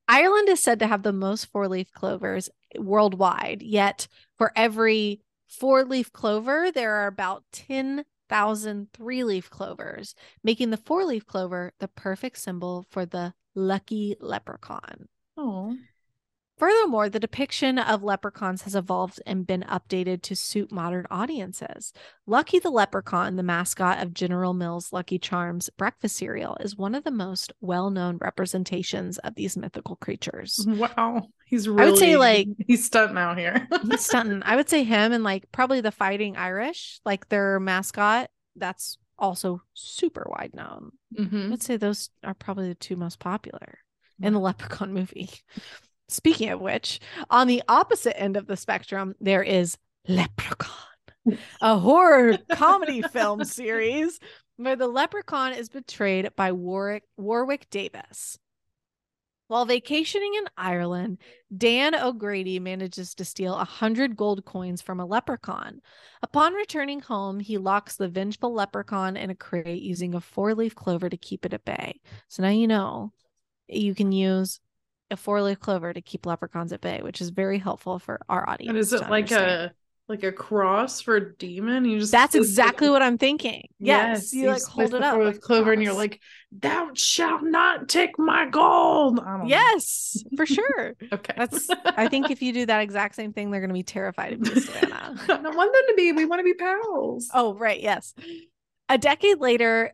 Ireland 0.07 0.49
is 0.49 0.61
said 0.61 0.79
to 0.79 0.87
have 0.87 1.03
the 1.03 1.13
most 1.13 1.45
four 1.45 1.67
leaf 1.67 1.91
clovers 1.93 2.49
worldwide, 2.77 3.61
yet 3.61 4.07
for 4.37 4.51
every 4.55 5.21
four 5.47 5.83
leaf 5.85 6.11
clover, 6.11 6.71
there 6.71 6.95
are 6.95 7.07
about 7.07 7.43
10,000 7.53 8.87
three 8.93 9.23
leaf 9.23 9.49
clovers, 9.49 10.13
making 10.43 10.69
the 10.69 10.77
four 10.77 11.05
leaf 11.05 11.25
clover 11.25 11.71
the 11.79 11.87
perfect 11.87 12.37
symbol 12.39 12.85
for 12.89 13.05
the 13.05 13.33
lucky 13.55 14.15
leprechaun. 14.19 15.07
oh, 15.37 15.77
Furthermore, 16.61 17.09
the 17.09 17.19
depiction 17.19 17.79
of 17.79 18.03
leprechauns 18.03 18.61
has 18.61 18.75
evolved 18.75 19.19
and 19.25 19.47
been 19.47 19.63
updated 19.63 20.21
to 20.21 20.35
suit 20.35 20.71
modern 20.71 21.07
audiences. 21.09 21.91
Lucky 22.27 22.59
the 22.59 22.69
Leprechaun, 22.69 23.35
the 23.35 23.41
mascot 23.41 23.99
of 23.99 24.13
General 24.13 24.53
Mills 24.53 24.93
Lucky 24.93 25.17
Charms 25.17 25.71
breakfast 25.75 26.17
cereal, 26.17 26.55
is 26.59 26.77
one 26.77 26.93
of 26.93 27.03
the 27.03 27.09
most 27.09 27.51
well 27.61 27.89
known 27.89 28.17
representations 28.17 29.17
of 29.17 29.33
these 29.33 29.57
mythical 29.57 29.95
creatures. 29.95 30.63
wow. 30.67 31.29
He's 31.45 31.67
really, 31.67 31.81
I 31.81 31.89
would 31.89 31.97
say, 31.97 32.15
like- 32.17 32.47
he's 32.67 32.85
stunting 32.85 33.17
out 33.17 33.39
here. 33.39 33.67
He's 33.89 34.05
stunning. 34.05 34.43
I 34.45 34.55
would 34.55 34.69
say 34.69 34.83
him 34.83 35.13
and 35.13 35.23
like 35.23 35.51
probably 35.51 35.81
the 35.81 35.91
Fighting 35.91 36.37
Irish, 36.37 36.99
like 37.03 37.27
their 37.29 37.59
mascot, 37.59 38.29
that's 38.55 38.99
also 39.17 39.63
super 39.73 40.27
wide 40.29 40.51
known. 40.53 40.91
I 41.17 41.21
Mhm. 41.23 41.49
would 41.49 41.63
say 41.63 41.77
those 41.77 42.11
are 42.23 42.35
probably 42.35 42.67
the 42.67 42.75
two 42.75 42.97
most 42.97 43.17
popular 43.17 43.79
in 44.21 44.33
the 44.33 44.39
Leprechaun 44.39 44.93
movie. 44.93 45.31
Speaking 46.11 46.49
of 46.49 46.59
which, 46.59 46.99
on 47.29 47.47
the 47.47 47.63
opposite 47.69 48.19
end 48.19 48.35
of 48.35 48.45
the 48.45 48.57
spectrum, 48.57 49.15
there 49.21 49.43
is 49.43 49.77
Leprechaun, 50.09 51.37
a 51.61 51.77
horror 51.77 52.37
comedy 52.51 53.01
film 53.01 53.43
series 53.45 54.19
where 54.57 54.75
the 54.75 54.89
leprechaun 54.89 55.53
is 55.53 55.69
betrayed 55.69 56.29
by 56.35 56.51
Warwick, 56.51 57.03
Warwick 57.15 57.69
Davis. 57.69 58.37
While 59.47 59.65
vacationing 59.65 60.33
in 60.35 60.45
Ireland, 60.57 61.17
Dan 61.55 61.95
O'Grady 61.95 62.59
manages 62.59 63.15
to 63.15 63.25
steal 63.25 63.55
a 63.55 63.65
hundred 63.65 64.15
gold 64.17 64.43
coins 64.43 64.81
from 64.81 64.99
a 64.99 65.05
leprechaun. 65.05 65.79
Upon 66.21 66.53
returning 66.53 66.99
home, 66.99 67.39
he 67.39 67.57
locks 67.57 67.95
the 67.95 68.09
vengeful 68.09 68.53
leprechaun 68.53 69.15
in 69.15 69.29
a 69.29 69.35
crate 69.35 69.81
using 69.81 70.13
a 70.13 70.21
four 70.21 70.55
leaf 70.55 70.75
clover 70.75 71.09
to 71.09 71.17
keep 71.17 71.45
it 71.45 71.53
at 71.53 71.63
bay. 71.63 71.99
So 72.27 72.43
now 72.43 72.49
you 72.49 72.67
know 72.67 73.13
you 73.67 73.95
can 73.95 74.11
use 74.11 74.59
a 75.11 75.17
four 75.17 75.41
leaf 75.41 75.59
clover 75.59 75.93
to 75.93 76.01
keep 76.01 76.25
leprechauns 76.25 76.73
at 76.73 76.81
bay, 76.81 77.01
which 77.01 77.21
is 77.21 77.29
very 77.29 77.59
helpful 77.59 77.99
for 77.99 78.19
our 78.29 78.47
audience. 78.49 78.69
And 78.69 78.77
is 78.77 78.93
it 78.93 79.01
like 79.09 79.25
understand. 79.25 79.49
a 79.49 79.73
like 80.07 80.23
a 80.23 80.31
cross 80.31 81.01
for 81.01 81.15
a 81.15 81.33
demon? 81.37 81.85
You 81.85 81.99
just 81.99 82.11
That's 82.11 82.35
exactly 82.35 82.89
what 82.89 83.01
I'm 83.01 83.17
thinking. 83.17 83.67
Yes, 83.79 84.33
you, 84.33 84.47
like 84.47 84.63
hold 84.63 84.93
it 84.93 85.01
up 85.01 85.15
four-leaf 85.15 85.35
like 85.35 85.41
clover, 85.41 85.71
and 85.71 85.81
you're 85.83 85.93
like, 85.93 86.19
"Thou 86.51 86.91
shalt 86.93 87.43
not 87.43 87.87
take 87.87 88.17
my 88.17 88.47
gold." 88.49 89.19
Yes, 89.45 90.23
for 90.35 90.45
sure. 90.45 90.95
Okay. 91.11 91.33
That's. 91.37 91.69
I 91.85 92.07
think 92.07 92.31
if 92.31 92.41
you 92.41 92.53
do 92.53 92.65
that 92.65 92.81
exact 92.81 93.15
same 93.15 93.33
thing, 93.33 93.51
they're 93.51 93.61
going 93.61 93.69
to 93.69 93.73
be 93.73 93.83
terrified 93.83 94.33
of 94.33 94.47
you, 94.47 94.61
Savannah. 94.61 95.15
I 95.23 95.27
don't 95.27 95.55
want 95.55 95.73
them 95.73 95.83
to 95.87 95.93
be. 95.95 96.11
We 96.11 96.25
want 96.25 96.39
to 96.39 96.43
be 96.43 96.53
pals. 96.53 97.29
Oh, 97.33 97.53
right. 97.55 97.79
Yes. 97.79 98.13
A 98.89 98.97
decade 98.97 99.39
later, 99.39 99.93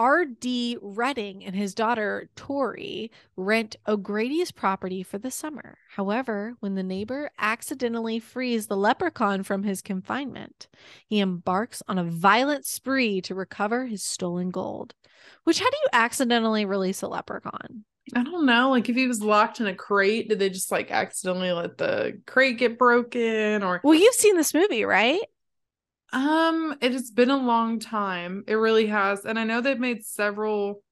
R.D. 0.00 0.78
Redding 0.80 1.44
and 1.44 1.54
his 1.54 1.74
daughter 1.74 2.30
Tori 2.34 3.10
rent 3.36 3.76
O'Grady's 3.86 4.50
property 4.50 5.02
for 5.02 5.18
the 5.18 5.30
summer. 5.30 5.76
However, 5.90 6.54
when 6.60 6.74
the 6.74 6.82
neighbor 6.82 7.30
accidentally 7.38 8.18
frees 8.18 8.66
the 8.66 8.78
leprechaun 8.78 9.42
from 9.42 9.62
his 9.62 9.82
confinement, 9.82 10.68
he 11.06 11.20
embarks 11.20 11.82
on 11.86 11.98
a 11.98 12.04
violent 12.04 12.64
spree 12.64 13.20
to 13.20 13.34
recover 13.34 13.84
his 13.84 14.02
stolen 14.02 14.48
gold. 14.48 14.94
Which, 15.44 15.60
how 15.60 15.68
do 15.68 15.76
you 15.76 15.88
accidentally 15.92 16.64
release 16.64 17.02
a 17.02 17.06
leprechaun? 17.06 17.84
I 18.16 18.24
don't 18.24 18.46
know. 18.46 18.70
Like 18.70 18.88
if 18.88 18.96
he 18.96 19.06
was 19.06 19.22
locked 19.22 19.60
in 19.60 19.66
a 19.66 19.74
crate, 19.74 20.30
did 20.30 20.38
they 20.38 20.48
just 20.48 20.72
like 20.72 20.90
accidentally 20.90 21.52
let 21.52 21.76
the 21.76 22.22
crate 22.26 22.56
get 22.56 22.78
broken 22.78 23.62
or 23.62 23.82
Well, 23.84 23.92
you've 23.92 24.14
seen 24.14 24.38
this 24.38 24.54
movie, 24.54 24.86
right? 24.86 25.20
Um 26.12 26.76
it 26.80 26.92
has 26.92 27.10
been 27.10 27.30
a 27.30 27.36
long 27.36 27.78
time. 27.78 28.44
It 28.46 28.54
really 28.54 28.86
has. 28.86 29.24
And 29.24 29.38
I 29.38 29.44
know 29.44 29.60
they've 29.60 29.78
made 29.78 30.04
several 30.04 30.82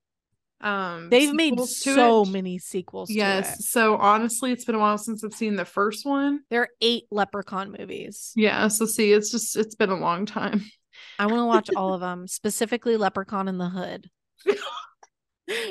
um 0.60 1.08
They've 1.10 1.32
made 1.32 1.60
so 1.60 2.22
it. 2.22 2.30
many 2.30 2.58
sequels 2.58 3.08
to 3.08 3.14
Yes. 3.14 3.68
So 3.68 3.96
honestly, 3.96 4.50
it's 4.52 4.64
been 4.64 4.74
a 4.74 4.78
while 4.80 4.98
since 4.98 5.22
I've 5.22 5.34
seen 5.34 5.56
the 5.56 5.64
first 5.64 6.04
one. 6.04 6.40
There 6.50 6.62
are 6.62 6.68
eight 6.80 7.04
leprechaun 7.10 7.74
movies. 7.78 8.32
Yeah, 8.34 8.68
so 8.68 8.86
see, 8.86 9.12
it's 9.12 9.30
just 9.30 9.56
it's 9.56 9.74
been 9.74 9.90
a 9.90 9.98
long 9.98 10.26
time. 10.26 10.64
I 11.18 11.26
want 11.26 11.40
to 11.40 11.46
watch 11.46 11.70
all 11.76 11.94
of 11.94 12.00
them, 12.00 12.26
specifically 12.26 12.96
Leprechaun 12.96 13.46
in 13.48 13.58
the 13.58 13.68
Hood 13.68 14.10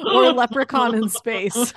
or 0.05 0.31
Leprechaun 0.31 0.95
in 0.95 1.09
Space. 1.09 1.73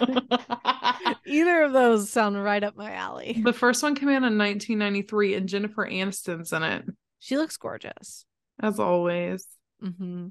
Either 1.26 1.62
of 1.62 1.72
those 1.72 2.10
sound 2.10 2.42
right 2.42 2.62
up 2.62 2.76
my 2.76 2.92
alley. 2.92 3.40
the 3.44 3.52
first 3.52 3.82
one 3.82 3.94
came 3.94 4.08
out 4.08 4.22
in 4.22 4.38
1993 4.38 5.34
and 5.34 5.48
Jennifer 5.48 5.84
Aniston's 5.86 6.52
in 6.52 6.62
it, 6.62 6.84
She 7.20 7.36
looks 7.36 7.56
gorgeous. 7.56 8.24
as 8.60 8.80
always. 8.80 9.46
hmm 9.80 10.28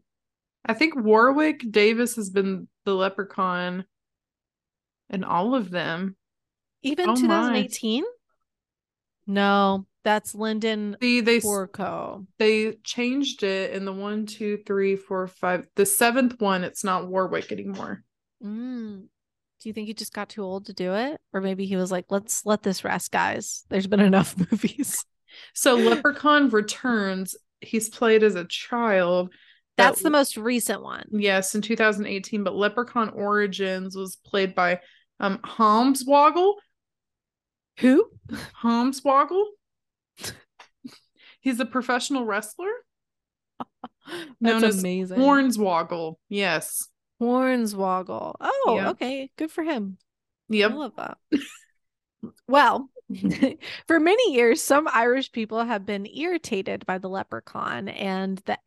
I 0.65 0.73
think 0.73 0.93
Warwick 0.95 1.63
Davis 1.71 2.17
has 2.17 2.30
been 2.30 2.67
the 2.84 2.93
leprechaun 2.93 3.86
in 5.10 5.23
all 5.23 5.56
of 5.56 5.69
them. 5.69 6.17
Even 6.84 7.10
Oh 7.10 7.15
2018? 7.15 8.04
No, 9.25 9.86
that's 10.04 10.34
Linden 10.36 10.97
See, 11.02 11.21
they 11.21 11.39
Porco. 11.39 12.25
they 12.39 12.73
changed 12.84 13.43
it 13.43 13.73
in 13.73 13.86
the 13.86 13.93
one, 13.93 14.25
two, 14.25 14.58
three, 14.65 14.95
four, 14.95 15.28
five. 15.28 15.67
The 15.75 15.86
seventh 15.86 16.39
one, 16.41 16.63
it's 16.63 16.84
not 16.84 17.08
Warwick 17.08 17.52
anymore. 17.52 18.04
Mm. 18.43 19.04
Do 19.62 19.69
you 19.69 19.73
think 19.73 19.88
he 19.88 19.93
just 19.93 20.13
got 20.13 20.30
too 20.30 20.41
old 20.43 20.65
to 20.67 20.73
do 20.73 20.93
it? 20.95 21.19
Or 21.34 21.41
maybe 21.41 21.65
he 21.65 21.75
was 21.75 21.91
like, 21.91 22.06
let's 22.10 22.45
let 22.45 22.63
this 22.63 22.84
rest, 22.84 23.12
guys. 23.12 23.65
There's 23.69 23.88
been 23.88 23.99
enough 23.99 24.36
movies. 24.52 25.06
So 25.53 25.75
Leprechaun 25.75 26.49
Returns, 26.49 27.35
he's 27.61 27.89
played 27.89 28.23
as 28.23 28.35
a 28.35 28.45
child. 28.45 29.29
That- 29.77 29.89
That's 29.89 30.01
the 30.01 30.09
most 30.09 30.35
recent 30.37 30.83
one. 30.83 31.05
yes 31.11 31.55
in 31.55 31.61
2018, 31.61 32.43
but 32.43 32.55
Leprechaun 32.55 33.09
Origins 33.09 33.95
was 33.95 34.17
played 34.17 34.53
by 34.55 34.79
um 35.19 35.37
Hornswoggle. 35.39 36.55
Who? 37.79 38.09
Hornswoggle. 38.61 39.43
He's 41.41 41.59
a 41.61 41.65
professional 41.65 42.25
wrestler 42.25 42.71
known 44.41 44.61
That's 44.61 44.63
as 44.75 44.79
amazing. 44.79 45.17
Hornswoggle. 45.17 46.15
Yes. 46.27 46.87
Hornswoggle. 47.21 48.35
Oh, 48.41 48.83
okay. 48.89 49.31
Good 49.37 49.51
for 49.51 49.63
him. 49.63 49.97
Yep. 50.49 50.71
I 50.71 50.73
love 50.73 50.93
that. 50.97 51.17
well, 52.47 52.89
for 53.88 54.00
many 54.00 54.34
years, 54.34 54.62
some 54.62 54.88
Irish 54.91 55.32
people 55.32 55.63
have 55.63 55.86
been 55.86 56.06
irritated 56.06 56.86
by 56.86 56.98
the 56.98 57.10
leprechaun 57.10 57.89
and 57.89 58.38
the 58.45 58.58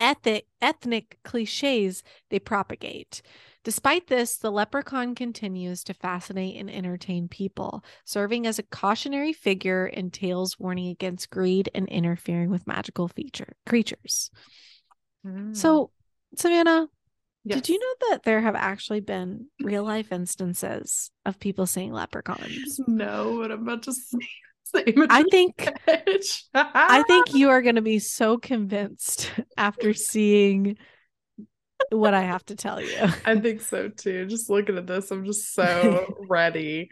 ethnic 0.00 0.46
ethnic 0.60 1.18
cliches 1.24 2.02
they 2.30 2.38
propagate. 2.38 3.22
Despite 3.62 4.08
this, 4.08 4.36
the 4.36 4.52
leprechaun 4.52 5.14
continues 5.14 5.84
to 5.84 5.94
fascinate 5.94 6.56
and 6.56 6.70
entertain 6.70 7.28
people, 7.28 7.82
serving 8.04 8.46
as 8.46 8.58
a 8.58 8.64
cautionary 8.64 9.32
figure 9.32 9.86
in 9.86 10.10
tales 10.10 10.58
warning 10.58 10.88
against 10.88 11.30
greed 11.30 11.70
and 11.74 11.88
interfering 11.88 12.50
with 12.50 12.66
magical 12.66 13.08
feature 13.08 13.56
creatures. 13.64 14.30
Hmm. 15.24 15.54
So, 15.54 15.92
Savannah, 16.36 16.88
did 17.46 17.68
you 17.68 17.78
know 17.78 18.08
that 18.10 18.22
there 18.22 18.40
have 18.40 18.54
actually 18.54 19.00
been 19.00 19.46
real 19.60 19.84
life 19.84 20.12
instances 20.12 21.10
of 21.26 21.38
people 21.38 21.66
seeing 21.66 21.92
leprechauns? 21.92 22.80
No, 22.86 23.38
but 23.40 23.52
I'm 23.52 23.62
about 23.62 23.82
to 23.84 23.92
say. 23.92 24.18
say 24.64 24.94
I 25.10 25.22
think 25.24 25.68
I 26.54 27.02
think 27.06 27.34
you 27.34 27.50
are 27.50 27.60
going 27.60 27.74
to 27.74 27.82
be 27.82 27.98
so 27.98 28.38
convinced 28.38 29.30
after 29.58 29.92
seeing 29.92 30.78
what 31.90 32.14
I 32.14 32.22
have 32.22 32.44
to 32.46 32.56
tell 32.56 32.80
you. 32.80 32.96
I 33.26 33.38
think 33.38 33.60
so 33.60 33.88
too. 33.88 34.26
Just 34.26 34.48
looking 34.48 34.78
at 34.78 34.86
this, 34.86 35.10
I'm 35.10 35.26
just 35.26 35.54
so 35.54 36.14
ready. 36.28 36.88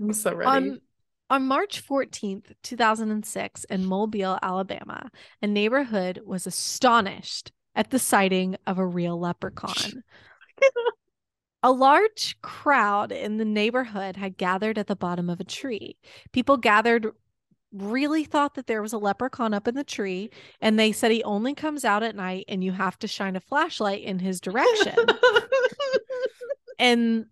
I'm 0.00 0.12
so 0.12 0.34
ready. 0.34 0.50
On 0.50 0.80
on 1.28 1.46
March 1.46 1.84
14th, 1.84 2.52
2006 2.62 3.64
in 3.64 3.84
Mobile, 3.84 4.38
Alabama, 4.42 5.10
a 5.42 5.46
neighborhood 5.46 6.20
was 6.24 6.46
astonished 6.46 7.50
at 7.76 7.90
the 7.90 7.98
sighting 8.00 8.56
of 8.66 8.78
a 8.78 8.86
real 8.86 9.20
leprechaun. 9.20 10.02
A 11.62 11.72
large 11.72 12.40
crowd 12.42 13.10
in 13.10 13.38
the 13.38 13.44
neighborhood 13.44 14.16
had 14.16 14.36
gathered 14.36 14.78
at 14.78 14.86
the 14.86 14.94
bottom 14.94 15.28
of 15.28 15.40
a 15.40 15.44
tree. 15.44 15.96
People 16.30 16.58
gathered 16.58 17.08
really 17.72 18.24
thought 18.24 18.54
that 18.54 18.68
there 18.68 18.82
was 18.82 18.92
a 18.92 18.98
leprechaun 18.98 19.52
up 19.52 19.66
in 19.66 19.74
the 19.74 19.82
tree 19.82 20.30
and 20.60 20.78
they 20.78 20.92
said 20.92 21.10
he 21.10 21.24
only 21.24 21.54
comes 21.54 21.84
out 21.84 22.02
at 22.04 22.14
night 22.14 22.44
and 22.48 22.62
you 22.62 22.72
have 22.72 22.98
to 23.00 23.08
shine 23.08 23.34
a 23.34 23.40
flashlight 23.40 24.02
in 24.02 24.18
his 24.18 24.40
direction. 24.40 24.94
and 26.78 27.26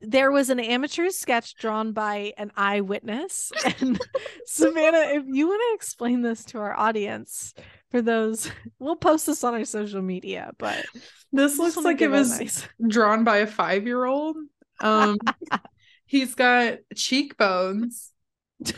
there 0.00 0.30
was 0.30 0.50
an 0.50 0.60
amateur 0.60 1.10
sketch 1.10 1.56
drawn 1.56 1.92
by 1.92 2.32
an 2.38 2.52
eyewitness. 2.56 3.52
And 3.80 4.00
Savannah, 4.46 5.16
if 5.16 5.24
you 5.26 5.48
want 5.48 5.62
to 5.68 5.74
explain 5.74 6.22
this 6.22 6.44
to 6.46 6.58
our 6.58 6.78
audience, 6.78 7.54
for 7.90 8.02
those, 8.02 8.50
we'll 8.78 8.96
post 8.96 9.26
this 9.26 9.44
on 9.44 9.54
our 9.54 9.64
social 9.64 10.02
media, 10.02 10.52
but 10.58 10.84
this 11.32 11.58
looks 11.58 11.76
like 11.76 12.00
it 12.00 12.10
was 12.10 12.38
nice. 12.38 12.66
drawn 12.88 13.24
by 13.24 13.38
a 13.38 13.46
five 13.46 13.86
year 13.86 14.04
old. 14.04 14.36
Um, 14.80 15.18
he's 16.06 16.34
got 16.34 16.78
cheekbones. 16.94 18.12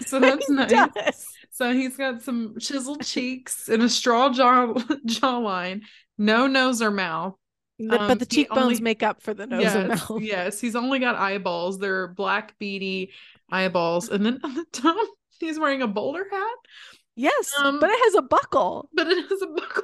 So 0.06 0.20
that's 0.20 0.48
nice. 0.48 0.70
Does. 0.70 1.26
So 1.50 1.72
he's 1.72 1.96
got 1.96 2.22
some 2.22 2.58
chiseled 2.58 3.04
cheeks 3.04 3.68
and 3.68 3.82
a 3.82 3.88
straw 3.88 4.30
jaw 4.30 4.74
jawline, 5.06 5.82
no 6.16 6.46
nose 6.46 6.80
or 6.80 6.90
mouth. 6.90 7.34
The, 7.78 8.00
um, 8.00 8.08
but 8.08 8.18
the 8.20 8.26
cheekbones 8.26 8.62
only, 8.62 8.80
make 8.80 9.02
up 9.02 9.22
for 9.22 9.34
the 9.34 9.46
nose 9.46 9.62
yes, 9.62 9.74
and 9.74 9.88
mouth. 9.88 10.22
Yes, 10.22 10.60
he's 10.60 10.76
only 10.76 11.00
got 11.00 11.16
eyeballs. 11.16 11.78
They're 11.78 12.08
black 12.08 12.56
beady 12.60 13.10
eyeballs, 13.50 14.08
and 14.08 14.24
then 14.24 14.38
on 14.44 14.54
the 14.54 14.64
top, 14.72 15.08
he's 15.40 15.58
wearing 15.58 15.82
a 15.82 15.88
bowler 15.88 16.24
hat. 16.30 16.58
Yes, 17.14 17.54
um, 17.58 17.78
but 17.78 17.90
it 17.90 17.98
has 18.04 18.14
a 18.14 18.22
buckle. 18.22 18.88
But 18.94 19.08
it 19.08 19.28
has 19.28 19.42
a 19.42 19.46
buckle. 19.46 19.82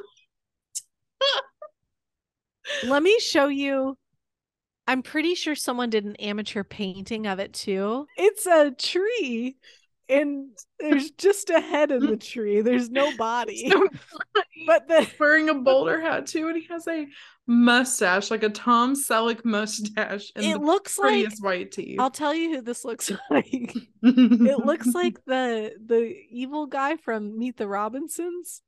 Let 2.85 3.03
me 3.03 3.19
show 3.21 3.49
you. 3.49 3.97
I'm 4.87 5.03
pretty 5.03 5.35
sure 5.35 5.55
someone 5.55 5.91
did 5.91 6.05
an 6.07 6.17
amateur 6.17 6.65
painting 6.65 7.27
of 7.27 7.39
it 7.39 7.53
too. 7.53 8.07
It's 8.17 8.47
a 8.47 8.71
tree 8.71 9.57
and 10.09 10.51
there's 10.79 11.11
just 11.19 11.51
a 11.51 11.61
head 11.61 11.91
in 11.91 12.07
the 12.07 12.17
tree. 12.17 12.61
There's 12.61 12.91
no 12.91 13.15
body. 13.17 13.71
Body. 13.73 13.89
But 14.67 14.89
the 14.89 15.09
wearing 15.19 15.49
a 15.49 15.55
boulder 15.55 16.01
hat 16.01 16.27
too, 16.27 16.49
and 16.49 16.57
he 16.57 16.67
has 16.69 16.87
a 16.89 17.07
mustache, 17.47 18.31
like 18.31 18.43
a 18.43 18.49
Tom 18.51 18.95
Selleck 18.95 19.45
mustache. 19.45 20.33
And 20.35 20.45
it 20.45 20.61
looks 20.61 20.99
like 20.99 21.27
white 21.41 21.73
teeth. 21.73 22.01
I'll 22.01 22.11
tell 22.11 22.35
you 22.35 22.57
who 22.57 22.63
this 22.63 22.85
looks 22.85 23.11
like. 23.31 23.75
it 24.03 24.67
looks 24.67 24.89
like 24.89 25.25
the 25.27 25.73
the 25.85 26.15
evil 26.31 26.67
guy 26.67 26.97
from 26.97 27.39
Meet 27.39 27.57
the 27.57 27.69
Robinsons. 27.69 28.63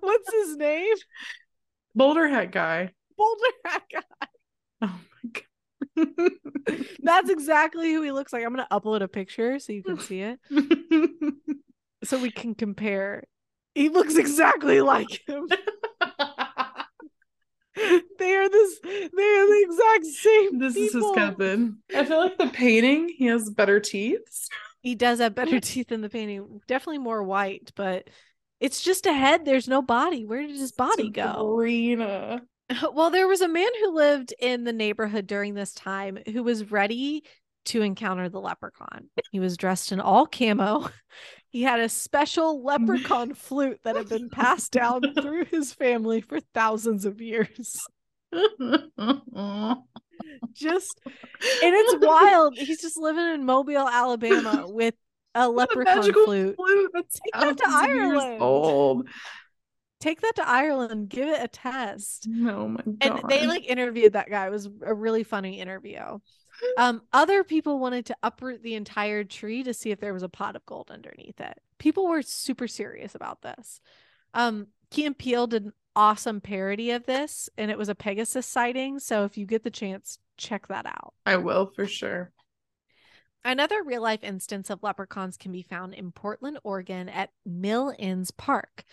What's 0.00 0.32
his 0.32 0.56
name? 0.56 0.96
Bowler 1.94 2.28
hat 2.28 2.52
guy. 2.52 2.92
Bowler 3.16 3.52
hat 3.64 3.82
guy. 3.92 4.28
Oh. 4.82 5.00
That's 7.00 7.30
exactly 7.30 7.92
who 7.92 8.02
he 8.02 8.12
looks 8.12 8.32
like. 8.32 8.44
I'm 8.44 8.54
gonna 8.54 8.68
upload 8.70 9.02
a 9.02 9.08
picture 9.08 9.58
so 9.58 9.72
you 9.72 9.82
can 9.82 9.98
see 10.00 10.20
it. 10.20 10.38
so 12.04 12.20
we 12.20 12.30
can 12.30 12.54
compare. 12.54 13.24
He 13.74 13.88
looks 13.88 14.16
exactly 14.16 14.80
like 14.80 15.20
him. 15.26 15.48
they 18.18 18.34
are 18.34 18.48
this 18.48 18.80
they 18.82 18.96
are 18.96 19.46
the 19.46 19.66
exact 19.66 20.06
same. 20.06 20.58
This 20.58 20.74
people. 20.74 21.00
is 21.00 21.06
his 21.06 21.14
cousin. 21.14 21.78
I 21.94 22.04
feel 22.04 22.18
like 22.18 22.38
the 22.38 22.48
painting, 22.48 23.08
he 23.16 23.26
has 23.26 23.50
better 23.50 23.80
teeth. 23.80 24.48
He 24.82 24.94
does 24.94 25.18
have 25.18 25.34
better 25.34 25.60
teeth 25.60 25.92
in 25.92 26.00
the 26.00 26.08
painting. 26.08 26.60
Definitely 26.66 26.98
more 26.98 27.22
white, 27.22 27.72
but 27.76 28.08
it's 28.60 28.82
just 28.82 29.06
a 29.06 29.12
head. 29.12 29.44
There's 29.44 29.68
no 29.68 29.82
body. 29.82 30.24
Where 30.24 30.40
did 30.46 30.56
his 30.56 30.72
body 30.72 31.10
go? 31.10 31.32
Sabrina. 31.32 32.42
Well, 32.92 33.10
there 33.10 33.28
was 33.28 33.40
a 33.40 33.48
man 33.48 33.70
who 33.80 33.94
lived 33.94 34.34
in 34.38 34.64
the 34.64 34.72
neighborhood 34.72 35.26
during 35.26 35.54
this 35.54 35.72
time 35.72 36.18
who 36.30 36.42
was 36.42 36.70
ready 36.70 37.24
to 37.66 37.82
encounter 37.82 38.28
the 38.28 38.40
leprechaun. 38.40 39.08
He 39.30 39.40
was 39.40 39.56
dressed 39.56 39.92
in 39.92 40.00
all 40.00 40.26
camo. 40.26 40.88
He 41.50 41.62
had 41.62 41.80
a 41.80 41.88
special 41.88 42.62
leprechaun 42.62 43.32
flute 43.32 43.80
that 43.82 43.96
had 43.96 44.10
been 44.10 44.28
passed 44.28 44.70
down 44.70 45.00
through 45.18 45.46
his 45.46 45.72
family 45.72 46.20
for 46.20 46.40
thousands 46.52 47.06
of 47.06 47.22
years. 47.22 47.80
just 50.52 51.00
and 51.02 51.74
it's 51.74 52.04
wild. 52.04 52.54
He's 52.58 52.82
just 52.82 52.98
living 52.98 53.28
in 53.28 53.46
Mobile, 53.46 53.88
Alabama 53.88 54.66
with 54.68 54.94
a 55.34 55.48
leprechaun 55.48 56.12
flute. 56.12 56.56
flute. 56.56 56.92
Take 56.94 57.40
that 57.40 57.56
to 57.56 57.64
Ireland. 57.66 58.42
Old 58.42 59.08
take 60.00 60.20
that 60.20 60.36
to 60.36 60.48
Ireland, 60.48 61.08
give 61.08 61.28
it 61.28 61.42
a 61.42 61.48
test. 61.48 62.28
Oh 62.30 62.68
my 62.68 62.80
god. 62.84 62.96
And 63.00 63.22
they 63.28 63.46
like 63.46 63.68
interviewed 63.68 64.12
that 64.14 64.30
guy. 64.30 64.46
It 64.46 64.50
was 64.50 64.68
a 64.82 64.94
really 64.94 65.24
funny 65.24 65.60
interview. 65.60 66.18
Um, 66.76 67.02
other 67.12 67.44
people 67.44 67.78
wanted 67.78 68.06
to 68.06 68.16
uproot 68.22 68.62
the 68.62 68.74
entire 68.74 69.24
tree 69.24 69.62
to 69.62 69.72
see 69.72 69.90
if 69.90 70.00
there 70.00 70.14
was 70.14 70.22
a 70.22 70.28
pot 70.28 70.56
of 70.56 70.66
gold 70.66 70.90
underneath 70.90 71.40
it. 71.40 71.60
People 71.78 72.08
were 72.08 72.22
super 72.22 72.66
serious 72.66 73.14
about 73.14 73.42
this. 73.42 73.80
Um, 74.34 74.66
Key 74.90 75.06
and 75.06 75.16
Peele 75.16 75.46
did 75.46 75.66
an 75.66 75.72
awesome 75.94 76.40
parody 76.40 76.90
of 76.90 77.06
this, 77.06 77.48
and 77.56 77.70
it 77.70 77.78
was 77.78 77.88
a 77.88 77.94
Pegasus 77.94 78.46
sighting. 78.46 78.98
So 78.98 79.24
if 79.24 79.38
you 79.38 79.46
get 79.46 79.62
the 79.62 79.70
chance, 79.70 80.18
check 80.36 80.68
that 80.68 80.86
out. 80.86 81.14
I 81.26 81.36
will 81.36 81.66
for 81.66 81.86
sure. 81.86 82.32
Another 83.44 83.82
real 83.84 84.02
life 84.02 84.24
instance 84.24 84.68
of 84.68 84.82
leprechauns 84.82 85.36
can 85.36 85.52
be 85.52 85.62
found 85.62 85.94
in 85.94 86.10
Portland, 86.10 86.58
Oregon 86.64 87.08
at 87.08 87.30
Mill 87.46 87.94
Ends 87.98 88.30
Park. 88.30 88.84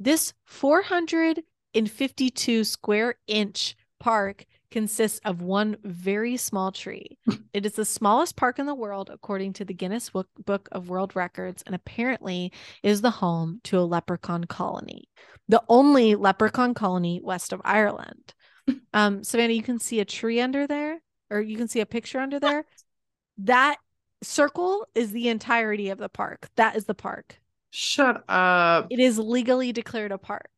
This 0.00 0.32
452 0.46 2.64
square 2.64 3.14
inch 3.26 3.76
park 4.00 4.46
consists 4.70 5.20
of 5.26 5.42
one 5.42 5.76
very 5.84 6.38
small 6.38 6.72
tree. 6.72 7.18
it 7.52 7.66
is 7.66 7.74
the 7.74 7.84
smallest 7.84 8.34
park 8.34 8.58
in 8.58 8.64
the 8.64 8.74
world, 8.74 9.10
according 9.12 9.52
to 9.52 9.64
the 9.64 9.74
Guinness 9.74 10.10
Book 10.10 10.68
of 10.72 10.88
World 10.88 11.14
Records, 11.14 11.62
and 11.66 11.74
apparently 11.74 12.50
is 12.82 13.02
the 13.02 13.10
home 13.10 13.60
to 13.64 13.78
a 13.78 13.84
leprechaun 13.84 14.44
colony, 14.44 15.04
the 15.48 15.62
only 15.68 16.14
leprechaun 16.14 16.72
colony 16.72 17.20
west 17.22 17.52
of 17.52 17.60
Ireland. 17.64 18.34
Um, 18.92 19.24
Savannah, 19.24 19.54
you 19.54 19.64
can 19.64 19.80
see 19.80 19.98
a 19.98 20.04
tree 20.04 20.40
under 20.40 20.66
there, 20.66 21.00
or 21.28 21.40
you 21.40 21.56
can 21.56 21.66
see 21.66 21.80
a 21.80 21.86
picture 21.86 22.20
under 22.20 22.38
there. 22.38 22.64
That 23.38 23.78
circle 24.22 24.86
is 24.94 25.12
the 25.12 25.28
entirety 25.28 25.88
of 25.88 25.98
the 25.98 26.10
park. 26.10 26.48
That 26.56 26.76
is 26.76 26.84
the 26.84 26.94
park. 26.94 27.40
Shut 27.70 28.24
up. 28.28 28.88
It 28.90 28.98
is 28.98 29.18
legally 29.18 29.72
declared 29.72 30.12
a 30.12 30.18
park. 30.18 30.50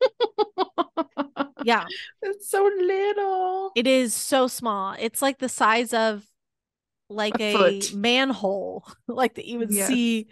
yeah. 1.64 1.84
It's 2.22 2.48
so 2.48 2.70
little. 2.78 3.72
It 3.74 3.86
is 3.86 4.14
so 4.14 4.46
small. 4.46 4.94
It's 4.98 5.20
like 5.20 5.38
the 5.38 5.48
size 5.48 5.92
of 5.92 6.24
like 7.08 7.40
a, 7.40 7.80
a 7.80 7.80
manhole, 7.94 8.86
like 9.08 9.34
that 9.34 9.46
you 9.46 9.58
would 9.58 9.72
yes. 9.72 9.88
see 9.88 10.28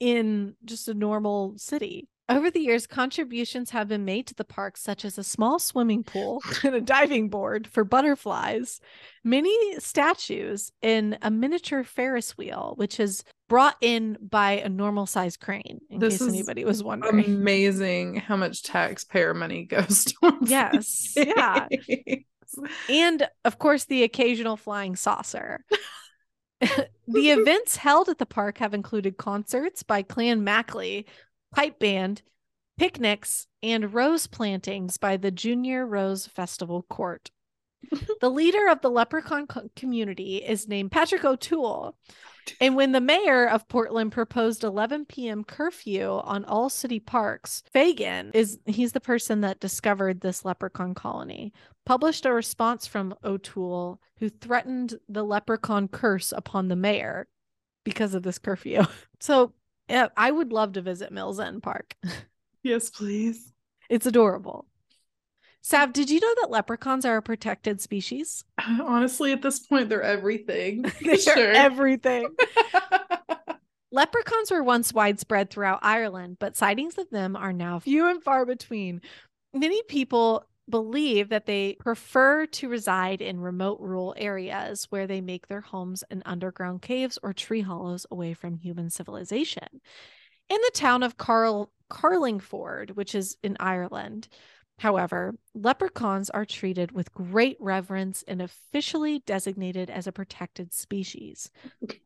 in 0.00 0.54
just 0.64 0.88
a 0.88 0.94
normal 0.94 1.54
city. 1.56 2.08
Over 2.26 2.50
the 2.50 2.60
years, 2.60 2.86
contributions 2.86 3.70
have 3.70 3.88
been 3.88 4.06
made 4.06 4.26
to 4.28 4.34
the 4.34 4.44
park, 4.44 4.78
such 4.78 5.04
as 5.04 5.18
a 5.18 5.24
small 5.24 5.58
swimming 5.58 6.02
pool 6.02 6.42
and 6.64 6.74
a 6.74 6.80
diving 6.80 7.28
board 7.28 7.66
for 7.66 7.84
butterflies, 7.84 8.80
many 9.22 9.78
statues, 9.78 10.72
and 10.82 11.18
a 11.20 11.30
miniature 11.30 11.84
Ferris 11.84 12.36
wheel, 12.38 12.74
which 12.76 12.98
is 12.98 13.24
brought 13.48 13.76
in 13.82 14.16
by 14.22 14.52
a 14.52 14.70
normal 14.70 15.04
size 15.04 15.36
crane, 15.36 15.80
in 15.90 15.98
this 16.00 16.18
case 16.18 16.28
anybody 16.28 16.64
was 16.64 16.82
wondering. 16.82 17.26
Amazing 17.26 18.16
how 18.16 18.36
much 18.36 18.62
taxpayer 18.62 19.34
money 19.34 19.64
goes 19.66 20.04
towards. 20.04 20.50
Yes. 20.50 21.12
Yeah. 21.16 21.68
and 22.88 23.28
of 23.44 23.58
course, 23.58 23.84
the 23.84 24.02
occasional 24.02 24.56
flying 24.56 24.96
saucer. 24.96 25.62
the 27.06 27.30
events 27.30 27.76
held 27.76 28.08
at 28.08 28.18
the 28.18 28.26
park 28.26 28.58
have 28.58 28.72
included 28.72 29.16
concerts 29.16 29.82
by 29.82 30.02
Clan 30.02 30.44
Macleay, 30.44 31.04
pipe 31.54 31.78
band, 31.78 32.22
picnics, 32.78 33.46
and 33.62 33.94
rose 33.94 34.26
plantings 34.26 34.96
by 34.96 35.16
the 35.16 35.30
Junior 35.30 35.86
Rose 35.86 36.26
Festival 36.26 36.82
Court. 36.82 37.30
the 38.20 38.30
leader 38.30 38.68
of 38.68 38.80
the 38.80 38.90
leprechaun 38.90 39.46
co- 39.46 39.68
community 39.76 40.36
is 40.36 40.68
named 40.68 40.90
Patrick 40.90 41.24
O'Toole. 41.24 41.96
And 42.60 42.76
when 42.76 42.92
the 42.92 43.00
mayor 43.00 43.48
of 43.48 43.68
Portland 43.68 44.12
proposed 44.12 44.64
11 44.64 45.06
p.m. 45.06 45.44
curfew 45.44 46.20
on 46.24 46.44
all 46.44 46.68
city 46.68 47.00
parks, 47.00 47.62
Fagan 47.72 48.30
is 48.34 48.58
he's 48.66 48.92
the 48.92 49.00
person 49.00 49.40
that 49.42 49.60
discovered 49.60 50.20
this 50.20 50.44
leprechaun 50.44 50.94
colony, 50.94 51.52
published 51.86 52.26
a 52.26 52.32
response 52.32 52.86
from 52.86 53.14
O'Toole 53.24 54.00
who 54.18 54.28
threatened 54.28 54.94
the 55.08 55.24
leprechaun 55.24 55.88
curse 55.88 56.32
upon 56.36 56.68
the 56.68 56.76
mayor 56.76 57.28
because 57.84 58.14
of 58.14 58.22
this 58.22 58.38
curfew. 58.38 58.82
So 59.20 59.54
yeah, 59.88 60.08
I 60.16 60.30
would 60.30 60.52
love 60.52 60.74
to 60.74 60.82
visit 60.82 61.12
Mills 61.12 61.40
End 61.40 61.62
Park. 61.62 61.94
Yes, 62.66 62.88
please. 62.88 63.52
It's 63.90 64.06
adorable. 64.06 64.64
Sav, 65.60 65.92
did 65.92 66.08
you 66.08 66.18
know 66.18 66.34
that 66.40 66.50
leprechauns 66.50 67.04
are 67.04 67.18
a 67.18 67.22
protected 67.22 67.80
species? 67.82 68.42
Honestly, 68.80 69.32
at 69.32 69.42
this 69.42 69.58
point, 69.58 69.90
they're 69.90 70.02
everything. 70.02 70.82
they're 71.02 71.18
sure. 71.18 71.52
everything. 71.52 72.26
Leprechauns 73.92 74.50
were 74.50 74.62
once 74.62 74.94
widespread 74.94 75.50
throughout 75.50 75.80
Ireland, 75.82 76.38
but 76.40 76.56
sightings 76.56 76.96
of 76.96 77.10
them 77.10 77.36
are 77.36 77.52
now 77.52 77.80
few 77.80 78.08
and 78.08 78.22
far 78.24 78.46
between. 78.46 79.02
Many 79.52 79.82
people 79.82 80.44
believe 80.68 81.28
that 81.28 81.46
they 81.46 81.76
prefer 81.80 82.46
to 82.46 82.68
reside 82.68 83.20
in 83.20 83.40
remote 83.40 83.80
rural 83.80 84.14
areas 84.16 84.86
where 84.90 85.06
they 85.06 85.20
make 85.20 85.48
their 85.48 85.60
homes 85.60 86.04
in 86.10 86.22
underground 86.24 86.82
caves 86.82 87.18
or 87.22 87.32
tree 87.32 87.60
hollows 87.60 88.06
away 88.10 88.34
from 88.34 88.56
human 88.56 88.90
civilization. 88.90 89.68
In 90.48 90.58
the 90.60 90.72
town 90.74 91.02
of 91.02 91.16
Carl 91.16 91.70
Carlingford, 91.88 92.92
which 92.96 93.14
is 93.14 93.36
in 93.42 93.56
Ireland, 93.60 94.28
However, 94.78 95.36
leprechauns 95.54 96.30
are 96.30 96.44
treated 96.44 96.90
with 96.90 97.14
great 97.14 97.56
reverence 97.60 98.24
and 98.26 98.42
officially 98.42 99.20
designated 99.20 99.88
as 99.88 100.06
a 100.06 100.12
protected 100.12 100.72
species. 100.72 101.50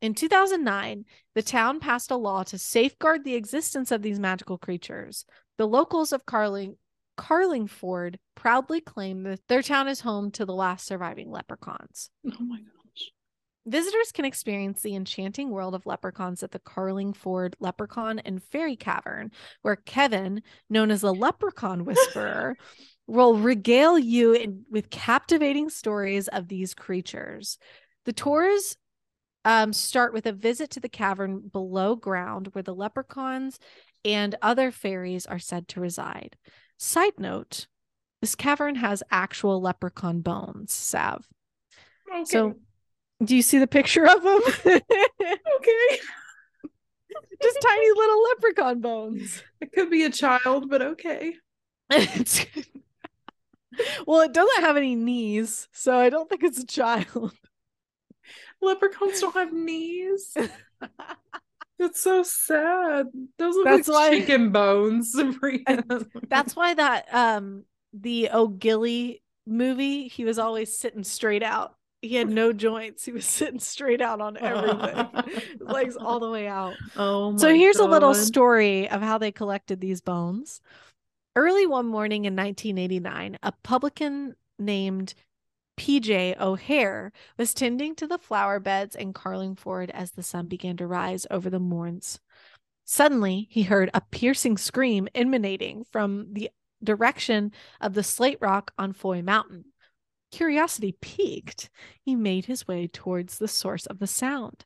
In 0.03 0.15
2009, 0.15 1.07
the 1.35 1.43
town 1.43 1.81
passed 1.81 2.11
a 2.11 2.17
law 2.17 2.43
to 2.45 2.59
safeguard 2.59 3.25
the 3.25 3.35
existence 3.35 3.91
of 3.91 4.03
these 4.03 4.19
magical 4.21 4.59
creatures. 4.59 5.25
The 5.57 5.67
locals 5.67 6.13
of 6.13 6.27
Carling 6.27 6.77
Carlingford 7.19 8.19
proudly 8.37 8.81
claim 8.81 9.25
that 9.25 9.47
their 9.49 9.61
town 9.61 9.89
is 9.89 10.01
home 10.01 10.31
to 10.31 10.47
the 10.47 10.55
last 10.55 10.87
surviving 10.87 11.31
leprechauns. 11.31 12.11
Oh 12.25 12.45
my 12.45 12.61
gosh. 12.61 13.11
Visitors 13.67 14.13
can 14.13 14.25
experience 14.25 14.81
the 14.81 14.95
enchanting 14.95 15.51
world 15.51 15.75
of 15.75 15.85
leprechauns 15.85 16.45
at 16.45 16.53
the 16.53 16.61
Carlingford 16.61 17.57
Leprechaun 17.59 18.21
and 18.21 18.43
Fairy 18.43 18.77
Cavern, 18.77 19.33
where 19.63 19.77
Kevin, 19.77 20.43
known 20.71 20.93
as 20.93 21.01
the 21.01 21.13
Leprechaun 21.13 21.85
Whisperer, 21.85 22.57
will 23.09 23.37
regale 23.37 23.99
you 23.99 24.33
in, 24.33 24.65
with 24.71 24.89
captivating 24.89 25.71
stories 25.71 26.29
of 26.29 26.47
these 26.47 26.73
creatures. 26.73 27.59
The 28.05 28.13
tours 28.13 28.77
um, 29.45 29.73
start 29.73 30.13
with 30.13 30.27
a 30.27 30.33
visit 30.33 30.71
to 30.71 30.81
the 30.81 30.89
cavern 30.89 31.51
below 31.53 31.97
ground 31.97 32.51
where 32.53 32.63
the 32.63 32.75
leprechauns 32.75 33.59
and 34.05 34.37
other 34.41 34.71
fairies 34.71 35.27
are 35.27 35.41
said 35.41 35.67
to 35.69 35.81
reside. 35.81 36.37
Side 36.79 37.19
note 37.19 37.67
this 38.21 38.35
cavern 38.35 38.77
has 38.77 39.03
actual 39.11 39.61
leprechaun 39.61 40.21
bones, 40.21 40.73
Sav. 40.73 41.29
Okay. 42.11 42.25
So, 42.25 42.57
do 43.23 43.37
you 43.37 43.43
see 43.43 43.59
the 43.59 43.67
picture 43.67 44.07
of 44.07 44.23
them? 44.23 44.41
okay. 44.67 45.99
Just 47.43 47.61
tiny 47.61 47.91
little 47.97 48.23
leprechaun 48.23 48.81
bones. 48.81 49.43
It 49.61 49.73
could 49.73 49.91
be 49.91 50.05
a 50.05 50.11
child, 50.11 50.71
but 50.71 50.83
okay. 50.83 51.35
Well, 54.07 54.23
it 54.23 54.33
doesn't 54.33 54.65
have 54.65 54.77
any 54.77 54.95
knees, 54.95 55.69
so 55.73 55.97
I 55.97 56.11
don't 56.11 56.29
think 56.29 56.43
it's 56.43 56.59
a 56.59 56.67
child. 56.67 57.33
Leprechauns 58.61 59.21
don't 59.21 59.35
have 59.35 59.53
knees. 59.53 60.37
That's 61.79 62.01
so 62.01 62.23
sad. 62.23 63.07
Those 63.39 63.55
look 63.55 63.65
That's 63.65 63.89
like 63.89 64.11
why- 64.13 64.19
chicken 64.19 64.51
bones. 64.51 65.15
That's 66.29 66.57
why 66.57 66.75
that 66.75 67.13
um 67.15 67.65
the 67.93 68.31
O'Gilly 68.33 69.23
movie, 69.47 70.09
he 70.09 70.25
was 70.25 70.39
always 70.39 70.77
sitting 70.77 71.05
straight 71.05 71.43
out. 71.43 71.75
He 72.03 72.15
had 72.15 72.29
no 72.29 72.53
joints. 72.53 73.05
He 73.05 73.13
was 73.13 73.25
sitting 73.39 73.61
straight 73.61 74.01
out 74.01 74.21
on 74.21 74.37
everything. 74.37 75.07
Legs 75.61 75.97
all 75.97 76.21
the 76.21 76.31
way 76.31 76.47
out. 76.47 76.75
Oh 76.97 77.33
my 77.33 77.39
So 77.39 77.55
here's 77.55 77.79
a 77.79 77.85
little 77.87 78.15
story 78.15 78.89
of 78.89 79.01
how 79.03 79.19
they 79.19 79.33
collected 79.33 79.81
these 79.81 80.01
bones. 80.01 80.61
Early 81.37 81.67
one 81.67 81.87
morning 81.87 82.25
in 82.25 82.35
1989, 82.35 83.39
a 83.43 83.53
publican 83.63 84.35
named 84.59 85.15
PJ 85.79 86.39
O'Hare 86.41 87.13
was 87.39 87.55
tending 87.55 87.95
to 87.95 88.07
the 88.07 88.19
flower 88.19 88.59
beds 88.59 88.97
in 88.97 89.13
Carlingford 89.13 89.91
as 89.91 90.11
the 90.11 90.23
sun 90.23 90.47
began 90.47 90.77
to 90.77 90.87
rise 90.87 91.27
over 91.31 91.49
the 91.49 91.61
moors. 91.61 92.19
Suddenly, 92.85 93.47
he 93.51 93.63
heard 93.63 93.91
a 93.95 94.01
piercing 94.01 94.57
scream 94.57 95.09
emanating 95.15 95.85
from 95.93 96.33
the 96.33 96.51
direction 96.83 97.53
of 97.81 97.95
the 97.95 98.03
slate 98.03 98.39
rock 98.41 98.73
on 98.77 98.93
Foy 98.93 99.23
Mountain. 99.23 99.67
Curiosity 100.33 100.97
piqued, 101.01 101.71
he 102.03 102.15
made 102.15 102.47
his 102.47 102.67
way 102.67 102.87
towards 102.87 103.39
the 103.39 103.49
source 103.49 103.87
of 103.87 103.99
the 103.99 104.07
sound. 104.07 104.65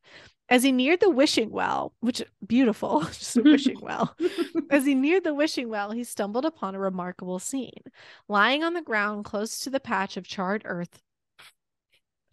As 0.53 0.63
he 0.63 0.71
neared 0.71 1.01
the 1.01 1.09
wishing 1.09 1.51
well, 1.51 1.95
which 2.01 2.23
beautiful, 2.47 3.01
just 3.07 3.39
a 3.39 3.43
wishing 3.43 3.79
well. 3.83 4.15
As 4.69 4.85
he 4.85 4.95
neared 4.95 5.25
the 5.25 5.33
wishing 5.33 5.71
well, 5.71 5.93
he 5.93 6.05
stumbled 6.05 6.45
upon 6.45 6.75
a 6.75 6.79
remarkable 6.79 7.39
scene. 7.39 7.83
Lying 8.29 8.63
on 8.63 8.75
the 8.75 8.83
ground 8.83 9.25
close 9.25 9.61
to 9.61 9.71
the 9.71 9.81
patch 9.81 10.19
of 10.19 10.27
charred 10.27 10.61
earth, 10.67 11.01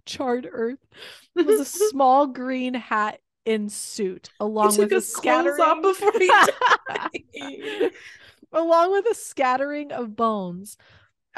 charred 0.06 0.50
earth, 0.52 0.86
was 1.34 1.62
a 1.62 1.66
small 1.90 2.28
green 2.28 2.74
hat 2.74 3.22
in 3.46 3.70
suit, 3.70 4.32
along 4.42 4.76
with 4.76 4.92
a 4.92 5.00
scattering 5.00 5.62
off 5.62 5.82
before 5.82 6.12
he 7.32 7.90
along 8.52 8.92
with 8.92 9.06
a 9.10 9.16
scattering 9.16 9.94
of 9.94 10.18
bones. 10.18 10.76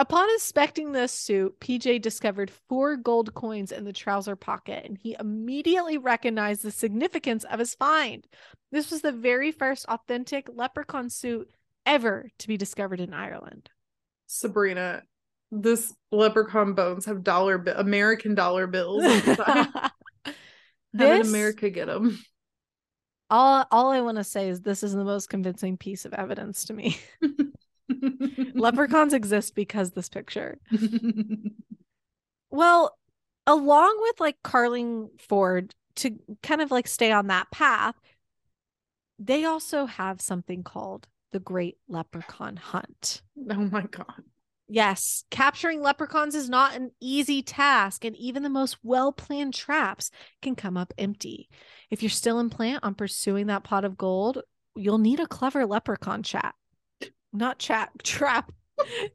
Upon 0.02 0.28
inspecting 0.32 0.94
this 0.94 1.14
suit, 1.14 1.60
PJ 1.60 2.02
discovered 2.02 2.50
four 2.68 2.98
gold 2.98 3.36
coins 3.36 3.72
in 3.72 3.84
the 3.86 3.94
trouser 3.94 4.36
pocket, 4.36 4.84
and 4.84 4.98
he 4.98 5.16
immediately 5.20 6.00
recognized 6.00 6.64
the 6.64 6.72
significance 6.72 7.44
of 7.44 7.60
his 7.60 7.76
find. 7.76 8.26
This 8.72 8.90
was 8.90 9.02
the 9.02 9.12
very 9.12 9.52
first 9.52 9.86
authentic 9.86 10.50
leprechaun 10.52 11.12
suit 11.12 11.52
ever 11.86 12.28
to 12.40 12.48
be 12.48 12.58
discovered 12.58 13.00
in 13.00 13.14
Ireland. 13.14 13.70
Sabrina, 14.26 15.04
this 15.52 15.94
leprechaun 16.12 16.74
bones 16.74 17.06
have 17.06 17.24
dollar 17.24 17.60
bi- 17.60 17.74
American 17.78 18.34
dollar 18.34 18.66
bills. 18.66 19.04
How 19.38 19.92
did 20.98 21.28
America 21.28 21.70
get 21.70 21.86
them? 21.86 22.18
all, 23.30 23.68
all 23.70 23.92
I 23.92 24.02
want 24.02 24.18
to 24.18 24.24
say 24.24 24.50
is 24.50 24.62
this 24.62 24.82
is 24.82 24.94
the 24.94 25.06
most 25.06 25.30
convincing 25.30 25.78
piece 25.78 26.06
of 26.06 26.14
evidence 26.16 26.66
to 26.66 26.74
me. 26.74 26.98
Leprechauns 28.54 29.14
exist 29.14 29.56
because 29.56 29.92
this 29.92 30.10
picture. 30.10 30.60
Well, 32.52 32.98
along 33.48 33.98
with 34.02 34.20
like 34.20 34.38
Carlingford, 34.44 35.74
to 35.96 36.20
kind 36.44 36.62
of 36.62 36.70
like 36.70 36.88
stay 36.88 37.12
on 37.12 37.28
that 37.28 37.50
path, 37.50 37.96
they 39.18 39.46
also 39.46 39.86
have 39.86 40.22
something 40.22 40.64
called 40.64 41.08
the 41.32 41.40
Great 41.40 41.78
Leprechaun 41.88 42.58
Hunt. 42.58 43.22
oh 43.50 43.56
my 43.56 43.84
god. 43.84 44.24
Yes, 44.68 45.26
capturing 45.30 45.82
leprechauns 45.82 46.34
is 46.34 46.50
not 46.50 46.76
an 46.76 46.92
easy 47.02 47.42
task, 47.42 48.06
and 48.06 48.16
even 48.16 48.42
the 48.42 48.50
most 48.50 48.78
well 48.84 49.12
planned 49.12 49.54
traps 49.54 50.12
can 50.42 50.56
come 50.56 50.78
up 50.78 50.94
empty. 50.98 51.50
If 51.90 52.02
you're 52.02 52.10
still 52.10 52.40
in 52.40 52.50
plant 52.50 52.84
on 52.84 52.96
pursuing 52.96 53.48
that 53.48 53.66
pot 53.66 53.84
of 53.84 53.98
gold, 53.98 54.44
you'll 54.76 54.98
need 54.98 55.20
a 55.20 55.28
clever 55.28 55.66
leprechaun 55.66 56.24
chat. 56.24 56.56
Not 57.34 57.60
chat, 57.60 57.92
trap. 58.04 58.52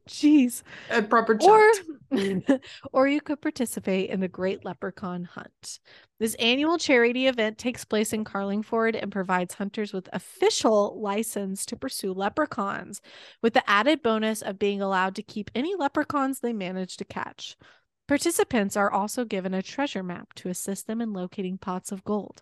Jeez 0.07 0.63
A 0.89 1.01
proper 1.01 1.37
or 1.41 1.71
or 2.93 3.07
you 3.07 3.19
could 3.19 3.41
participate 3.41 4.09
in 4.09 4.21
the 4.21 4.27
Great 4.29 4.63
Leprechaun 4.63 5.25
Hunt. 5.25 5.79
This 6.19 6.35
annual 6.35 6.77
charity 6.77 7.27
event 7.27 7.57
takes 7.57 7.83
place 7.83 8.13
in 8.13 8.23
Carlingford 8.23 8.95
and 8.95 9.11
provides 9.11 9.55
hunters 9.55 9.91
with 9.91 10.07
official 10.13 10.99
license 11.01 11.65
to 11.65 11.75
pursue 11.75 12.13
leprechauns, 12.13 13.01
with 13.41 13.53
the 13.53 13.69
added 13.69 14.01
bonus 14.01 14.41
of 14.41 14.57
being 14.57 14.81
allowed 14.81 15.15
to 15.15 15.23
keep 15.23 15.51
any 15.53 15.75
leprechauns 15.75 16.39
they 16.39 16.53
manage 16.53 16.95
to 16.97 17.05
catch. 17.05 17.57
Participants 18.07 18.77
are 18.77 18.91
also 18.91 19.25
given 19.25 19.53
a 19.53 19.61
treasure 19.61 20.03
map 20.03 20.33
to 20.35 20.49
assist 20.49 20.87
them 20.87 21.01
in 21.01 21.11
locating 21.11 21.57
pots 21.57 21.91
of 21.91 22.05
gold. 22.05 22.41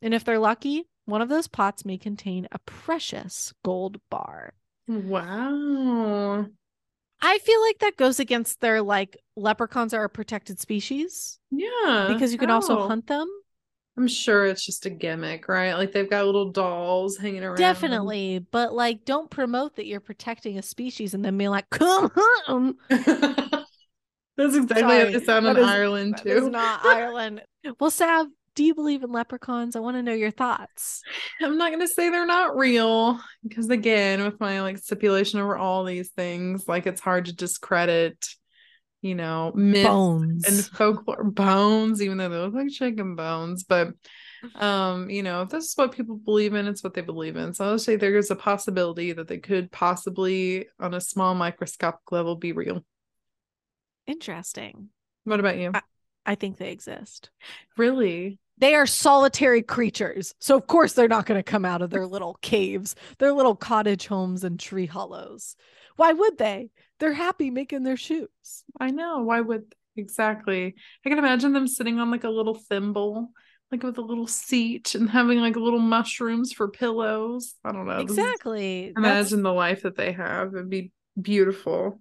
And 0.00 0.14
if 0.14 0.24
they're 0.24 0.38
lucky, 0.38 0.88
one 1.04 1.20
of 1.20 1.28
those 1.28 1.48
pots 1.48 1.84
may 1.84 1.98
contain 1.98 2.48
a 2.50 2.58
precious 2.60 3.52
gold 3.62 4.00
bar. 4.08 4.54
Wow. 4.88 6.46
I 7.24 7.38
feel 7.38 7.62
like 7.62 7.78
that 7.78 7.96
goes 7.96 8.18
against 8.18 8.60
their 8.60 8.82
like 8.82 9.16
leprechauns 9.36 9.94
are 9.94 10.04
a 10.04 10.08
protected 10.08 10.60
species 10.60 11.38
Yeah. 11.50 12.08
because 12.12 12.32
you 12.32 12.38
can 12.38 12.50
also 12.50 12.78
oh. 12.80 12.88
hunt 12.88 13.06
them. 13.06 13.28
I'm 13.96 14.08
sure 14.08 14.46
it's 14.46 14.64
just 14.64 14.86
a 14.86 14.90
gimmick, 14.90 15.48
right? 15.48 15.74
Like 15.74 15.92
they've 15.92 16.08
got 16.08 16.24
little 16.24 16.50
dolls 16.50 17.18
hanging 17.18 17.44
around. 17.44 17.58
Definitely, 17.58 18.38
but 18.38 18.72
like 18.72 19.04
don't 19.04 19.30
promote 19.30 19.76
that 19.76 19.86
you're 19.86 20.00
protecting 20.00 20.58
a 20.58 20.62
species 20.62 21.12
and 21.12 21.22
then 21.22 21.36
be 21.36 21.48
like, 21.48 21.68
come 21.70 22.10
hunt 22.14 22.48
'em." 22.48 22.76
That's 24.38 24.56
exactly 24.56 24.80
Sorry, 24.80 24.98
how 25.12 25.18
they 25.18 25.24
sound 25.24 25.46
in 25.46 25.56
Ireland 25.58 26.20
too. 26.22 26.48
not 26.48 26.80
Ireland. 26.86 27.42
Well, 27.78 27.90
Sav, 27.90 28.28
do 28.54 28.64
you 28.64 28.74
believe 28.74 29.02
in 29.02 29.10
leprechauns? 29.12 29.76
I 29.76 29.80
want 29.80 29.96
to 29.96 30.02
know 30.02 30.12
your 30.12 30.30
thoughts. 30.30 31.02
I'm 31.40 31.56
not 31.56 31.72
gonna 31.72 31.88
say 31.88 32.10
they're 32.10 32.26
not 32.26 32.56
real 32.56 33.18
because 33.46 33.68
again, 33.70 34.22
with 34.22 34.38
my 34.40 34.60
like 34.60 34.78
stipulation 34.78 35.40
over 35.40 35.56
all 35.56 35.84
these 35.84 36.10
things, 36.10 36.68
like 36.68 36.86
it's 36.86 37.00
hard 37.00 37.26
to 37.26 37.34
discredit, 37.34 38.26
you 39.00 39.14
know, 39.14 39.52
myths 39.54 39.88
Bones. 39.88 40.44
and 40.46 40.76
folklore 40.76 41.24
bones, 41.24 42.02
even 42.02 42.18
though 42.18 42.28
they 42.28 42.36
look 42.36 42.54
like 42.54 42.68
chicken 42.68 43.16
bones. 43.16 43.64
But 43.64 43.94
um, 44.56 45.08
you 45.08 45.22
know, 45.22 45.42
if 45.42 45.50
this 45.50 45.66
is 45.66 45.76
what 45.76 45.92
people 45.92 46.16
believe 46.16 46.54
in, 46.54 46.66
it's 46.66 46.82
what 46.82 46.94
they 46.94 47.00
believe 47.00 47.36
in. 47.36 47.54
So 47.54 47.64
I'll 47.64 47.78
say 47.78 47.96
there 47.96 48.16
is 48.16 48.30
a 48.30 48.36
possibility 48.36 49.12
that 49.12 49.28
they 49.28 49.38
could 49.38 49.70
possibly, 49.70 50.66
on 50.80 50.94
a 50.94 51.00
small 51.00 51.34
microscopic 51.34 52.10
level, 52.10 52.36
be 52.36 52.52
real. 52.52 52.84
Interesting. 54.06 54.88
What 55.24 55.40
about 55.40 55.58
you? 55.58 55.70
I 55.72 55.80
think 56.34 56.56
they 56.58 56.70
exist. 56.70 57.30
Really? 57.76 58.38
They 58.58 58.74
are 58.74 58.86
solitary 58.86 59.62
creatures. 59.62 60.34
So, 60.38 60.56
of 60.56 60.66
course, 60.66 60.92
they're 60.92 61.08
not 61.08 61.26
going 61.26 61.38
to 61.38 61.42
come 61.42 61.64
out 61.64 61.82
of 61.82 61.90
their 61.90 62.06
little 62.06 62.38
caves, 62.42 62.94
their 63.18 63.32
little 63.32 63.56
cottage 63.56 64.06
homes 64.06 64.44
and 64.44 64.60
tree 64.60 64.86
hollows. 64.86 65.56
Why 65.96 66.12
would 66.12 66.38
they? 66.38 66.70
They're 67.00 67.12
happy 67.12 67.50
making 67.50 67.82
their 67.82 67.96
shoes. 67.96 68.28
I 68.78 68.90
know. 68.90 69.22
Why 69.22 69.40
would 69.40 69.74
exactly? 69.96 70.74
I 71.04 71.08
can 71.08 71.18
imagine 71.18 71.52
them 71.52 71.66
sitting 71.66 71.98
on 71.98 72.10
like 72.10 72.24
a 72.24 72.30
little 72.30 72.54
thimble, 72.54 73.32
like 73.72 73.82
with 73.82 73.98
a 73.98 74.02
little 74.02 74.28
seat 74.28 74.94
and 74.94 75.10
having 75.10 75.40
like 75.40 75.56
little 75.56 75.80
mushrooms 75.80 76.52
for 76.52 76.68
pillows. 76.68 77.54
I 77.64 77.72
don't 77.72 77.86
know. 77.86 77.98
Exactly. 77.98 78.92
That's- 78.94 79.32
Imagine 79.32 79.42
the 79.42 79.52
life 79.52 79.82
that 79.82 79.96
they 79.96 80.12
have. 80.12 80.54
It'd 80.54 80.70
be 80.70 80.92
beautiful. 81.20 82.00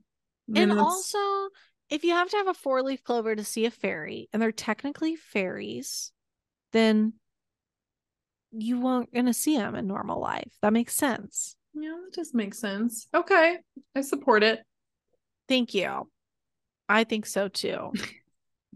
And 0.53 0.71
it's- 0.71 0.77
also, 0.77 1.49
if 1.91 2.03
you 2.03 2.11
have 2.11 2.29
to 2.29 2.37
have 2.37 2.47
a 2.47 2.53
four 2.55 2.81
leaf 2.81 3.03
clover 3.03 3.35
to 3.35 3.43
see 3.43 3.65
a 3.65 3.71
fairy, 3.71 4.27
and 4.33 4.41
they're 4.41 4.51
technically 4.51 5.15
fairies, 5.15 6.11
then 6.73 7.13
you 8.51 8.79
won't 8.79 9.13
going 9.13 9.27
to 9.27 9.33
see 9.33 9.57
them 9.57 9.75
in 9.75 9.85
normal 9.87 10.19
life. 10.19 10.51
That 10.63 10.73
makes 10.73 10.95
sense. 10.95 11.55
yeah, 11.73 11.95
that 12.03 12.13
does 12.13 12.33
make 12.33 12.53
sense. 12.55 13.07
Okay, 13.13 13.57
I 13.95 14.01
support 14.01 14.41
it. 14.43 14.59
Thank 15.47 15.73
you. 15.73 16.09
I 16.89 17.03
think 17.03 17.25
so 17.27 17.47
too. 17.47 17.91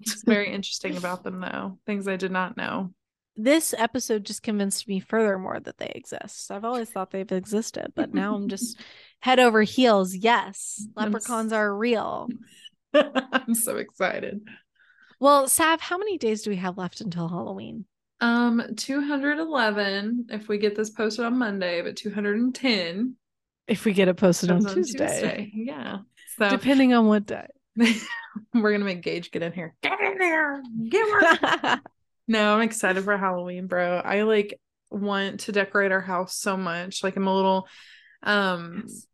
It's 0.02 0.24
very 0.26 0.52
interesting 0.52 0.98
about 0.98 1.24
them, 1.24 1.40
though. 1.40 1.80
Things 1.86 2.06
I 2.10 2.18
did 2.18 2.30
not 2.30 2.58
know. 2.58 2.92
this 3.38 3.74
episode 3.78 4.26
just 4.26 4.44
convinced 4.44 4.90
me 4.90 5.00
furthermore 5.00 5.60
that 5.62 5.78
they 5.78 5.90
exist. 5.96 6.52
I've 6.52 6.66
always 6.66 6.90
thought 6.90 7.12
they've 7.12 7.32
existed, 7.32 7.94
but 7.96 8.14
now 8.14 8.36
I'm 8.36 8.50
just 8.50 8.78
head 9.20 9.40
over 9.40 9.62
heels. 9.64 10.14
Yes, 10.14 10.86
leprechauns 10.98 11.54
are 11.54 11.74
real. 11.74 12.28
I'm 13.32 13.56
so 13.56 13.78
excited. 13.78 14.42
Well, 15.20 15.48
Sav, 15.48 15.82
how 15.82 15.98
many 15.98 16.18
days 16.18 16.42
do 16.42 16.50
we 16.50 16.58
have 16.58 16.78
left 16.78 17.02
until 17.02 17.28
Halloween? 17.28 17.86
Um, 18.22 18.62
211 18.76 20.28
if 20.30 20.48
we 20.48 20.58
get 20.58 20.76
this 20.76 20.90
posted 20.90 21.26
on 21.26 21.38
Monday, 21.38 21.82
but 21.82 21.98
210 21.98 23.16
If 23.68 23.86
we 23.86 23.94
get 23.94 24.08
it 24.08 24.16
posted 24.16 24.52
on 24.52 24.64
comes 24.64 24.88
Tuesday, 24.94 25.52
Yeah. 25.54 26.00
So 26.38 26.50
depending 26.50 26.94
on 26.94 27.08
what 27.08 27.26
day. 27.26 27.48
we're 28.54 28.72
gonna 28.72 28.86
make 28.86 29.02
Gage 29.02 29.32
get 29.32 29.44
in 29.44 29.52
here. 29.52 29.76
Get 29.82 30.00
in 30.00 30.18
there. 30.18 30.62
Get 30.90 31.08
work. 31.62 31.80
No, 32.28 32.56
I'm 32.56 32.64
excited 32.64 33.04
for 33.04 33.16
Halloween, 33.16 33.68
bro. 33.68 33.98
I 33.98 34.24
like 34.24 34.60
want 34.90 35.42
to 35.42 35.52
decorate 35.52 35.92
our 35.92 36.02
house 36.02 36.36
so 36.36 36.58
much. 36.58 37.04
Like 37.04 37.16
I'm 37.18 37.28
a 37.28 37.36
little 37.36 37.68
um 38.24 38.86
Yes. 38.88 39.08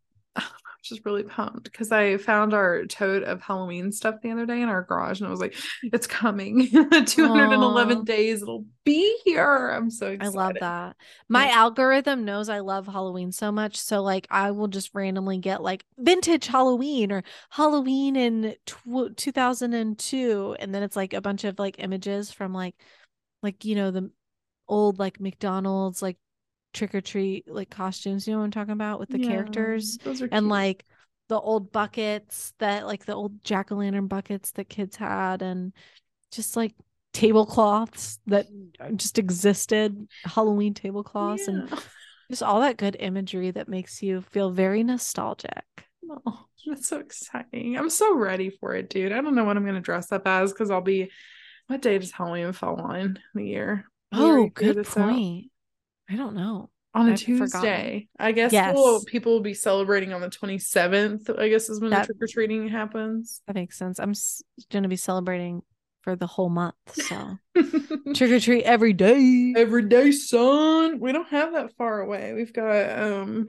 I'm 0.84 0.96
just 0.96 1.06
really 1.06 1.22
pumped 1.22 1.66
because 1.66 1.92
I 1.92 2.18
found 2.18 2.56
our 2.56 2.86
tote 2.86 3.22
of 3.22 3.40
Halloween 3.40 3.92
stuff 3.92 4.16
the 4.24 4.32
other 4.32 4.48
day 4.48 4.62
in 4.64 4.68
our 4.70 4.82
garage 4.82 5.20
and 5.20 5.28
I 5.28 5.30
was 5.30 5.40
like, 5.40 5.56
it's 5.84 6.08
coming. 6.08 6.68
211 7.06 7.98
Aw. 8.00 8.02
days 8.04 8.42
it'll 8.42 8.66
be 8.84 9.16
here. 9.24 9.70
I'm 9.70 9.92
so 9.92 10.08
excited. 10.08 10.36
I 10.36 10.42
love 10.48 10.58
that. 10.60 10.96
My 11.30 11.50
Yeah. 11.50 11.58
algorithm 11.60 12.26
knows 12.26 12.50
I 12.50 12.62
love 12.62 12.88
Halloween 12.88 13.32
so 13.32 13.52
much. 13.52 13.78
So, 13.78 14.02
like, 14.02 14.26
I 14.32 14.50
will 14.50 14.68
just 14.68 14.90
randomly 14.96 15.38
get 15.38 15.62
like 15.62 15.86
vintage 16.00 16.48
Halloween 16.48 17.12
or 17.12 17.24
Halloween 17.52 18.16
in 18.16 18.56
tw- 18.66 19.16
2002. 19.16 20.56
And 20.60 20.74
then 20.74 20.82
it's 20.82 20.96
like 20.96 21.14
a 21.14 21.22
bunch 21.22 21.44
of 21.44 21.60
like 21.60 21.76
images 21.78 22.32
from 22.32 22.54
like, 22.54 22.74
like, 23.44 23.66
you 23.66 23.76
know, 23.76 23.92
the 23.92 24.10
old 24.68 24.98
like 24.98 25.20
McDonald's, 25.20 26.02
like 26.02 26.18
trick 26.74 26.96
or 26.96 27.02
treat, 27.02 27.50
like 27.50 27.70
costumes. 27.70 28.28
You 28.28 28.34
know 28.34 28.40
what 28.40 28.46
I'm 28.46 28.52
talking 28.52 28.74
about 28.74 29.00
with 29.00 29.10
the 29.10 29.20
Yeah, 29.20 29.20
characters 29.20 30.00
and 30.32 30.50
like 30.50 30.86
the 31.30 31.40
old 31.40 31.72
buckets 31.72 32.54
that, 32.60 32.86
like, 32.86 33.06
the 33.06 33.14
old 33.16 33.44
jack 33.44 33.72
o' 33.72 33.76
lantern 33.76 34.08
buckets 34.08 34.52
that 34.54 34.70
kids 34.70 34.96
had 34.98 35.42
and 35.42 35.72
just 36.32 36.56
like 36.56 36.74
tablecloths 37.14 38.20
that 38.28 38.48
just 38.96 39.20
existed 39.20 40.08
halloween 40.26 40.74
tablecloths 40.74 41.48
and 41.48 41.64
just 42.32 42.44
all 42.44 42.62
that 42.62 42.78
good 42.78 42.96
imagery 43.00 43.52
that 43.52 43.68
makes 43.68 44.02
you 44.02 44.22
feel 44.22 44.52
very 44.52 44.84
nostalgic 44.84 45.66
Oh, 46.10 46.46
that's 46.66 46.88
so 46.88 47.00
exciting. 47.00 47.78
I'm 47.78 47.90
so 47.90 48.16
ready 48.16 48.50
for 48.50 48.76
it, 48.76 48.90
dude. 48.90 49.12
I 49.12 49.22
don't 49.22 49.36
know 49.36 49.44
what 49.44 49.58
I'm 49.58 49.66
gonna 49.66 49.82
dress 49.82 50.12
up 50.12 50.28
as 50.28 50.52
because 50.52 50.70
I'll 50.72 50.82
be 50.82 51.12
what 51.68 51.82
day 51.82 51.98
does 52.00 52.12
Halloween 52.12 52.54
fall 52.54 52.82
on 52.82 53.20
the 53.34 53.46
year? 53.46 53.86
Oh 54.14 54.48
good 54.54 54.82
point. 54.84 55.26
out. 55.46 55.51
I 56.12 56.16
don't 56.16 56.36
know 56.36 56.70
On 56.94 57.08
a 57.08 57.14
I've 57.14 57.20
forgotten. 57.22 57.48
Tuesday. 57.48 58.10
I 58.20 58.32
guess 58.34 58.52
Yes. 58.52 58.76
we'll, 58.76 59.02
people 59.06 59.32
will 59.32 59.40
be 59.42 59.54
celebrating 59.54 60.12
on 60.14 60.20
the 60.22 60.30
27th, 60.30 61.40
I 61.40 61.48
guess 61.50 61.70
is 61.70 61.80
when 61.80 61.90
That- 61.92 62.08
the 62.08 62.14
trick 62.14 62.24
or 62.24 62.28
treating 62.28 62.68
happens. 62.68 63.42
that 63.48 63.56
makes 63.56 63.78
sense 63.78 64.00
i'm 64.00 64.10
s- 64.12 64.44
gonna 64.72 64.90
be 64.90 64.98
celebrating 64.98 65.62
for 66.02 66.16
the 66.16 66.28
whole 66.28 66.50
month 66.50 66.76
so 66.92 67.38
trick 68.16 68.32
or 68.32 68.40
treat 68.40 68.64
every 68.64 68.92
day 68.94 69.54
Every 69.56 69.84
day, 69.84 70.12
son. 70.12 71.00
We 71.00 71.12
don't 71.12 71.28
have 71.30 71.54
that 71.54 71.74
far 71.78 72.02
away. 72.02 72.34
We've 72.34 72.52
got 72.54 72.98
um 73.00 73.48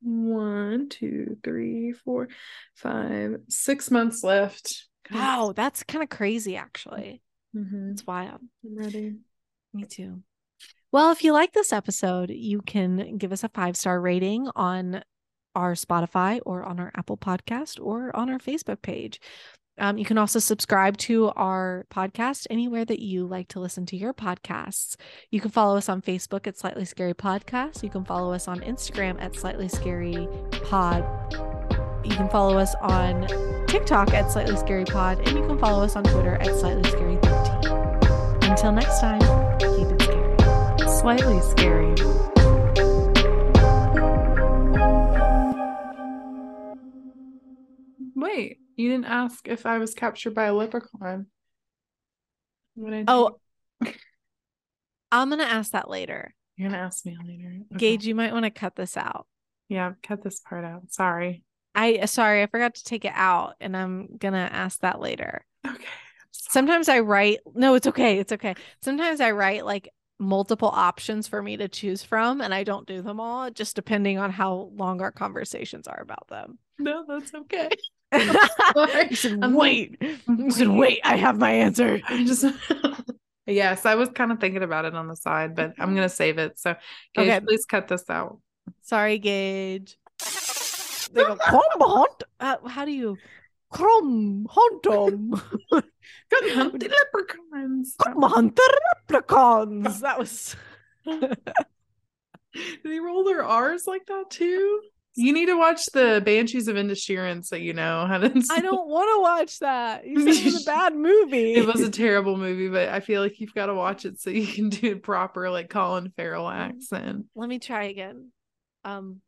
one, 0.00 0.88
two, 0.88 1.36
three, 1.44 1.92
four, 1.92 2.28
five, 2.74 3.36
six 3.48 3.90
months 3.90 4.24
left. 4.24 4.86
wow 5.12 5.52
that's 5.54 5.82
kind 5.84 6.02
of 6.02 6.08
crazy 6.08 6.56
actually 6.56 7.22
Mhm. 7.54 7.92
it's 7.92 8.06
wild 8.06 8.40
I'm 8.64 8.76
ready. 8.78 9.16
Me 9.74 9.84
too. 9.84 10.22
Well, 10.92 11.10
if 11.10 11.24
you 11.24 11.32
like 11.32 11.54
this 11.54 11.72
episode, 11.72 12.30
you 12.30 12.60
can 12.60 13.16
give 13.16 13.32
us 13.32 13.42
a 13.42 13.48
five 13.48 13.78
star 13.78 13.98
rating 13.98 14.48
on 14.54 15.02
our 15.54 15.72
Spotify 15.72 16.40
or 16.44 16.62
on 16.62 16.78
our 16.78 16.92
Apple 16.94 17.16
podcast 17.16 17.80
or 17.82 18.14
on 18.14 18.28
our 18.28 18.38
Facebook 18.38 18.82
page. 18.82 19.18
Um, 19.78 19.96
you 19.96 20.04
can 20.04 20.18
also 20.18 20.38
subscribe 20.38 20.98
to 20.98 21.30
our 21.30 21.86
podcast 21.90 22.46
anywhere 22.50 22.84
that 22.84 23.00
you 23.00 23.26
like 23.26 23.48
to 23.48 23.60
listen 23.60 23.86
to 23.86 23.96
your 23.96 24.12
podcasts. 24.12 24.96
You 25.30 25.40
can 25.40 25.50
follow 25.50 25.78
us 25.78 25.88
on 25.88 26.02
Facebook 26.02 26.46
at 26.46 26.58
Slightly 26.58 26.84
Scary 26.84 27.14
Podcast. 27.14 27.82
You 27.82 27.88
can 27.88 28.04
follow 28.04 28.34
us 28.34 28.46
on 28.46 28.60
Instagram 28.60 29.18
at 29.18 29.34
Slightly 29.34 29.68
Scary 29.68 30.28
Pod. 30.64 31.02
You 32.04 32.14
can 32.14 32.28
follow 32.28 32.58
us 32.58 32.74
on 32.82 33.26
TikTok 33.66 34.12
at 34.12 34.30
Slightly 34.30 34.56
Scary 34.56 34.84
Pod, 34.84 35.26
and 35.26 35.38
you 35.38 35.46
can 35.46 35.58
follow 35.58 35.82
us 35.82 35.96
on 35.96 36.04
Twitter 36.04 36.34
at 36.34 36.54
Slightly 36.54 36.88
Scary 36.90 37.16
13. 37.22 38.50
Until 38.50 38.72
next 38.72 39.00
time. 39.00 39.41
Slightly 41.02 41.40
scary. 41.40 41.94
Wait, 48.14 48.58
you 48.76 48.88
didn't 48.90 49.06
ask 49.06 49.48
if 49.48 49.66
I 49.66 49.78
was 49.78 49.94
captured 49.94 50.34
by 50.34 50.44
a 50.44 50.54
leprechaun. 50.54 51.26
What 52.74 52.92
I 52.94 53.04
Oh, 53.08 53.38
I'm 55.12 55.28
going 55.28 55.40
to 55.40 55.46
ask 55.46 55.72
that 55.72 55.90
later. 55.90 56.34
you're 56.56 56.70
gonna 56.70 56.82
ask 56.82 57.04
me 57.04 57.16
later. 57.26 57.58
Okay. 57.72 57.78
Gage, 57.78 58.06
you 58.06 58.14
might 58.14 58.32
want 58.32 58.44
to 58.44 58.50
cut 58.50 58.76
this 58.76 58.96
out. 58.96 59.26
Yeah, 59.68 59.92
cut 60.02 60.22
this 60.22 60.40
part 60.40 60.64
out. 60.64 60.90
Sorry. 60.92 61.42
I 61.74 62.04
sorry, 62.06 62.42
I 62.42 62.46
forgot 62.46 62.74
to 62.76 62.84
take 62.84 63.04
it 63.04 63.12
out 63.14 63.54
and 63.60 63.74
I'm 63.76 64.16
going 64.18 64.34
to 64.34 64.40
ask 64.40 64.80
that 64.80 65.00
later. 65.00 65.44
Okay. 65.66 65.84
Sometimes 66.30 66.88
I 66.90 67.00
write 67.00 67.38
No, 67.54 67.74
it's 67.74 67.86
okay. 67.86 68.18
It's 68.18 68.32
okay. 68.32 68.54
Sometimes 68.82 69.20
I 69.20 69.30
write 69.30 69.64
like 69.64 69.88
multiple 70.22 70.70
options 70.72 71.26
for 71.28 71.42
me 71.42 71.56
to 71.56 71.68
choose 71.68 72.02
from 72.02 72.40
and 72.40 72.54
I 72.54 72.64
don't 72.64 72.86
do 72.86 73.02
them 73.02 73.20
all 73.20 73.50
just 73.50 73.76
depending 73.76 74.18
on 74.18 74.30
how 74.30 74.70
long 74.74 75.02
our 75.02 75.12
conversations 75.12 75.86
are 75.86 76.00
about 76.00 76.28
them. 76.28 76.58
No, 76.78 77.04
that's 77.06 77.34
okay. 77.34 77.68
you 79.10 79.16
said 79.16 79.38
I'm 79.42 79.54
wait. 79.54 80.00
You 80.28 80.50
said 80.50 80.68
wait, 80.68 81.00
I 81.04 81.16
have 81.16 81.38
my 81.38 81.50
answer. 81.50 82.00
I 82.08 82.24
just 82.24 82.44
yes, 83.46 83.84
I 83.86 83.94
was 83.94 84.08
kind 84.10 84.32
of 84.32 84.40
thinking 84.40 84.62
about 84.62 84.84
it 84.84 84.94
on 84.94 85.08
the 85.08 85.16
side, 85.16 85.54
but 85.56 85.74
I'm 85.78 85.94
gonna 85.94 86.08
save 86.08 86.38
it. 86.38 86.58
So, 86.58 86.74
Gage, 87.14 87.28
Okay. 87.28 87.40
please 87.40 87.64
cut 87.64 87.88
this 87.88 88.08
out. 88.08 88.40
Sorry, 88.82 89.18
Gage. 89.18 89.98
They 91.12 91.24
go. 91.24 91.36
Uh, 92.40 92.56
how 92.68 92.84
do 92.84 92.92
you? 92.92 93.18
Come 96.30 96.50
hunt 96.54 96.72
hunting 96.72 96.90
leprechauns. 96.90 97.96
Come 98.02 98.22
hunt 98.22 98.56
the 98.56 98.80
replicons. 99.10 100.00
That 100.00 100.18
was. 100.18 100.56
They 102.84 103.00
roll 103.00 103.24
their 103.24 103.42
R's 103.42 103.86
like 103.86 104.04
that 104.06 104.28
too? 104.28 104.82
You 105.14 105.32
need 105.32 105.46
to 105.46 105.58
watch 105.58 105.86
the 105.86 106.22
Banshees 106.24 106.68
of 106.68 106.76
Inisherin 106.76 107.44
so 107.44 107.56
you 107.56 107.72
know 107.72 108.06
how 108.06 108.18
to. 108.18 108.42
I 108.50 108.60
don't 108.60 108.88
want 108.88 109.08
to 109.14 109.20
watch 109.20 109.58
that. 109.60 110.06
You 110.06 110.20
said 110.20 110.42
it 110.42 110.52
was 110.52 110.62
a 110.62 110.66
bad 110.66 110.94
movie. 110.94 111.54
It 111.54 111.66
was 111.66 111.80
a 111.80 111.90
terrible 111.90 112.36
movie, 112.36 112.68
but 112.68 112.88
I 112.88 113.00
feel 113.00 113.22
like 113.22 113.40
you've 113.40 113.54
got 113.54 113.66
to 113.66 113.74
watch 113.74 114.04
it 114.04 114.20
so 114.20 114.30
you 114.30 114.46
can 114.46 114.68
do 114.68 114.92
a 114.92 114.96
proper 114.96 115.50
like 115.50 115.70
Colin 115.70 116.12
Farrell 116.16 116.48
accent. 116.48 117.26
Let 117.34 117.48
me 117.48 117.58
try 117.58 117.84
again. 117.84 118.30
Um. 118.84 119.20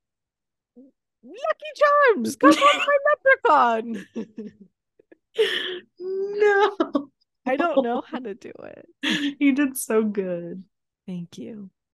Lucky 1.27 1.72
Charms, 2.14 2.37
come 2.37 2.51
on, 2.51 2.87
my 2.87 2.99
leprechaun. 3.45 4.66
No, 5.99 6.76
I 7.47 7.57
don't 7.57 7.82
know 7.82 8.03
how 8.07 8.18
to 8.18 8.35
do 8.35 8.53
it. 8.62 9.37
you 9.41 9.53
did 9.53 9.76
so 9.76 10.03
good. 10.03 10.64
Thank 11.07 11.39
you. 11.39 11.70